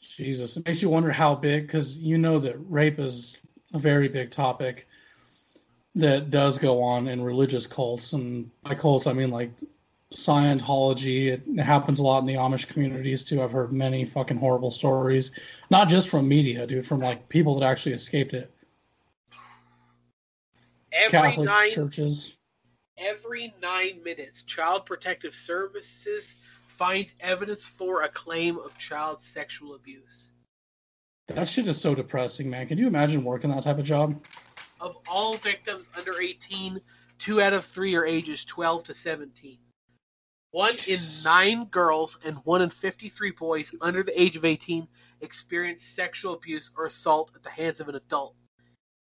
Jesus. 0.00 0.56
It 0.56 0.66
makes 0.66 0.82
you 0.82 0.88
wonder 0.88 1.12
how 1.12 1.34
big, 1.34 1.66
because 1.66 1.98
you 1.98 2.18
know 2.18 2.38
that 2.38 2.56
rape 2.58 2.98
is 2.98 3.38
a 3.72 3.78
very 3.78 4.08
big 4.08 4.30
topic 4.30 4.86
that 5.94 6.30
does 6.30 6.58
go 6.58 6.82
on 6.82 7.08
in 7.08 7.22
religious 7.22 7.66
cults. 7.66 8.12
And 8.12 8.50
by 8.62 8.74
cults, 8.74 9.06
I 9.06 9.12
mean 9.12 9.30
like 9.30 9.50
Scientology. 10.14 11.26
It 11.26 11.60
happens 11.60 12.00
a 12.00 12.04
lot 12.04 12.20
in 12.20 12.26
the 12.26 12.34
Amish 12.34 12.72
communities 12.72 13.24
too. 13.24 13.42
I've 13.42 13.52
heard 13.52 13.72
many 13.72 14.04
fucking 14.04 14.38
horrible 14.38 14.70
stories, 14.70 15.60
not 15.70 15.88
just 15.88 16.08
from 16.08 16.28
media, 16.28 16.66
dude, 16.66 16.86
from 16.86 17.00
like 17.00 17.28
people 17.28 17.58
that 17.58 17.66
actually 17.66 17.92
escaped 17.92 18.32
it. 18.34 18.50
Every 20.92 21.10
Catholic 21.10 21.46
nine 21.46 21.70
churches. 21.70 22.38
every 22.96 23.52
nine 23.60 24.02
minutes, 24.04 24.42
Child 24.42 24.86
Protective 24.86 25.34
Services 25.34 26.36
finds 26.68 27.14
evidence 27.20 27.66
for 27.66 28.02
a 28.02 28.08
claim 28.08 28.58
of 28.58 28.76
child 28.78 29.20
sexual 29.20 29.74
abuse. 29.74 30.30
That 31.28 31.48
shit 31.48 31.66
is 31.66 31.80
so 31.80 31.94
depressing, 31.94 32.50
man. 32.50 32.66
Can 32.66 32.78
you 32.78 32.86
imagine 32.86 33.24
working 33.24 33.50
that 33.50 33.62
type 33.64 33.78
of 33.78 33.84
job? 33.84 34.22
Of 34.80 34.96
all 35.08 35.34
victims 35.34 35.88
under 35.96 36.20
18, 36.20 36.80
two 37.18 37.40
out 37.40 37.52
of 37.52 37.64
three 37.64 37.94
are 37.96 38.04
ages 38.04 38.44
12 38.44 38.84
to 38.84 38.94
17. 38.94 39.58
One 40.55 40.70
in 40.86 40.98
nine 41.24 41.64
girls 41.64 42.16
and 42.24 42.36
one 42.44 42.62
in 42.62 42.70
53 42.70 43.32
boys 43.32 43.74
under 43.80 44.05
the 44.05 44.22
age 44.22 44.36
of 44.36 44.44
18 44.44 44.86
experience 45.20 45.82
sexual 45.82 46.34
abuse 46.34 46.70
or 46.76 46.86
assault 46.86 47.32
at 47.34 47.42
the 47.42 47.50
hands 47.50 47.80
of 47.80 47.88
an 47.88 47.96
adult. 47.96 48.36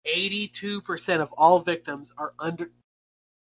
82% 0.07 1.19
of 1.19 1.33
all 1.33 1.59
victims 1.59 2.13
are 2.17 2.33
under 2.39 2.71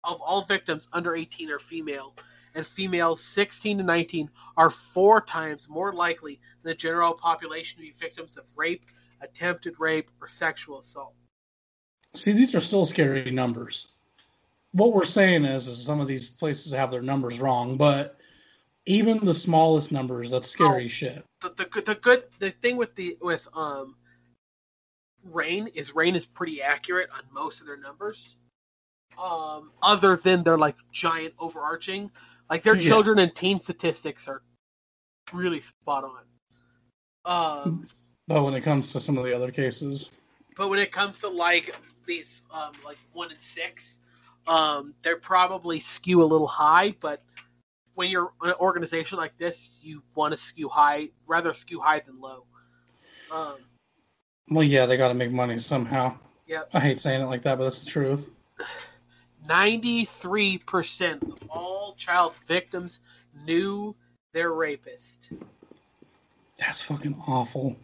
of 0.03 0.19
all 0.19 0.45
victims 0.45 0.87
under 0.93 1.15
18 1.15 1.51
are 1.51 1.59
female, 1.59 2.15
and 2.55 2.65
females 2.65 3.23
16 3.23 3.77
to 3.77 3.83
19 3.83 4.31
are 4.57 4.71
four 4.71 5.21
times 5.21 5.69
more 5.69 5.93
likely 5.93 6.39
than 6.63 6.71
the 6.71 6.75
general 6.75 7.13
population 7.13 7.77
to 7.77 7.83
be 7.83 7.91
victims 7.91 8.35
of 8.35 8.45
rape, 8.55 8.85
attempted 9.21 9.75
rape, 9.77 10.09
or 10.19 10.27
sexual 10.27 10.79
assault. 10.79 11.13
See, 12.15 12.31
these 12.31 12.55
are 12.55 12.61
still 12.61 12.85
scary 12.85 13.29
numbers. 13.29 13.94
What 14.75 14.91
we're 14.91 15.05
saying 15.05 15.45
is, 15.45 15.67
is 15.67 15.85
some 15.85 16.01
of 16.01 16.07
these 16.07 16.27
places 16.27 16.73
have 16.73 16.91
their 16.91 17.01
numbers 17.01 17.39
wrong, 17.39 17.77
but 17.77 18.19
even 18.85 19.23
the 19.23 19.33
smallest 19.33 19.93
numbers, 19.93 20.29
that's 20.29 20.49
scary 20.49 20.83
Oh. 20.85 20.87
shit. 20.89 21.23
The, 21.39 21.49
the 21.51 21.65
good- 21.65 21.85
the 21.85 21.95
good 21.95 22.23
the 22.39 22.51
thing 22.51 22.75
with 22.75 22.93
the 22.95 23.17
with 23.21 23.47
um 23.53 23.95
RAINN 25.23 25.67
is 25.67 25.95
RAINN 25.95 26.15
is 26.15 26.25
pretty 26.25 26.61
accurate 26.61 27.09
on 27.11 27.21
most 27.31 27.61
of 27.61 27.67
their 27.67 27.77
numbers. 27.77 28.35
Um, 29.17 29.71
other 29.81 30.17
than 30.17 30.43
their 30.43 30.57
like 30.57 30.75
giant 30.91 31.33
overarching, 31.39 32.11
like 32.49 32.61
their 32.61 32.75
Yeah. 32.75 32.89
children 32.89 33.19
and 33.19 33.33
teen 33.33 33.59
statistics 33.59 34.27
are 34.27 34.41
really 35.31 35.61
spot 35.61 36.03
on. 36.03 36.25
Um, 37.23 37.87
But 38.27 38.43
when 38.43 38.53
it 38.55 38.61
comes 38.61 38.91
to 38.91 38.99
some 38.99 39.17
of 39.17 39.23
the 39.23 39.33
other 39.33 39.51
cases, 39.51 40.11
But 40.57 40.69
when 40.69 40.79
it 40.79 40.91
comes 40.91 41.19
to 41.19 41.29
like 41.29 41.73
these, 42.05 42.41
um, 42.51 42.73
like 42.83 42.97
one 43.13 43.31
and 43.31 43.41
six, 43.41 43.99
um, 44.47 44.93
they're 45.01 45.17
probably 45.17 45.79
skew 45.79 46.21
a 46.21 46.25
little 46.25 46.47
high. 46.47 46.95
But 46.99 47.23
when 47.95 48.09
you're 48.09 48.31
an 48.41 48.53
organization 48.59 49.17
like 49.17 49.37
this, 49.37 49.77
you 49.81 50.01
want 50.15 50.33
to 50.33 50.37
skew 50.37 50.69
high, 50.69 51.09
rather 51.27 51.53
skew 51.53 51.79
high 51.79 51.99
than 51.99 52.19
low. 52.19 52.45
Um, 53.33 53.55
well, 54.49 54.63
yeah, 54.63 54.85
they 54.85 54.97
got 54.97 55.07
to 55.07 55.13
make 55.13 55.31
money 55.31 55.57
somehow. 55.57 56.17
Yep. 56.47 56.69
I 56.73 56.79
hate 56.79 56.99
saying 56.99 57.21
it 57.21 57.25
like 57.25 57.41
that, 57.43 57.57
but 57.57 57.63
that's 57.63 57.83
the 57.83 57.89
truth. 57.89 58.29
Ninety-three 59.47 60.59
percent 60.59 61.23
of 61.23 61.37
all 61.49 61.95
child 61.95 62.33
victims 62.47 62.99
knew 63.45 63.95
their 64.31 64.53
rapist. 64.53 65.29
That's 66.57 66.81
fucking 66.81 67.21
awful. 67.27 67.75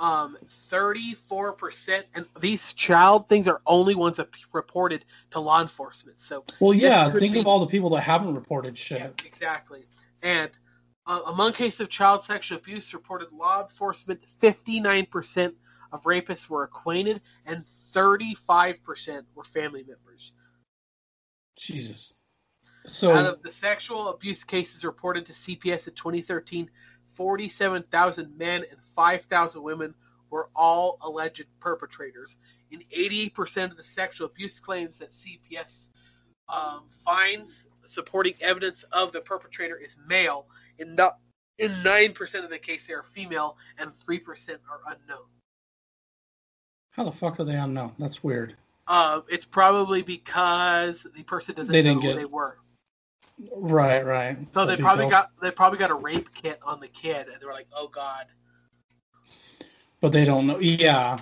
Um, 0.00 0.36
thirty-four 0.68 1.52
percent, 1.52 2.06
and 2.14 2.26
these 2.40 2.72
child 2.72 3.28
things 3.28 3.46
are 3.46 3.62
only 3.66 3.94
ones 3.94 4.16
that 4.16 4.28
reported 4.52 5.04
to 5.30 5.40
law 5.40 5.62
enforcement. 5.62 6.20
So 6.20 6.44
Well, 6.58 6.74
yeah, 6.74 7.10
think 7.10 7.34
be- 7.34 7.40
of 7.40 7.46
all 7.46 7.60
the 7.60 7.66
people 7.66 7.90
that 7.90 8.00
haven't 8.00 8.34
reported 8.34 8.76
shit. 8.76 9.00
Yeah, 9.00 9.10
exactly. 9.24 9.86
And 10.22 10.50
uh, 11.06 11.20
among 11.26 11.52
cases 11.52 11.80
of 11.80 11.90
child 11.90 12.24
sexual 12.24 12.58
abuse 12.58 12.92
reported 12.94 13.30
law 13.32 13.62
enforcement, 13.62 14.20
59% 14.40 15.52
of 15.92 16.02
rapists 16.02 16.48
were 16.48 16.64
acquainted 16.64 17.20
and 17.46 17.64
35% 17.94 19.22
were 19.34 19.44
family 19.44 19.84
members. 19.86 20.32
Jesus. 21.56 22.14
So, 22.86 23.14
Out 23.14 23.26
of 23.26 23.42
the 23.42 23.52
sexual 23.52 24.08
abuse 24.08 24.44
cases 24.44 24.84
reported 24.84 25.24
to 25.26 25.32
CPS 25.32 25.88
in 25.88 25.94
2013, 25.94 26.70
47,000 27.14 28.36
men 28.38 28.64
and 28.70 28.78
5,000 28.94 29.62
women 29.62 29.94
were 30.30 30.48
all 30.54 30.98
alleged 31.02 31.44
perpetrators. 31.60 32.36
In 32.70 32.82
88% 32.96 33.70
of 33.70 33.76
the 33.76 33.84
sexual 33.84 34.26
abuse 34.26 34.58
claims 34.60 34.98
that 34.98 35.10
CPS 35.10 35.88
um, 36.48 36.84
finds 37.04 37.68
supporting 37.84 38.34
evidence 38.40 38.82
of 38.92 39.12
the 39.12 39.20
perpetrator 39.20 39.76
is 39.76 39.96
male. 40.08 40.46
In, 40.78 40.94
no, 40.94 41.12
in 41.58 41.70
9% 41.70 42.44
of 42.44 42.50
the 42.50 42.58
case, 42.58 42.86
they 42.86 42.94
are 42.94 43.02
female, 43.04 43.56
and 43.78 43.92
3% 44.06 44.50
are 44.68 44.80
unknown. 44.88 45.26
how 46.90 47.04
the 47.04 47.12
fuck 47.12 47.38
are 47.40 47.44
they 47.44 47.56
unknown? 47.56 47.92
That's 47.98 48.24
weird. 48.24 48.56
uh, 48.88 49.20
it's 49.28 49.44
probably 49.44 50.02
because 50.02 51.06
the 51.14 51.22
person 51.22 51.54
doesn't 51.54 51.72
They 51.72 51.80
know 51.82 51.90
didn't 52.00 52.02
who 52.02 52.08
get- 52.08 52.16
they 52.16 52.24
were. 52.24 52.58
Right, 53.56 54.04
right. 54.04 54.36
So 54.46 54.52
Full 54.52 54.66
they 54.66 54.76
probably 54.76 55.04
details. 55.06 55.22
got 55.22 55.40
they 55.42 55.50
probably 55.50 55.78
got 55.78 55.90
a 55.90 55.94
rape 55.94 56.32
kit 56.34 56.60
on 56.62 56.80
the 56.80 56.88
kid, 56.88 57.28
and 57.28 57.40
they 57.40 57.46
were 57.46 57.52
like, 57.52 57.68
"Oh 57.74 57.88
God." 57.88 58.26
but 60.00 60.12
they 60.12 60.24
don't 60.26 60.46
know. 60.46 60.58
Yeah, 60.58 61.18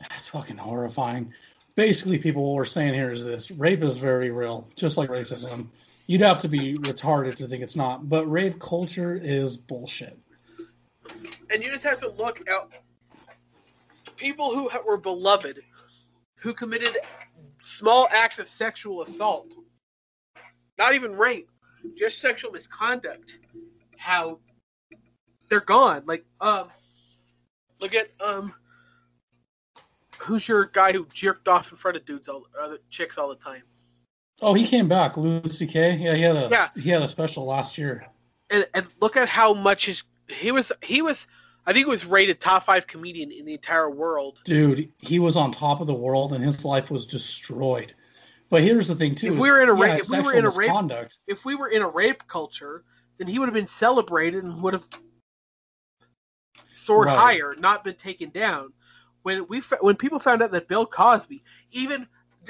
that's 0.00 0.30
fucking 0.30 0.56
horrifying. 0.56 1.34
Basically, 1.76 2.18
people 2.18 2.42
what 2.42 2.54
we're 2.56 2.64
saying 2.64 2.94
here 2.94 3.10
is 3.10 3.24
this: 3.24 3.50
rape 3.50 3.82
is 3.82 3.98
very 3.98 4.30
real, 4.30 4.66
just 4.74 4.96
like 4.96 5.10
racism. 5.10 5.66
You'd 6.06 6.22
have 6.22 6.38
to 6.38 6.48
be 6.48 6.78
retarded 6.78 7.34
to 7.34 7.46
think 7.46 7.62
it's 7.62 7.76
not, 7.76 8.08
but 8.08 8.24
rape 8.26 8.58
culture 8.58 9.14
is 9.22 9.56
bullshit. 9.56 10.18
and 11.50 11.62
you 11.62 11.70
just 11.70 11.84
have 11.84 12.00
to 12.00 12.08
look 12.08 12.40
at 12.48 12.68
people 14.16 14.54
who 14.54 14.70
were 14.86 14.96
beloved, 14.96 15.60
who 16.36 16.54
committed 16.54 16.96
small 17.62 18.08
acts 18.10 18.38
of 18.38 18.48
sexual 18.48 19.02
assault, 19.02 19.52
not 20.78 20.94
even 20.94 21.16
rape, 21.16 21.50
just 21.96 22.20
sexual 22.20 22.50
misconduct. 22.52 23.38
How 23.96 24.38
they're 25.48 25.60
gone. 25.60 26.02
Like, 26.06 26.24
um, 26.40 26.68
look 27.80 27.94
at 27.94 28.10
um, 28.24 28.52
who's 30.18 30.46
your 30.46 30.66
guy 30.66 30.92
who 30.92 31.06
jerked 31.12 31.48
off 31.48 31.70
in 31.70 31.76
front 31.76 31.96
of 31.96 32.04
dudes, 32.04 32.28
all 32.28 32.46
other 32.60 32.78
chicks 32.90 33.18
all 33.18 33.28
the 33.28 33.34
time? 33.36 33.62
Oh, 34.40 34.54
he 34.54 34.66
came 34.66 34.86
back, 34.88 35.16
Louis 35.16 35.42
C.K. 35.58 35.96
Yeah, 35.96 36.14
he 36.14 36.22
had 36.22 36.36
a 36.36 36.48
Yeah. 36.50 36.68
he 36.80 36.90
had 36.90 37.02
a 37.02 37.08
special 37.08 37.44
last 37.44 37.76
year. 37.76 38.06
and 38.50 38.66
and 38.74 38.86
look 39.00 39.16
at 39.16 39.28
how 39.28 39.52
much 39.52 39.86
his 39.86 40.04
he 40.28 40.52
was 40.52 40.70
he 40.82 41.02
was 41.02 41.26
I 41.66 41.72
think 41.72 41.86
he 41.86 41.90
was 41.90 42.06
rated 42.06 42.40
top 42.40 42.62
five 42.62 42.86
comedian 42.86 43.30
in 43.32 43.44
the 43.44 43.52
entire 43.52 43.90
world. 43.90 44.38
Dude, 44.44 44.90
he 45.02 45.18
was 45.18 45.36
on 45.36 45.50
top 45.50 45.80
of 45.80 45.86
the 45.86 45.94
world, 45.94 46.32
and 46.32 46.42
his 46.42 46.64
life 46.64 46.90
was 46.90 47.04
destroyed. 47.04 47.92
But 48.50 48.62
here's 48.62 48.88
the 48.88 48.94
thing, 48.94 49.14
too: 49.14 49.28
If 49.28 49.38
we 49.38 49.50
were 49.50 49.60
in 49.60 49.68
a 49.68 49.74
yeah, 49.74 49.82
rape- 49.82 49.98
it's 49.98 50.12
if 50.12 50.18
we 50.18 50.24
were 50.24 50.34
in 50.38 50.44
a 50.46 50.50
rape-. 50.50 50.70
If 51.26 51.44
we 51.44 51.54
were 51.54 51.68
in 51.68 51.82
a 51.82 51.88
rape 51.88 52.26
culture, 52.28 52.84
then 53.18 53.26
he 53.26 53.38
would 53.38 53.48
have 53.48 53.54
been 53.54 53.66
celebrated 53.66 54.44
and 54.44 54.62
would 54.62 54.74
have 54.74 54.88
soared 56.70 57.06
Right. 57.06 57.18
higher, 57.18 57.54
not 57.58 57.84
been 57.84 57.96
taken 57.96 58.30
down. 58.30 58.72
When 59.22 59.46
we 59.48 59.60
when 59.80 59.96
people 59.96 60.18
found 60.18 60.42
out 60.42 60.50
that 60.52 60.68
Bill 60.68 60.86
Cosby, 60.86 61.42
even 61.72 62.06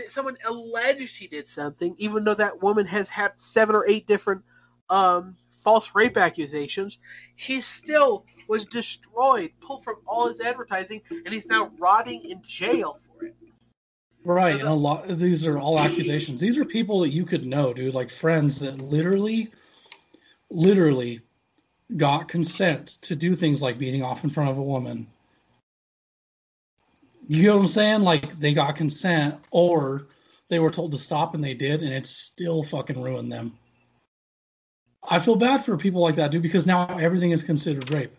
someone 0.08 0.36
alleged 0.46 1.16
he 1.18 1.26
did 1.26 1.48
something, 1.48 1.94
even 1.98 2.24
though 2.24 2.34
that 2.34 2.62
woman 2.62 2.86
has 2.86 3.08
had 3.08 3.32
seven 3.40 3.74
or 3.74 3.84
eight 3.88 4.06
different 4.06 4.42
um, 4.90 5.36
false 5.64 5.94
rape 5.94 6.16
accusations, 6.16 6.98
he 7.36 7.60
still 7.60 8.24
was 8.48 8.64
destroyed, 8.64 9.50
pulled 9.60 9.82
from 9.82 9.96
all 10.06 10.28
his 10.28 10.40
advertising, 10.40 11.02
and 11.10 11.34
he's 11.34 11.46
now 11.46 11.72
rotting 11.78 12.22
in 12.30 12.40
jail 12.42 13.00
for 13.06 13.24
it. 13.26 13.34
Right, 14.24 14.58
and 14.58 14.68
a 14.68 14.72
lot. 14.72 15.08
These 15.08 15.46
are 15.46 15.58
all 15.58 15.78
accusations. 15.78 16.40
These 16.40 16.58
are 16.58 16.64
people 16.64 17.00
that 17.00 17.10
you 17.10 17.24
could 17.24 17.44
know, 17.44 17.72
dude, 17.72 17.94
like 17.94 18.10
friends 18.10 18.60
that 18.60 18.78
literally, 18.78 19.48
literally, 20.50 21.20
got 21.96 22.28
consent 22.28 22.98
to 23.02 23.16
do 23.16 23.34
things 23.34 23.62
like 23.62 23.78
beating 23.78 24.02
off 24.02 24.24
in 24.24 24.30
front 24.30 24.50
of 24.50 24.58
a 24.58 24.62
woman. 24.62 25.06
You 27.26 27.46
know 27.48 27.56
what 27.56 27.62
I'm 27.62 27.68
saying? 27.68 28.02
Like 28.02 28.38
they 28.38 28.52
got 28.52 28.76
consent, 28.76 29.36
or 29.50 30.06
they 30.48 30.58
were 30.58 30.70
told 30.70 30.92
to 30.92 30.98
stop 30.98 31.34
and 31.34 31.42
they 31.42 31.54
did, 31.54 31.82
and 31.82 31.92
it 31.92 32.06
still 32.06 32.62
fucking 32.62 33.00
ruined 33.00 33.32
them. 33.32 33.56
I 35.08 35.18
feel 35.20 35.36
bad 35.36 35.64
for 35.64 35.76
people 35.76 36.02
like 36.02 36.16
that, 36.16 36.30
dude, 36.30 36.42
because 36.42 36.66
now 36.66 36.98
everything 36.98 37.30
is 37.30 37.42
considered 37.42 37.90
rape. 37.90 38.14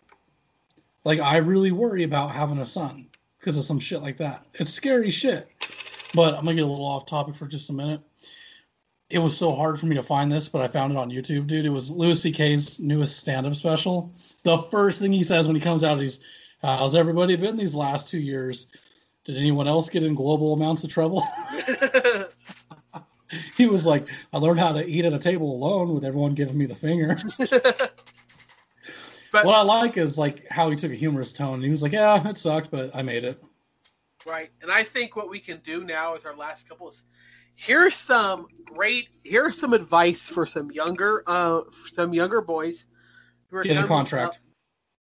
Like 1.03 1.19
I 1.19 1.37
really 1.37 1.71
worry 1.71 2.03
about 2.03 2.31
having 2.31 2.59
a 2.59 2.65
son 2.65 3.07
because 3.39 3.57
of 3.57 3.63
some 3.63 3.79
shit 3.79 4.01
like 4.01 4.17
that. 4.17 4.45
It's 4.53 4.71
scary 4.71 5.11
shit. 5.11 5.47
But 6.13 6.33
I'm 6.35 6.43
gonna 6.43 6.55
get 6.55 6.63
a 6.63 6.67
little 6.67 6.85
off 6.85 7.05
topic 7.05 7.35
for 7.35 7.47
just 7.47 7.69
a 7.69 7.73
minute. 7.73 8.01
It 9.09 9.19
was 9.19 9.35
so 9.37 9.53
hard 9.55 9.79
for 9.79 9.87
me 9.87 9.95
to 9.95 10.03
find 10.03 10.31
this, 10.31 10.49
but 10.49 10.61
I 10.61 10.67
found 10.67 10.91
it 10.91 10.97
on 10.97 11.09
YouTube, 11.09 11.47
dude. 11.47 11.65
It 11.65 11.69
was 11.69 11.89
Louis 11.89 12.21
C.K.'s 12.21 12.79
newest 12.79 13.17
stand-up 13.17 13.55
special. 13.55 14.13
The 14.43 14.59
first 14.63 14.99
thing 14.99 15.11
he 15.11 15.23
says 15.23 15.47
when 15.47 15.55
he 15.55 15.61
comes 15.61 15.83
out 15.83 15.99
is, 15.99 16.23
"How's 16.61 16.95
everybody 16.95 17.35
been 17.35 17.57
these 17.57 17.73
last 17.75 18.07
two 18.07 18.19
years? 18.19 18.71
Did 19.23 19.37
anyone 19.37 19.67
else 19.67 19.89
get 19.89 20.03
in 20.03 20.13
global 20.13 20.53
amounts 20.53 20.83
of 20.83 20.91
trouble?" 20.91 21.23
he 23.57 23.67
was 23.67 23.85
like, 23.87 24.07
"I 24.31 24.37
learned 24.37 24.59
how 24.59 24.73
to 24.73 24.87
eat 24.87 25.05
at 25.05 25.13
a 25.13 25.19
table 25.19 25.51
alone 25.51 25.93
with 25.93 26.05
everyone 26.05 26.33
giving 26.33 26.57
me 26.57 26.65
the 26.65 26.75
finger." 26.75 27.17
But- 29.31 29.45
what 29.45 29.53
I 29.53 29.61
like 29.61 29.95
is 29.97 30.17
like 30.17 30.47
how 30.49 30.71
he 30.71 30.75
took 30.75 30.91
a 30.91 30.95
humorous 30.95 31.31
tone. 31.31 31.61
He 31.61 31.69
was 31.69 31.83
like, 31.83 31.91
"Yeah, 31.91 32.27
it 32.27 32.37
sucked, 32.39 32.71
but 32.71 32.95
I 32.95 33.03
made 33.03 33.23
it." 33.23 33.39
Right. 34.29 34.49
And 34.61 34.71
I 34.71 34.83
think 34.83 35.15
what 35.15 35.29
we 35.29 35.39
can 35.39 35.59
do 35.63 35.83
now 35.83 36.13
with 36.13 36.25
our 36.25 36.35
last 36.35 36.67
couple 36.69 36.87
is 36.87 37.03
here's 37.55 37.95
some 37.95 38.47
great 38.65 39.09
here's 39.23 39.59
some 39.59 39.73
advice 39.73 40.29
for 40.29 40.45
some 40.45 40.71
younger 40.71 41.23
uh 41.27 41.61
some 41.91 42.13
younger 42.13 42.41
boys 42.41 42.85
who 43.49 43.57
are 43.57 43.63
Get 43.63 43.77
a 43.77 43.81
up- 43.81 43.87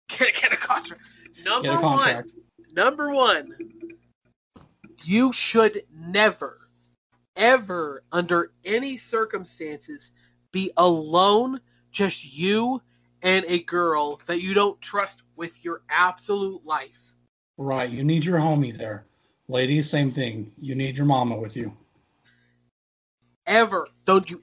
Get, 0.09 0.35
get 0.41 0.53
a 0.53 0.57
contract. 0.57 1.03
Number 1.45 1.68
Get 1.68 1.79
a 1.79 1.81
contract. 1.81 2.33
one. 2.35 2.74
Number 2.74 3.12
one. 3.12 3.55
You 5.05 5.33
should 5.33 5.83
never, 5.93 6.68
ever, 7.37 8.03
under 8.12 8.53
any 8.64 8.97
circumstances, 8.97 10.11
be 10.53 10.70
alone, 10.77 11.61
just 11.93 12.24
you 12.24 12.81
and 13.22 13.45
a 13.49 13.62
girl 13.64 14.20
that 14.27 14.41
you 14.41 14.55
don't 14.55 14.81
trust 14.81 15.22
with 15.37 15.64
your 15.64 15.83
absolute 15.91 16.64
life. 16.64 17.14
Right. 17.59 17.91
You 17.91 18.05
need 18.05 18.24
your 18.24 18.39
homie 18.39 18.77
there. 18.77 19.07
Ladies, 19.49 19.88
same 19.88 20.11
thing. 20.11 20.53
You 20.59 20.74
need 20.74 20.97
your 20.97 21.07
mama 21.07 21.36
with 21.36 21.57
you. 21.57 21.72
ever 23.47 23.86
don't 24.05 24.28
you 24.28 24.40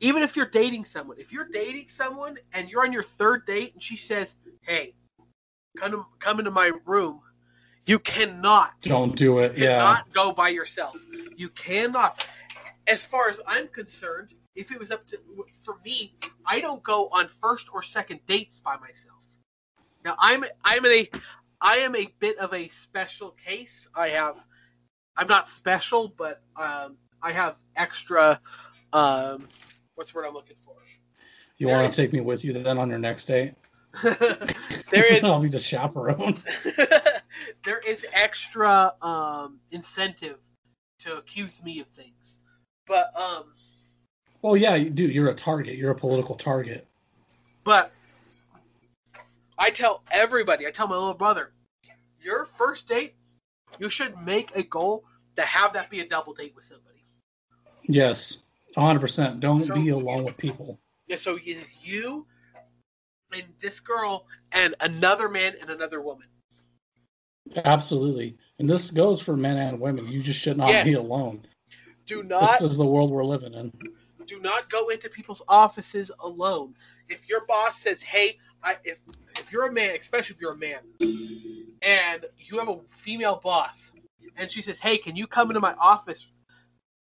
even 0.00 0.22
if 0.22 0.36
you're 0.36 0.46
dating 0.46 0.84
someone 0.84 1.18
if 1.18 1.32
you're 1.32 1.48
dating 1.52 1.88
someone 1.88 2.36
and 2.52 2.68
you're 2.70 2.84
on 2.84 2.92
your 2.92 3.02
third 3.02 3.44
date 3.46 3.74
and 3.74 3.82
she 3.82 3.96
says 3.96 4.36
hey 4.62 4.94
come 5.76 5.90
to, 5.90 6.06
come 6.20 6.38
into 6.38 6.50
my 6.50 6.70
room 6.86 7.20
you 7.86 7.98
cannot 7.98 8.80
Don't 8.82 9.16
do 9.16 9.38
it. 9.40 9.56
Yeah. 9.58 9.78
cannot 9.78 10.12
go 10.12 10.32
by 10.32 10.50
yourself 10.50 10.96
you 11.36 11.48
cannot 11.50 12.28
as 12.86 13.04
far 13.04 13.28
as 13.28 13.40
i'm 13.46 13.66
concerned 13.68 14.34
if 14.54 14.70
it 14.70 14.78
was 14.78 14.92
up 14.92 15.04
to 15.08 15.18
for 15.64 15.78
me 15.84 16.14
i 16.46 16.60
don't 16.60 16.82
go 16.84 17.08
on 17.08 17.26
first 17.26 17.68
or 17.72 17.82
second 17.82 18.20
dates 18.26 18.60
by 18.60 18.76
myself 18.76 19.24
now 20.04 20.14
i'm 20.20 20.44
i'm 20.64 20.84
in 20.84 20.92
a 20.92 21.10
i 21.60 21.76
am 21.76 21.94
a 21.96 22.06
bit 22.18 22.36
of 22.38 22.52
a 22.54 22.68
special 22.68 23.30
case 23.32 23.88
i 23.94 24.08
have 24.08 24.36
i'm 25.16 25.26
not 25.26 25.48
special 25.48 26.12
but 26.16 26.42
um 26.56 26.96
i 27.22 27.32
have 27.32 27.56
extra 27.76 28.40
um 28.92 29.46
what's 29.94 30.12
the 30.12 30.16
word 30.16 30.26
i'm 30.26 30.34
looking 30.34 30.56
for 30.64 30.74
You 31.58 31.66
there 31.68 31.76
want 31.76 31.88
is- 31.90 31.96
to 31.96 32.02
take 32.02 32.12
me 32.12 32.20
with 32.20 32.44
you 32.44 32.52
then 32.52 32.78
on 32.78 32.88
your 32.90 32.98
next 33.00 33.24
date? 33.24 33.54
there 34.02 35.06
is 35.12 35.24
I'll 35.24 35.40
be 35.40 35.48
the 35.48 35.58
chaperone. 35.58 36.36
there 37.64 37.78
is 37.86 38.06
extra 38.12 38.92
um 39.02 39.58
incentive 39.72 40.36
to 41.00 41.16
accuse 41.16 41.62
me 41.64 41.80
of 41.80 41.86
things 41.88 42.38
but 42.86 43.12
um 43.18 43.44
Well, 44.42 44.56
yeah, 44.56 44.76
you- 44.76 44.90
dude, 44.90 45.12
you're 45.12 45.28
a 45.30 45.34
target. 45.34 45.74
You're 45.76 45.90
a 45.90 45.94
political 45.96 46.36
target. 46.36 46.86
But 47.64 47.90
I 49.58 49.70
tell 49.70 50.02
everybody, 50.10 50.66
I 50.66 50.70
tell 50.70 50.86
my 50.88 50.94
little 50.96 51.14
brother, 51.14 51.52
your 52.20 52.44
first 52.44 52.86
date, 52.88 53.14
you 53.78 53.90
should 53.90 54.16
make 54.22 54.54
a 54.56 54.62
goal 54.62 55.04
to 55.36 55.42
have 55.42 55.72
that 55.72 55.90
be 55.90 56.00
a 56.00 56.08
double 56.08 56.32
date 56.34 56.54
with 56.54 56.64
somebody. 56.64 57.04
Yes, 57.82 58.44
100%. 58.76 59.40
Don't 59.40 59.62
So- 59.62 59.74
be 59.74 59.88
alone 59.90 60.24
with 60.24 60.36
people. 60.36 60.78
Yeah, 61.06 61.16
so 61.16 61.38
it's 61.42 61.72
you 61.84 62.26
and 63.32 63.44
this 63.60 63.80
girl 63.80 64.26
and 64.52 64.74
another 64.80 65.28
man 65.28 65.54
and 65.60 65.70
another 65.70 66.00
woman. 66.00 66.28
Absolutely. 67.64 68.36
And 68.58 68.68
this 68.68 68.90
goes 68.90 69.20
for 69.22 69.36
men 69.36 69.56
and 69.56 69.80
women. 69.80 70.06
You 70.06 70.20
just 70.20 70.40
should 70.42 70.58
not 70.58 70.68
Yes. 70.70 70.84
be 70.84 70.92
alone. 70.94 71.46
Do 72.04 72.22
not 72.22 72.58
This 72.60 72.70
is 72.72 72.76
the 72.76 72.84
world 72.86 73.10
we're 73.10 73.24
living 73.24 73.54
in. 73.54 73.72
do 74.26 74.38
not 74.40 74.68
go 74.68 74.88
into 74.90 75.08
people's 75.08 75.40
offices 75.48 76.10
alone. 76.20 76.74
If 77.08 77.26
your 77.30 77.46
boss 77.46 77.78
says, 77.78 78.02
"Hey, 78.02 78.38
I, 78.62 78.76
if 78.84 79.00
if 79.38 79.52
you're 79.52 79.66
a 79.66 79.72
man, 79.72 79.96
especially 79.98 80.34
if 80.34 80.40
you're 80.40 80.52
a 80.52 80.56
man, 80.56 80.80
and 81.82 82.26
you 82.38 82.58
have 82.58 82.68
a 82.68 82.80
female 82.90 83.40
boss, 83.42 83.92
and 84.36 84.50
she 84.50 84.62
says, 84.62 84.78
"Hey, 84.78 84.98
can 84.98 85.16
you 85.16 85.26
come 85.26 85.50
into 85.50 85.60
my 85.60 85.74
office 85.74 86.26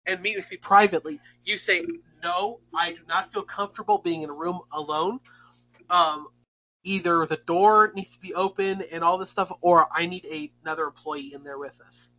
and 0.05 0.21
meet 0.21 0.37
with 0.37 0.49
me 0.49 0.57
privately?" 0.57 1.19
You 1.43 1.57
say, 1.57 1.85
"No, 2.23 2.59
I 2.73 2.93
do 2.93 2.99
not 3.07 3.31
feel 3.31 3.43
comfortable 3.43 3.99
being 3.99 4.21
in 4.21 4.29
a 4.29 4.33
room 4.33 4.61
alone. 4.71 5.19
Um, 5.89 6.27
either 6.83 7.25
the 7.25 7.37
door 7.37 7.91
needs 7.95 8.15
to 8.15 8.19
be 8.19 8.33
open 8.33 8.83
and 8.91 9.03
all 9.03 9.17
this 9.17 9.31
stuff, 9.31 9.51
or 9.61 9.87
I 9.91 10.05
need 10.05 10.25
a, 10.25 10.51
another 10.63 10.85
employee 10.85 11.33
in 11.33 11.43
there 11.43 11.57
with 11.57 11.79
us." 11.81 12.09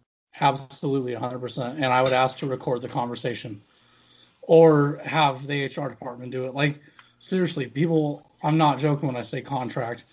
Absolutely, 0.41 1.15
100%. 1.15 1.77
And 1.77 1.87
I 1.87 2.03
would 2.03 2.13
ask 2.13 2.39
to 2.39 2.47
record 2.47 2.83
the 2.83 2.89
conversation 2.89 3.63
or 4.43 4.99
have 5.05 5.47
the 5.47 5.65
HR 5.65 5.89
department 5.89 6.31
do 6.31 6.47
it. 6.47 6.55
Like, 6.55 6.79
seriously, 7.19 7.67
people, 7.67 8.31
I'm 8.43 8.59
not 8.59 8.79
joking 8.79 9.07
when 9.07 9.17
I 9.17 9.23
say 9.23 9.41
contract. 9.41 10.05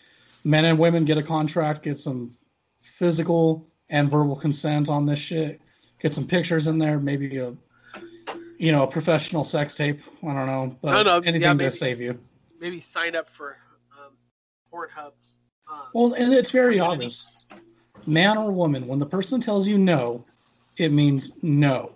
Men 0.44 0.66
and 0.66 0.78
women 0.78 1.06
get 1.06 1.18
a 1.18 1.24
contract, 1.24 1.84
get 1.84 1.98
some 1.98 2.32
physical 2.80 3.66
and 3.90 4.10
verbal 4.10 4.36
consent 4.36 4.90
on 4.90 5.06
this 5.06 5.20
shit. 5.20 5.62
get 6.00 6.14
some 6.14 6.28
pictures 6.28 6.68
in 6.68 6.78
there, 6.78 7.00
maybe 7.00 7.38
a 7.38 7.54
you 8.58 8.72
know 8.72 8.84
a 8.84 8.88
professional 8.88 9.44
sex 9.44 9.76
tape. 9.76 10.02
I 10.24 10.34
don't 10.34 10.48
know, 10.48 10.78
but 10.82 10.92
don't 10.92 11.06
know, 11.06 11.18
anything 11.18 11.42
yeah, 11.42 11.54
to 11.54 11.72
save 11.72 12.02
you. 12.02 12.20
Maybe 12.60 12.82
sign 12.82 13.16
up 13.16 13.30
for 13.30 13.58
um, 13.92 14.14
Pornhub. 14.72 15.12
Um, 15.72 15.84
Well, 15.94 16.14
and 16.14 16.34
it's 16.34 16.52
very 16.52 16.80
obvious. 16.80 17.34
Man 18.06 18.38
or 18.38 18.52
woman, 18.52 18.88
when 18.88 19.00
the 19.00 19.06
person 19.06 19.40
tells 19.40 19.68
you 19.68 19.78
no, 19.78 20.26
it 20.78 20.92
means 20.92 21.42
no. 21.42 21.94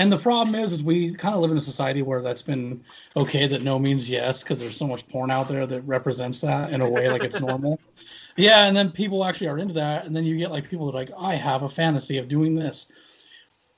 And 0.00 0.10
the 0.10 0.16
problem 0.16 0.54
is, 0.54 0.72
is 0.72 0.82
we 0.82 1.12
kind 1.12 1.34
of 1.34 1.42
live 1.42 1.50
in 1.50 1.58
a 1.58 1.60
society 1.60 2.00
where 2.00 2.22
that's 2.22 2.40
been 2.40 2.82
okay 3.16 3.46
that 3.46 3.62
no 3.62 3.78
means 3.78 4.08
yes 4.08 4.42
because 4.42 4.58
there's 4.58 4.74
so 4.74 4.86
much 4.86 5.06
porn 5.08 5.30
out 5.30 5.46
there 5.46 5.66
that 5.66 5.82
represents 5.82 6.40
that 6.40 6.72
in 6.72 6.80
a 6.80 6.88
way 6.88 7.10
like 7.10 7.22
it's 7.22 7.40
normal. 7.40 7.78
Yeah, 8.36 8.66
and 8.66 8.74
then 8.76 8.90
people 8.92 9.24
actually 9.24 9.48
are 9.48 9.58
into 9.58 9.74
that, 9.74 10.06
and 10.06 10.16
then 10.16 10.24
you 10.24 10.38
get 10.38 10.50
like 10.52 10.70
people 10.70 10.86
that 10.86 10.92
are 10.92 11.00
like, 11.00 11.10
I 11.18 11.34
have 11.34 11.64
a 11.64 11.68
fantasy 11.68 12.16
of 12.16 12.28
doing 12.28 12.54
this. 12.54 13.28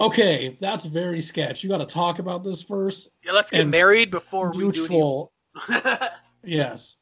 Okay, 0.00 0.56
that's 0.60 0.84
very 0.84 1.20
sketch. 1.20 1.64
You 1.64 1.70
got 1.70 1.78
to 1.78 1.86
talk 1.86 2.18
about 2.18 2.44
this 2.44 2.62
first. 2.62 3.10
yeah, 3.24 3.32
let's 3.32 3.50
get 3.50 3.66
married 3.66 4.10
before 4.10 4.52
we 4.52 4.58
do 4.58 4.64
Mutual, 4.64 5.32
any- 5.68 5.80
yes, 6.44 6.96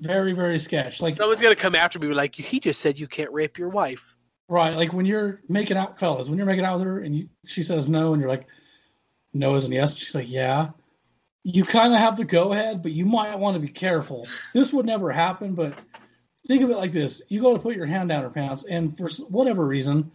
very 0.00 0.32
very 0.32 0.58
sketch. 0.58 1.02
Like 1.02 1.16
Someone's 1.16 1.42
gonna 1.42 1.56
come 1.56 1.74
after 1.74 1.98
me 1.98 2.06
like 2.06 2.34
he 2.34 2.60
just 2.60 2.80
said 2.80 2.98
you 2.98 3.08
can't 3.08 3.32
rape 3.32 3.58
your 3.58 3.68
wife. 3.68 4.16
Right, 4.48 4.76
like 4.76 4.92
when 4.92 5.06
you're 5.06 5.38
making 5.48 5.76
out, 5.76 5.98
fellas, 5.98 6.28
when 6.28 6.36
you're 6.36 6.46
making 6.46 6.64
out 6.64 6.74
with 6.74 6.84
her 6.84 6.98
and 6.98 7.14
you, 7.14 7.28
she 7.46 7.62
says 7.62 7.88
no, 7.88 8.12
and 8.12 8.20
you're 8.20 8.30
like, 8.30 8.46
no 9.32 9.54
isn't 9.54 9.72
yes. 9.72 9.96
She's 9.96 10.14
like, 10.14 10.30
yeah. 10.30 10.70
You 11.44 11.64
kind 11.64 11.92
of 11.92 11.98
have 11.98 12.16
the 12.16 12.24
go 12.24 12.52
ahead, 12.52 12.82
but 12.82 12.92
you 12.92 13.04
might 13.04 13.38
want 13.38 13.54
to 13.54 13.60
be 13.60 13.68
careful. 13.68 14.28
This 14.54 14.72
would 14.72 14.86
never 14.86 15.10
happen, 15.10 15.54
but 15.54 15.74
think 16.46 16.62
of 16.62 16.70
it 16.70 16.76
like 16.76 16.92
this: 16.92 17.22
you 17.28 17.40
go 17.40 17.52
to 17.52 17.58
put 17.58 17.76
your 17.76 17.86
hand 17.86 18.10
down 18.10 18.22
her 18.22 18.30
pants, 18.30 18.64
and 18.64 18.96
for 18.96 19.08
whatever 19.28 19.66
reason, 19.66 20.12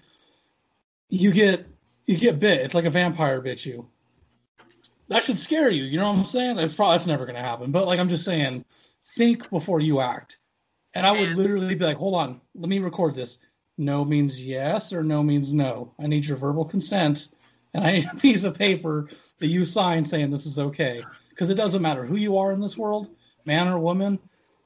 you 1.09 1.31
get 1.31 1.65
you 2.05 2.17
get 2.17 2.39
bit. 2.39 2.61
It's 2.61 2.75
like 2.75 2.85
a 2.85 2.89
vampire 2.89 3.41
bit 3.41 3.65
you. 3.65 3.89
That 5.09 5.23
should 5.23 5.39
scare 5.39 5.69
you. 5.69 5.83
You 5.83 5.99
know 5.99 6.07
what 6.07 6.17
I'm 6.17 6.25
saying? 6.25 6.57
It's 6.59 6.75
probably 6.75 6.93
that's 6.93 7.07
never 7.07 7.25
going 7.25 7.35
to 7.35 7.41
happen. 7.41 7.71
But 7.71 7.87
like 7.87 7.99
I'm 7.99 8.09
just 8.09 8.25
saying, 8.25 8.65
think 9.01 9.49
before 9.49 9.79
you 9.79 9.99
act. 9.99 10.37
And 10.93 11.05
I 11.05 11.11
would 11.11 11.35
literally 11.35 11.75
be 11.75 11.85
like, 11.85 11.97
hold 11.97 12.15
on, 12.15 12.41
let 12.55 12.69
me 12.69 12.79
record 12.79 13.13
this. 13.13 13.39
No 13.77 14.03
means 14.03 14.43
yes 14.43 14.91
or 14.91 15.03
no 15.03 15.21
means 15.21 15.53
no. 15.53 15.93
I 15.99 16.07
need 16.07 16.25
your 16.25 16.37
verbal 16.37 16.65
consent 16.65 17.29
and 17.73 17.85
I 17.85 17.91
need 17.93 18.05
a 18.11 18.15
piece 18.19 18.43
of 18.43 18.57
paper 18.57 19.07
that 19.39 19.47
you 19.47 19.65
sign 19.65 20.03
saying 20.03 20.31
this 20.31 20.45
is 20.45 20.59
okay. 20.59 21.01
Because 21.29 21.49
it 21.49 21.55
doesn't 21.55 21.81
matter 21.81 22.03
who 22.05 22.15
you 22.17 22.37
are 22.37 22.51
in 22.51 22.59
this 22.59 22.77
world, 22.77 23.09
man 23.45 23.67
or 23.67 23.77
woman. 23.77 24.19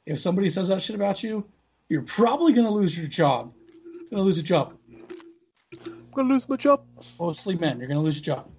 If 0.05 0.19
somebody 0.19 0.49
says 0.49 0.69
that 0.69 0.81
shit 0.81 0.95
about 0.95 1.23
you, 1.23 1.45
you're 1.89 2.03
probably 2.03 2.53
going 2.53 2.65
to 2.65 2.73
lose 2.73 2.97
your 2.97 3.07
job. 3.07 3.53
Going 4.09 4.17
to 4.17 4.21
lose 4.21 4.39
a 4.39 4.43
job. 4.43 4.77
I'm 5.85 6.15
gonna 6.15 6.29
lose 6.29 6.49
my 6.49 6.57
job. 6.57 6.83
Mostly 7.19 7.55
men. 7.55 7.79
You're 7.79 7.87
going 7.87 7.99
to 7.99 8.03
lose 8.03 8.25
your 8.25 8.35
job. 8.37 8.51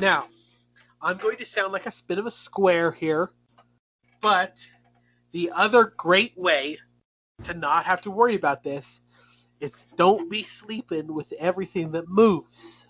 Now, 0.00 0.26
I'm 1.00 1.16
going 1.18 1.36
to 1.36 1.46
sound 1.46 1.72
like 1.72 1.86
a 1.86 1.92
bit 2.06 2.18
of 2.18 2.26
a 2.26 2.30
square 2.30 2.90
here, 2.90 3.30
but 4.20 4.64
the 5.32 5.50
other 5.52 5.92
great 5.96 6.36
way 6.36 6.78
to 7.44 7.54
not 7.54 7.84
have 7.84 8.00
to 8.02 8.10
worry 8.10 8.34
about 8.34 8.62
this 8.62 9.00
is 9.64 9.84
don't 9.96 10.30
be 10.30 10.42
sleeping 10.42 11.12
with 11.12 11.32
everything 11.38 11.90
that 11.92 12.08
moves. 12.08 12.86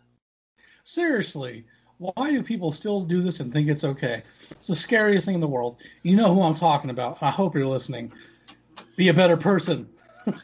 Seriously, 0.83 1.65
why 1.99 2.31
do 2.31 2.43
people 2.43 2.73
still 2.73 3.01
do 3.01 3.21
this 3.21 3.41
and 3.41 3.53
think 3.53 3.69
it's 3.69 3.85
okay? 3.85 4.23
It's 4.51 4.67
the 4.67 4.75
scariest 4.75 5.27
thing 5.27 5.37
in 5.37 5.41
the 5.41 5.49
world. 5.49 5.81
You 6.03 6.17
know 6.17 6.35
who 6.35 6.43
I'm 6.43 6.55
talking 6.55 6.91
about. 6.91 7.23
I 7.23 7.31
hope 7.31 7.55
you're 7.55 7.67
listening. 7.67 8.13
Be 8.97 9.09
a 9.09 9.15
better 9.15 9.37
person. 9.37 9.89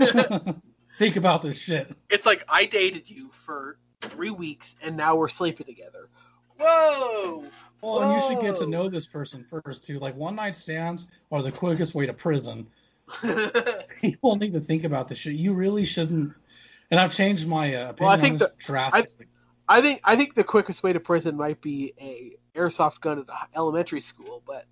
think 0.98 1.16
about 1.16 1.42
this 1.42 1.62
shit. 1.62 1.94
It's 2.08 2.26
like 2.26 2.44
I 2.48 2.64
dated 2.64 3.10
you 3.10 3.28
for 3.30 3.78
three 4.00 4.30
weeks 4.30 4.76
and 4.82 4.96
now 4.96 5.16
we're 5.16 5.28
sleeping 5.28 5.66
together. 5.66 6.08
Whoa! 6.58 7.44
Well, 7.82 8.02
and 8.02 8.12
you 8.12 8.20
should 8.20 8.40
get 8.40 8.56
to 8.56 8.66
know 8.66 8.88
this 8.90 9.06
person 9.06 9.44
first 9.44 9.84
too. 9.84 9.98
Like 9.98 10.14
one 10.14 10.36
night 10.36 10.54
stands 10.54 11.06
are 11.32 11.42
the 11.42 11.52
quickest 11.52 11.94
way 11.94 12.06
to 12.06 12.12
prison. 12.12 12.66
People 14.00 14.36
need 14.36 14.52
to 14.52 14.60
think 14.60 14.84
about 14.84 15.08
this 15.08 15.18
shit. 15.18 15.34
You 15.34 15.54
really 15.54 15.84
shouldn't. 15.84 16.32
And 16.90 16.98
I've 17.00 17.12
changed 17.12 17.48
my 17.48 17.74
uh, 17.74 17.90
opinion 17.90 17.96
Well, 18.00 18.08
I 18.10 18.12
on 18.14 18.20
think 18.20 18.38
this 18.38 18.48
the- 18.48 18.54
drastically. 18.58 19.26
I 19.68 19.80
think 19.80 20.00
I 20.02 20.16
think 20.16 20.34
the 20.34 20.42
quickest 20.42 20.82
way 20.82 20.92
to 20.92 20.98
prison 20.98 21.36
might 21.36 21.60
be 21.60 21.92
a 22.00 22.32
airsoft 22.58 23.00
gun 23.00 23.20
at 23.20 23.26
elementary 23.54 24.00
school, 24.00 24.42
but 24.44 24.66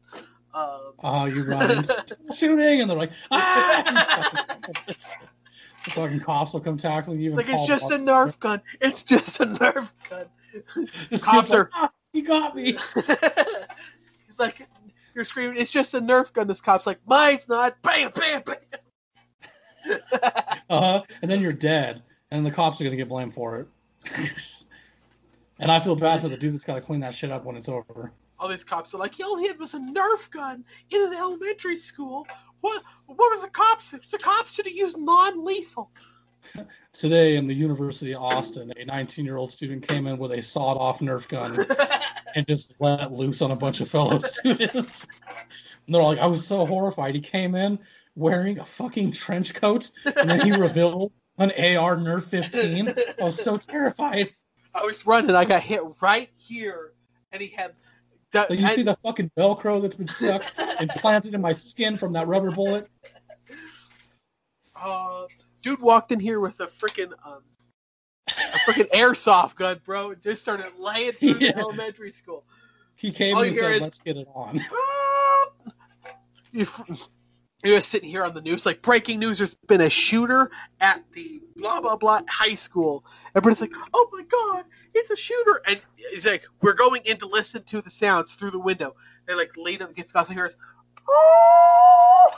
um, 0.53 0.93
Oh, 1.05 1.27
you're 1.27 1.53
into 1.71 2.17
shooting, 2.37 2.81
and 2.81 2.91
they're 2.91 2.99
like, 2.99 3.13
ah! 3.31 4.57
the 4.89 5.91
fucking 5.91 6.19
cops 6.19 6.53
will 6.53 6.61
come 6.61 6.77
tackling 6.77 7.21
you. 7.21 7.31
like 7.37 7.49
it's 7.49 7.67
just 7.67 7.91
a 7.93 7.97
Nerf 7.99 8.39
gun. 8.41 8.61
It's 8.81 9.05
just 9.05 9.39
a 9.39 9.47
Nerf 9.47 9.89
gun. 10.11 10.27
Cops 10.75 11.07
kid's 11.09 11.27
like, 11.29 11.53
are- 11.53 11.71
"Ah, 11.75 11.91
he 12.13 12.23
got 12.23 12.57
me. 12.57 12.73
He's 12.73 14.39
like, 14.39 14.67
you're 15.19 15.25
screaming. 15.25 15.57
It's 15.61 15.73
just 15.73 15.95
a 15.95 16.01
Nerf 16.01 16.33
gun. 16.33 16.47
This 16.47 16.61
cop's 16.61 16.87
like, 16.87 17.01
mine's 17.05 17.49
not. 17.49 17.83
Bam, 17.83 18.13
bam, 18.15 18.43
bam. 18.47 18.57
Uh-huh. 20.71 21.03
And 21.23 21.31
then 21.31 21.41
you're 21.41 21.53
dead, 21.53 22.03
and 22.31 22.45
the 22.45 22.51
cops 22.51 22.79
are 22.79 22.85
gonna 22.85 22.97
get 22.97 23.09
blamed 23.09 23.33
for 23.33 23.59
it. 23.59 23.69
and 25.61 25.73
I 25.73 25.81
feel 25.81 25.97
bad 25.97 26.21
for 26.21 26.29
the 26.29 26.37
dude 26.37 26.53
that's 26.53 26.65
got 26.65 26.75
to 26.75 26.83
clean 26.83 27.01
that 27.01 27.15
shit 27.15 27.31
up 27.31 27.47
when 27.47 27.57
it's 27.57 27.71
over. 27.71 28.13
All 28.39 28.49
these 28.49 28.65
cops 28.65 28.93
are 28.93 28.99
like, 28.99 29.15
he 29.15 29.23
had 29.47 29.59
was 29.59 29.73
a 29.73 29.79
Nerf 29.79 30.31
gun 30.31 30.63
in 30.91 31.03
an 31.03 31.15
elementary 31.15 31.79
school. 31.79 32.27
What? 32.61 32.83
What 33.07 33.33
was 33.33 33.41
the 33.41 33.49
cops? 33.49 33.91
The 33.91 34.19
cops 34.19 34.53
should 34.53 34.67
have 34.67 34.75
used 34.75 34.99
non-lethal. 34.99 35.91
Today 36.93 37.37
in 37.37 37.47
the 37.47 37.55
University 37.55 38.15
of 38.15 38.23
Austin, 38.23 38.71
a 38.73 38.85
19-year-old 38.85 39.51
student 39.51 39.87
came 39.87 40.07
in 40.07 40.19
with 40.19 40.33
a 40.33 40.43
sawed-off 40.43 41.01
Nerf 41.01 41.29
gun 41.29 41.55
and 42.35 42.47
just 42.47 42.77
let 42.81 43.13
loose 43.13 43.43
on 43.43 43.51
a 43.51 43.57
bunch 43.57 43.81
of 43.81 43.89
fellow 43.89 44.19
students. 44.21 45.07
And 45.87 45.95
they're 45.95 46.03
like, 46.03 46.19
I 46.19 46.27
was 46.27 46.47
so 46.47 46.67
horrified. 46.67 47.15
He 47.15 47.21
came 47.21 47.55
in 47.55 47.79
wearing 48.15 48.59
a 48.59 48.65
fucking 48.65 49.13
trench 49.13 49.55
coat, 49.55 49.91
and 50.05 50.29
then 50.29 50.41
he 50.41 50.53
revealed 50.57 51.13
an 51.39 51.51
AR 51.51 51.97
Nerf 51.97 52.25
15. 52.25 52.95
I 53.21 53.25
was 53.25 53.41
so 53.43 53.57
terrified. 53.57 54.35
I 54.75 54.85
was 54.85 55.07
running. 55.07 55.35
I 55.35 55.45
got 55.45 55.63
hit 55.63 55.83
right 56.01 56.29
here, 56.37 56.93
and 57.33 57.41
he 57.41 57.49
had. 57.49 57.73
Like, 58.35 58.61
you 58.61 58.69
see 58.69 58.83
the 58.83 58.97
fucking 59.03 59.31
Velcro 59.39 59.81
that's 59.81 59.95
been 59.95 60.07
stuck 60.09 60.45
and 60.79 60.91
planted 60.91 61.33
in 61.33 61.41
my 61.41 61.53
skin 61.53 61.97
from 61.97 62.13
that 62.13 62.29
rubber 62.29 62.51
bullet. 62.51 62.87
uh, 64.83 65.25
dude 65.63 65.81
walked 65.81 66.13
in 66.13 66.21
here 66.21 66.39
with 66.39 66.61
a 66.61 66.67
freaking 66.67 67.13
um, 67.25 67.41
a 68.55 68.59
freaking 68.71 68.91
airsoft 68.91 69.57
gun, 69.57 69.81
bro. 69.85 70.15
Just 70.15 70.43
started 70.43 70.67
laying 70.79 71.13
through 71.13 71.29
Yeah. 71.41 71.53
the 71.53 71.59
elementary 71.59 72.13
school. 72.13 72.45
He 72.97 73.13
came 73.13 73.37
All 73.37 73.43
and 73.45 73.55
said, 73.55 73.73
is- 73.75 73.81
"Let's 73.81 73.99
get 74.01 74.17
it 74.17 74.29
on." 74.35 74.61
You're 77.65 77.81
sitting 77.81 78.09
here 78.09 78.25
on 78.25 78.35
the 78.35 78.41
news, 78.41 78.65
like 78.65 78.83
breaking 78.83 79.19
news. 79.19 79.39
There's 79.39 79.57
been 79.57 79.81
a 79.81 79.91
shooter 79.91 80.51
at 80.81 81.03
the 81.13 81.43
blah 81.57 81.81
blah 81.81 81.97
blah 81.97 82.21
high 82.29 82.55
school. 82.55 83.05
Everybody's 83.35 83.61
like, 83.61 83.73
"Oh 83.93 84.09
my 84.13 84.23
god, 84.23 84.65
it's 84.95 85.11
a 85.11 85.17
shooter!" 85.17 85.61
And 85.67 85.83
he's 85.97 86.25
like, 86.25 86.45
"We're 86.63 86.73
going 86.75 87.03
in 87.05 87.17
to 87.19 87.27
listen 87.27 87.65
to 87.65 87.83
the 87.83 87.91
sounds 87.91 88.35
through 88.35 88.53
the 88.53 88.61
window." 88.61 88.95
They 89.27 89.35
like 89.35 89.57
lean 89.57 89.83
up 89.83 89.91
against 89.91 90.13
the 90.13 90.21
house 90.21 90.29
and 90.29 90.39
hears 90.39 90.57
Oh! 91.09 92.31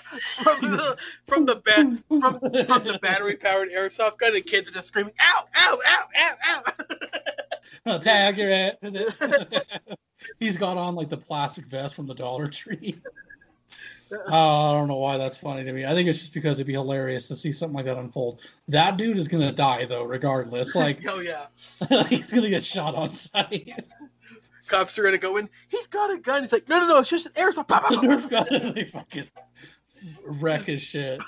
from 0.43 0.61
the 0.61 0.97
from 1.27 1.47
the 1.47 1.57
ba- 1.57 1.99
from, 2.09 2.39
from 2.41 2.85
the 2.85 2.99
battery 3.01 3.37
powered 3.37 3.71
airsoft 3.71 4.19
gun, 4.19 4.33
the 4.33 4.41
kids 4.41 4.69
are 4.69 4.73
just 4.73 4.89
screaming, 4.89 5.13
"Ow! 5.21 5.45
Ow! 5.57 5.79
Ow! 5.87 6.05
Ow! 6.19 6.63
Ow!" 7.87 7.99
Tag 7.99 8.39
you're 8.39 8.51
it. 8.51 8.79
He's 10.39 10.59
got 10.59 10.77
on 10.77 10.95
like 10.95 11.09
the 11.09 11.17
plastic 11.17 11.65
vest 11.67 11.95
from 11.95 12.07
the 12.07 12.15
Dollar 12.15 12.47
Tree. 12.47 12.97
Oh, 14.27 14.71
I 14.71 14.73
don't 14.73 14.89
know 14.89 14.97
why 14.97 15.19
that's 15.19 15.39
funny 15.39 15.63
to 15.63 15.73
me. 15.73 15.85
I 15.85 15.95
think 15.95 16.09
it's 16.09 16.19
just 16.19 16.35
because 16.35 16.57
it'd 16.57 16.67
be 16.67 16.73
hilarious 16.73 17.29
to 17.29 17.37
see 17.37 17.53
something 17.53 17.77
like 17.77 17.85
that 17.85 17.97
unfold. 17.97 18.41
That 18.67 18.97
dude 18.97 19.17
is 19.17 19.29
gonna 19.29 19.53
die 19.53 19.85
though, 19.85 20.03
regardless. 20.03 20.75
Like 20.75 21.05
oh 21.09 21.21
yeah, 21.21 21.47
he's 22.09 22.33
gonna 22.33 22.51
get 22.51 22.65
shot 22.65 22.97
on 22.97 23.13
sight. 23.13 23.73
Cops 24.71 24.99
are 24.99 25.03
gonna 25.03 25.19
go 25.19 25.37
in. 25.37 25.49
He's 25.69 25.87
got 25.87 26.11
a 26.11 26.19
gun. 26.19 26.43
He's 26.43 26.53
like, 26.53 26.69
"No, 26.69 26.79
no, 26.79 26.87
no! 26.87 26.99
It's 26.99 27.11
just 27.11 27.27
an 27.27 27.33
airsoft." 27.33 27.67
It's 27.71 27.91
a 27.91 27.97
Nerf 27.97 28.31
gun. 28.31 28.73
they 28.75 28.85
fucking 28.85 29.29
wreck 30.41 30.65
his 30.65 30.83
shit. 30.83 31.21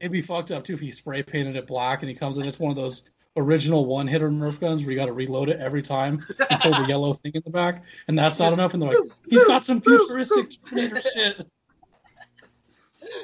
It'd 0.00 0.12
be 0.12 0.20
fucked 0.20 0.50
up 0.50 0.64
too 0.64 0.74
if 0.74 0.80
he 0.80 0.90
spray 0.90 1.22
painted 1.22 1.56
it 1.56 1.66
black 1.66 2.02
and 2.02 2.08
he 2.08 2.14
comes 2.14 2.38
in. 2.38 2.46
It's 2.46 2.60
one 2.60 2.70
of 2.70 2.76
those 2.76 3.14
original 3.36 3.86
one 3.86 4.06
hitter 4.06 4.30
Nerf 4.30 4.60
guns 4.60 4.82
where 4.82 4.90
you 4.90 4.96
got 4.96 5.06
to 5.06 5.12
reload 5.12 5.48
it 5.48 5.60
every 5.60 5.82
time 5.82 6.20
and 6.50 6.60
pull 6.60 6.72
the 6.72 6.86
yellow 6.86 7.12
thing 7.12 7.32
in 7.34 7.42
the 7.44 7.50
back, 7.50 7.84
and 8.08 8.18
that's 8.18 8.40
not 8.40 8.52
enough. 8.52 8.74
And 8.74 8.82
they're 8.82 9.00
like, 9.00 9.10
he's 9.28 9.44
got 9.44 9.64
some 9.64 9.80
futuristic 9.80 10.50
Terminator 10.68 11.00
shit. 11.00 11.46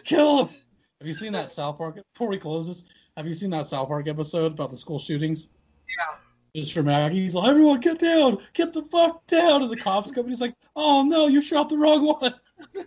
Kill 0.05 0.47
him. 0.47 0.55
Have 1.01 1.07
you 1.07 1.13
seen 1.13 1.33
that 1.33 1.51
South 1.51 1.77
Park? 1.77 1.99
Before 2.15 2.29
we 2.29 2.39
close 2.39 2.67
this, 2.67 2.85
have 3.17 3.27
you 3.27 3.35
seen 3.35 3.51
that 3.51 3.67
South 3.67 3.89
Park 3.89 4.09
episode 4.09 4.53
about 4.53 4.71
the 4.71 4.77
school 4.77 4.99
shootings? 4.99 5.49
Yeah. 5.89 6.19
Just 6.57 6.73
for 6.73 6.83
Maggie, 6.83 7.21
he's 7.21 7.35
like, 7.35 7.51
everyone 7.51 7.81
get 7.81 7.99
down, 7.99 8.39
get 8.55 8.73
the 8.73 8.81
fuck 8.85 9.27
down. 9.27 9.61
And 9.63 9.71
the 9.71 9.77
cops 9.77 10.11
come 10.11 10.25
and 10.25 10.31
he's 10.31 10.41
like, 10.41 10.55
oh 10.75 11.03
no, 11.03 11.27
you 11.27 11.43
shot 11.43 11.69
the 11.69 11.77
wrong 11.77 12.07
one. 12.07 12.35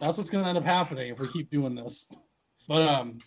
That's 0.00 0.18
what's 0.18 0.28
gonna 0.28 0.48
end 0.48 0.58
up 0.58 0.64
happening 0.64 1.12
if 1.12 1.20
we 1.20 1.28
keep 1.28 1.50
doing 1.50 1.76
this. 1.76 2.08
But 2.66 2.82
um, 2.82 3.18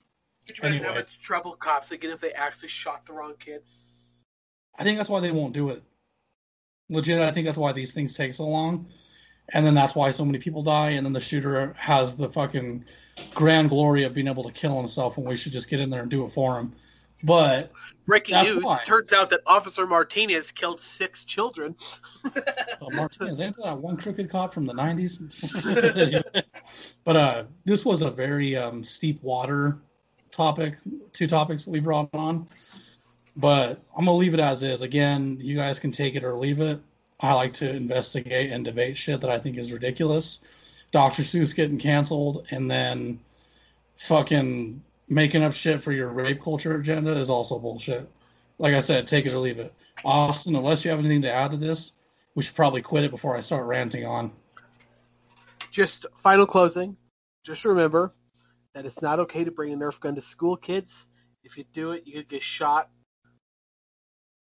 Could 0.48 0.58
you 0.58 0.64
imagine 0.64 0.84
how 0.84 0.90
Anyway. 0.90 1.00
much 1.04 1.22
trouble 1.22 1.54
cops 1.56 1.92
again 1.92 2.12
if 2.12 2.20
they 2.20 2.34
actually 2.34 2.68
shot 2.68 3.06
the 3.06 3.14
wrong 3.14 3.36
kid? 3.40 3.62
I 4.78 4.84
think 4.84 4.98
that's 4.98 5.10
why 5.10 5.22
they 5.22 5.32
won't 5.32 5.54
do 5.54 5.70
it. 5.70 5.82
Legit, 6.90 7.22
I 7.22 7.32
think 7.32 7.46
that's 7.46 7.58
why 7.58 7.72
these 7.72 7.94
things 7.94 8.18
take 8.18 8.34
so 8.34 8.48
long. 8.48 8.86
And 9.54 9.66
then 9.66 9.74
that's 9.76 9.96
why 9.96 10.10
so 10.12 10.26
many 10.26 10.40
people 10.40 10.62
die. 10.62 10.92
And 10.92 11.06
then 11.06 11.14
the 11.14 11.22
shooter 11.22 11.74
has 11.78 12.18
the 12.18 12.28
fucking 12.28 12.84
grand 13.34 13.70
glory 13.70 14.04
of 14.04 14.14
being 14.14 14.28
able 14.28 14.44
to 14.44 14.52
kill 14.52 14.78
himself 14.78 15.18
when 15.18 15.26
we 15.26 15.38
should 15.38 15.54
just 15.54 15.70
get 15.70 15.80
in 15.80 15.90
there 15.90 16.02
and 16.02 16.12
do 16.12 16.26
it 16.26 16.30
for 16.30 16.60
him. 16.60 16.74
But 17.24 17.72
Breaking 18.08 18.42
news: 18.42 18.64
why. 18.64 18.82
Turns 18.86 19.12
out 19.12 19.30
that 19.32 19.42
Officer 19.46 19.86
Martinez 19.86 20.52
killed 20.52 20.80
six 20.80 21.26
children. 21.26 21.76
uh, 22.26 22.32
Martinez, 22.94 23.42
ain't 23.42 23.58
that 23.62 23.78
one 23.78 23.98
crooked 23.98 24.30
cop 24.30 24.54
from 24.54 24.66
the 24.66 24.74
90s? 24.74 26.24
but 27.04 27.16
uh, 27.18 27.44
this 27.66 27.86
was 27.86 28.02
a 28.02 28.10
very 28.10 28.56
um, 28.56 28.82
steep 28.82 29.22
water 29.22 29.78
topic, 30.32 30.76
two 31.12 31.28
topics 31.28 31.66
that 31.66 31.72
we 31.72 31.82
brought 31.82 32.10
on. 32.14 32.48
But 33.36 33.82
I'm 33.96 34.06
going 34.06 34.16
to 34.16 34.20
leave 34.20 34.34
it 34.34 34.40
as 34.40 34.64
is. 34.64 34.82
Again, 34.82 35.38
you 35.42 35.58
guys 35.58 35.78
can 35.78 35.92
take 35.92 36.16
it 36.16 36.24
or 36.24 36.38
leave 36.38 36.62
it. 36.62 36.80
I 37.20 37.34
like 37.34 37.52
to 37.54 37.70
investigate 37.70 38.52
and 38.52 38.64
debate 38.64 38.96
shit 38.96 39.20
that 39.22 39.30
I 39.30 39.38
think 39.38 39.58
is 39.58 39.74
ridiculous. 39.74 40.86
Dr. 40.92 41.24
Seuss 41.24 41.54
getting 41.54 41.78
canceled 41.78 42.48
and 42.52 42.72
then 42.72 43.20
fucking 43.98 44.82
making 45.10 45.44
up 45.44 45.54
shit 45.54 45.82
for 45.82 45.92
your 45.92 46.10
rape 46.10 46.42
culture 46.42 46.76
agenda 46.78 47.12
is 47.12 47.30
also 47.30 47.60
bullshit. 47.60 48.10
Like 48.60 48.74
I 48.74 48.80
said, 48.80 49.08
take 49.08 49.26
it 49.26 49.34
or 49.34 49.38
leave 49.38 49.60
it. 49.60 49.74
Austin, 50.04 50.56
unless 50.56 50.84
you 50.84 50.92
have 50.92 51.00
anything 51.00 51.22
to 51.22 51.32
add 51.32 51.52
to 51.52 51.58
this, 51.58 51.94
we 52.36 52.44
should 52.44 52.56
probably 52.56 52.82
quit 52.82 53.04
it 53.04 53.12
before 53.12 53.36
I 53.36 53.40
start 53.40 53.66
ranting 53.66 54.06
on. 54.06 54.32
Just 55.72 56.06
final 56.22 56.46
closing. 56.46 56.98
Just 57.46 57.66
remember 57.66 58.14
that 58.74 58.86
it's 58.86 59.02
not 59.02 59.20
okay 59.20 59.44
to 59.44 59.52
bring 59.52 59.74
a 59.74 59.78
Nerf 59.78 60.00
gun 60.00 60.16
to 60.16 60.22
school, 60.22 60.58
kids. 60.58 61.08
If 61.44 61.58
you 61.58 61.64
do 61.74 61.92
it, 61.92 62.04
you 62.06 62.14
could 62.14 62.30
get 62.30 62.44
shot. 62.44 62.90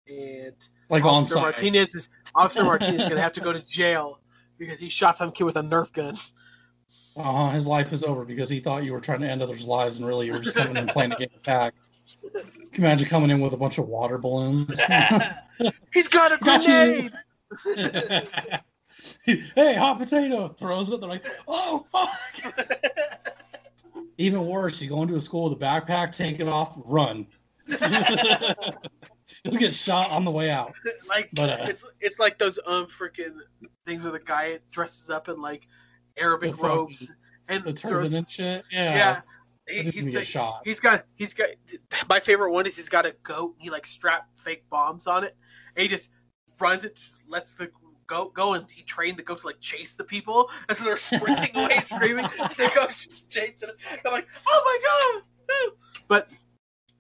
And 0.09 0.55
Like 0.89 1.05
on 1.05 1.23
Officer 1.23 1.35
site. 1.35 1.43
Martinez 1.43 1.95
is 1.95 2.09
Officer 2.35 2.65
Martinez 2.65 3.03
is 3.03 3.09
gonna 3.09 3.21
have 3.21 3.33
to 3.33 3.41
go 3.41 3.53
to 3.53 3.61
jail 3.61 4.21
because 4.59 4.79
he 4.79 4.89
shot 4.89 5.19
some 5.19 5.33
kid 5.33 5.45
with 5.45 5.57
a 5.57 5.63
Nerf 5.63 5.93
gun. 5.93 6.17
Uh-huh, 7.17 7.51
his 7.51 7.67
life 7.67 7.93
is 7.93 8.05
over 8.05 8.25
because 8.25 8.51
he 8.51 8.61
thought 8.61 8.85
you 8.85 8.93
were 8.93 9.01
trying 9.01 9.21
to 9.21 9.29
end 9.29 9.41
others' 9.41 9.67
lives 9.67 9.99
and 9.99 10.07
really 10.07 10.27
you 10.27 10.33
were 10.33 10.39
just 10.39 10.55
coming 10.55 10.77
in 10.77 10.87
playing 10.87 11.13
a 11.13 11.17
game 11.17 11.29
of 11.35 11.43
tag. 11.43 11.73
Can 12.23 12.43
you 12.83 12.89
imagine 12.89 13.09
coming 13.09 13.31
in 13.31 13.41
with 13.41 13.55
a 13.55 13.57
bunch 13.57 13.79
of 13.79 13.89
water 13.89 14.19
balloons? 14.19 14.79
He's 15.95 16.09
got 16.09 16.33
a 16.33 16.45
Got 16.45 16.65
grenade. 16.65 17.13
hey, 19.55 19.75
hot 19.77 19.99
potato! 19.99 20.49
Throws 20.49 20.93
it. 20.93 21.01
They're 21.01 21.09
like, 21.09 21.27
oh, 21.49 21.87
fuck. 21.91 22.55
Even 24.19 24.47
worse, 24.47 24.83
you 24.83 24.91
go 24.91 25.03
into 25.03 25.17
a 25.17 25.21
school 25.21 25.49
with 25.49 25.61
a 25.61 25.65
backpack, 25.65 26.15
take 26.15 26.41
it 26.41 26.49
off, 26.49 26.79
run. 26.85 27.27
You'll 29.45 29.59
get 29.59 29.75
shot 29.75 30.11
on 30.11 30.25
the 30.25 30.31
way 30.31 30.51
out. 30.51 30.75
like 31.09 31.31
But, 31.33 31.49
uh, 31.49 31.67
it's 31.69 31.85
it's 32.01 32.19
like 32.19 32.39
those 32.39 32.59
um 32.67 32.87
freaking 32.87 33.39
things 33.85 34.03
where 34.03 34.13
the 34.13 34.21
guy 34.21 34.59
dresses 34.71 35.09
up 35.11 35.29
in 35.29 35.41
like 35.41 35.67
Arabic 36.17 36.53
The 36.57 36.63
robes 36.67 37.13
and 37.49 37.65
The 37.65 37.73
turban 37.73 38.15
and 38.15 38.29
shit. 38.31 38.65
Yeah. 38.71 38.95
yeah. 38.97 39.21
He- 39.69 39.83
he's, 39.83 40.15
like- 40.15 40.25
shot. 40.25 40.61
he's 40.65 40.79
got 40.79 41.05
he's 41.17 41.33
got 41.35 41.49
my 42.09 42.21
favorite 42.21 42.53
one 42.53 42.67
is 42.67 42.77
he's 42.77 42.89
got 42.89 43.05
a 43.07 43.15
goat. 43.25 43.55
He 43.59 43.69
like 43.71 43.85
strapped 43.87 44.39
fake 44.39 44.65
bombs 44.71 45.07
on 45.07 45.25
it. 45.25 45.37
And 45.75 45.83
he 45.83 45.89
just 45.89 46.11
runs 46.61 46.85
it, 46.85 46.99
lets 47.29 47.55
the 47.55 47.71
goat 48.07 48.33
go, 48.33 48.55
and 48.55 48.65
he 48.71 48.83
trained 48.83 49.19
the 49.19 49.23
goat 49.25 49.39
to 49.41 49.47
like 49.47 49.61
chase 49.61 49.95
the 49.95 50.05
people. 50.05 50.49
And 50.69 50.79
so 50.79 50.85
they're 50.85 50.97
sprinting 50.97 51.51
away, 51.57 51.79
screaming. 51.79 52.27
The 52.57 52.71
goat's 52.75 53.07
chasing. 53.29 53.69
it. 53.71 54.01
I'm 54.05 54.13
like, 54.13 54.27
oh 54.47 54.63
my 54.65 55.23
god! 55.59 55.73
But 56.09 56.29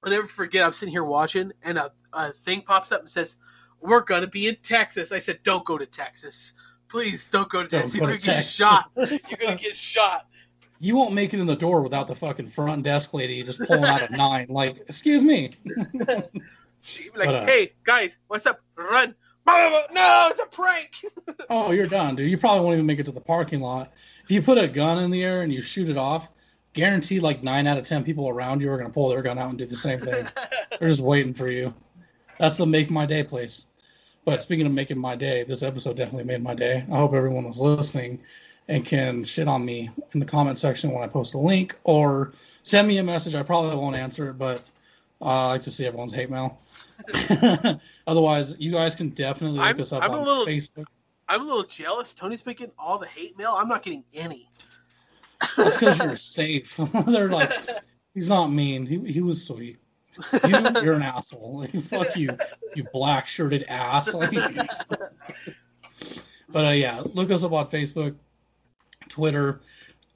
I'll 0.02 0.10
never 0.10 0.26
forget. 0.26 0.64
I'm 0.64 0.72
sitting 0.72 0.92
here 0.92 1.04
watching, 1.04 1.52
and 1.62 1.78
a, 1.78 1.92
a 2.12 2.32
thing 2.32 2.62
pops 2.62 2.90
up 2.92 3.00
and 3.00 3.08
says, 3.08 3.36
"We're 3.80 4.00
gonna 4.02 4.26
be 4.26 4.48
in 4.48 4.56
Texas." 4.62 5.12
I 5.12 5.18
said, 5.20 5.38
"Don't 5.44 5.64
go 5.64 5.78
to 5.78 5.86
Texas." 5.86 6.52
Please 6.88 7.28
don't 7.28 7.48
go 7.48 7.62
to 7.62 7.68
Don't 7.68 7.80
Texas. 7.82 7.98
go 7.98 8.06
You're 8.06 8.16
gonna 8.16 8.38
get 8.38 8.46
shot. 8.46 8.90
You're 8.96 9.38
gonna 9.40 9.56
get 9.56 9.76
shot. 9.76 10.26
You 10.78 10.94
won't 10.96 11.14
make 11.14 11.32
it 11.34 11.40
in 11.40 11.46
the 11.46 11.56
door 11.56 11.80
without 11.80 12.06
the 12.06 12.14
fucking 12.14 12.46
front 12.46 12.82
desk 12.82 13.14
lady 13.14 13.42
just 13.42 13.60
pulling 13.60 13.84
out 13.84 14.10
a 14.10 14.12
nine. 14.16 14.46
Like, 14.48 14.76
excuse 14.80 15.24
me. 15.24 15.54
Like, 15.94 16.30
But, 17.14 17.28
uh, 17.28 17.46
hey 17.46 17.72
guys, 17.84 18.18
what's 18.28 18.46
up? 18.46 18.60
Run! 18.76 19.14
No, 19.46 20.28
it's 20.30 20.40
a 20.40 20.46
prank. 20.46 20.90
Oh, 21.48 21.70
you're 21.70 21.86
done, 21.86 22.16
dude. 22.16 22.28
You 22.28 22.36
probably 22.36 22.62
won't 22.64 22.74
even 22.74 22.86
make 22.86 22.98
it 22.98 23.06
to 23.06 23.12
the 23.12 23.20
parking 23.20 23.60
lot. 23.60 23.92
If 24.24 24.32
you 24.32 24.42
put 24.42 24.58
a 24.58 24.66
gun 24.66 24.98
in 24.98 25.12
the 25.12 25.22
air 25.22 25.42
and 25.42 25.52
you 25.54 25.60
shoot 25.60 25.88
it 25.88 25.96
off, 25.96 26.28
guaranteed 26.72 27.22
like 27.22 27.44
nine 27.44 27.68
out 27.68 27.78
of 27.78 27.84
ten 27.84 28.02
people 28.02 28.28
around 28.28 28.60
you 28.60 28.70
are 28.70 28.76
going 28.76 28.88
to 28.88 28.92
pull 28.92 29.08
their 29.08 29.22
gun 29.22 29.38
out 29.38 29.50
and 29.50 29.58
do 29.58 29.64
the 29.64 29.76
same 29.76 30.00
thing. 30.00 30.26
They're 30.78 30.88
just 30.88 31.04
waiting 31.04 31.32
for 31.34 31.48
you. 31.48 31.72
That's 32.40 32.56
the 32.56 32.66
make 32.66 32.90
my 32.90 33.06
day 33.06 33.22
place. 33.22 33.66
But 34.26 34.42
speaking 34.42 34.66
of 34.66 34.72
making 34.72 34.98
my 34.98 35.14
day, 35.16 35.44
this 35.44 35.62
episode 35.62 35.96
definitely 35.96 36.24
made 36.24 36.42
my 36.42 36.52
day. 36.54 36.84
I 36.92 36.96
hope 36.98 37.14
everyone 37.14 37.44
was 37.44 37.60
listening 37.60 38.20
and 38.68 38.84
can 38.84 39.22
shit 39.22 39.46
on 39.46 39.64
me 39.64 39.88
in 40.12 40.20
the 40.20 40.26
comment 40.26 40.58
section 40.58 40.90
when 40.90 41.02
I 41.02 41.06
post 41.06 41.32
the 41.32 41.38
link 41.38 41.76
or 41.84 42.32
send 42.64 42.88
me 42.88 42.98
a 42.98 43.04
message. 43.04 43.36
I 43.36 43.42
probably 43.44 43.76
won't 43.76 43.94
answer 43.96 44.28
it, 44.30 44.34
but 44.36 44.62
uh, 45.22 45.26
I 45.26 45.46
like 45.52 45.60
to 45.62 45.70
see 45.70 45.86
everyone's 45.86 46.12
hate 46.12 46.28
mail. 46.28 46.60
Otherwise, 48.08 48.56
you 48.58 48.72
guys 48.72 48.96
can 48.96 49.10
definitely 49.10 49.58
look 49.58 49.66
I'm- 49.66 49.80
us 49.80 49.92
up 49.92 50.02
I'm 50.02 50.10
a 50.10 50.18
on 50.18 50.24
little- 50.24 50.46
Facebook. 50.46 50.84
I'm 51.28 51.42
a 51.42 51.44
little 51.44 51.64
jealous. 51.64 52.12
Tony's 52.14 52.42
been 52.42 52.54
getting 52.54 52.74
all 52.78 52.98
the 52.98 53.06
hate 53.06 53.36
mail. 53.38 53.54
I'm 53.56 53.68
not 53.68 53.82
getting 53.82 54.04
any. 54.14 54.48
That's 55.56 55.74
because 55.74 55.98
you're 55.98 56.14
safe. 56.16 56.76
They're 57.06 57.28
like, 57.28 57.52
he's 58.14 58.28
not 58.28 58.48
mean. 58.48 58.86
He, 58.86 58.98
he 59.12 59.20
was 59.22 59.44
sweet. 59.46 59.78
You, 60.46 60.58
you're 60.82 60.94
an 60.94 61.02
asshole. 61.02 61.66
Fuck 61.66 62.16
you, 62.16 62.30
you 62.74 62.84
black 62.92 63.26
shirted 63.26 63.64
ass. 63.68 64.14
But 66.48 66.64
uh, 66.64 66.70
yeah, 66.70 67.02
look 67.12 67.30
us 67.30 67.44
up 67.44 67.52
on 67.52 67.66
Facebook, 67.66 68.14
Twitter. 69.08 69.60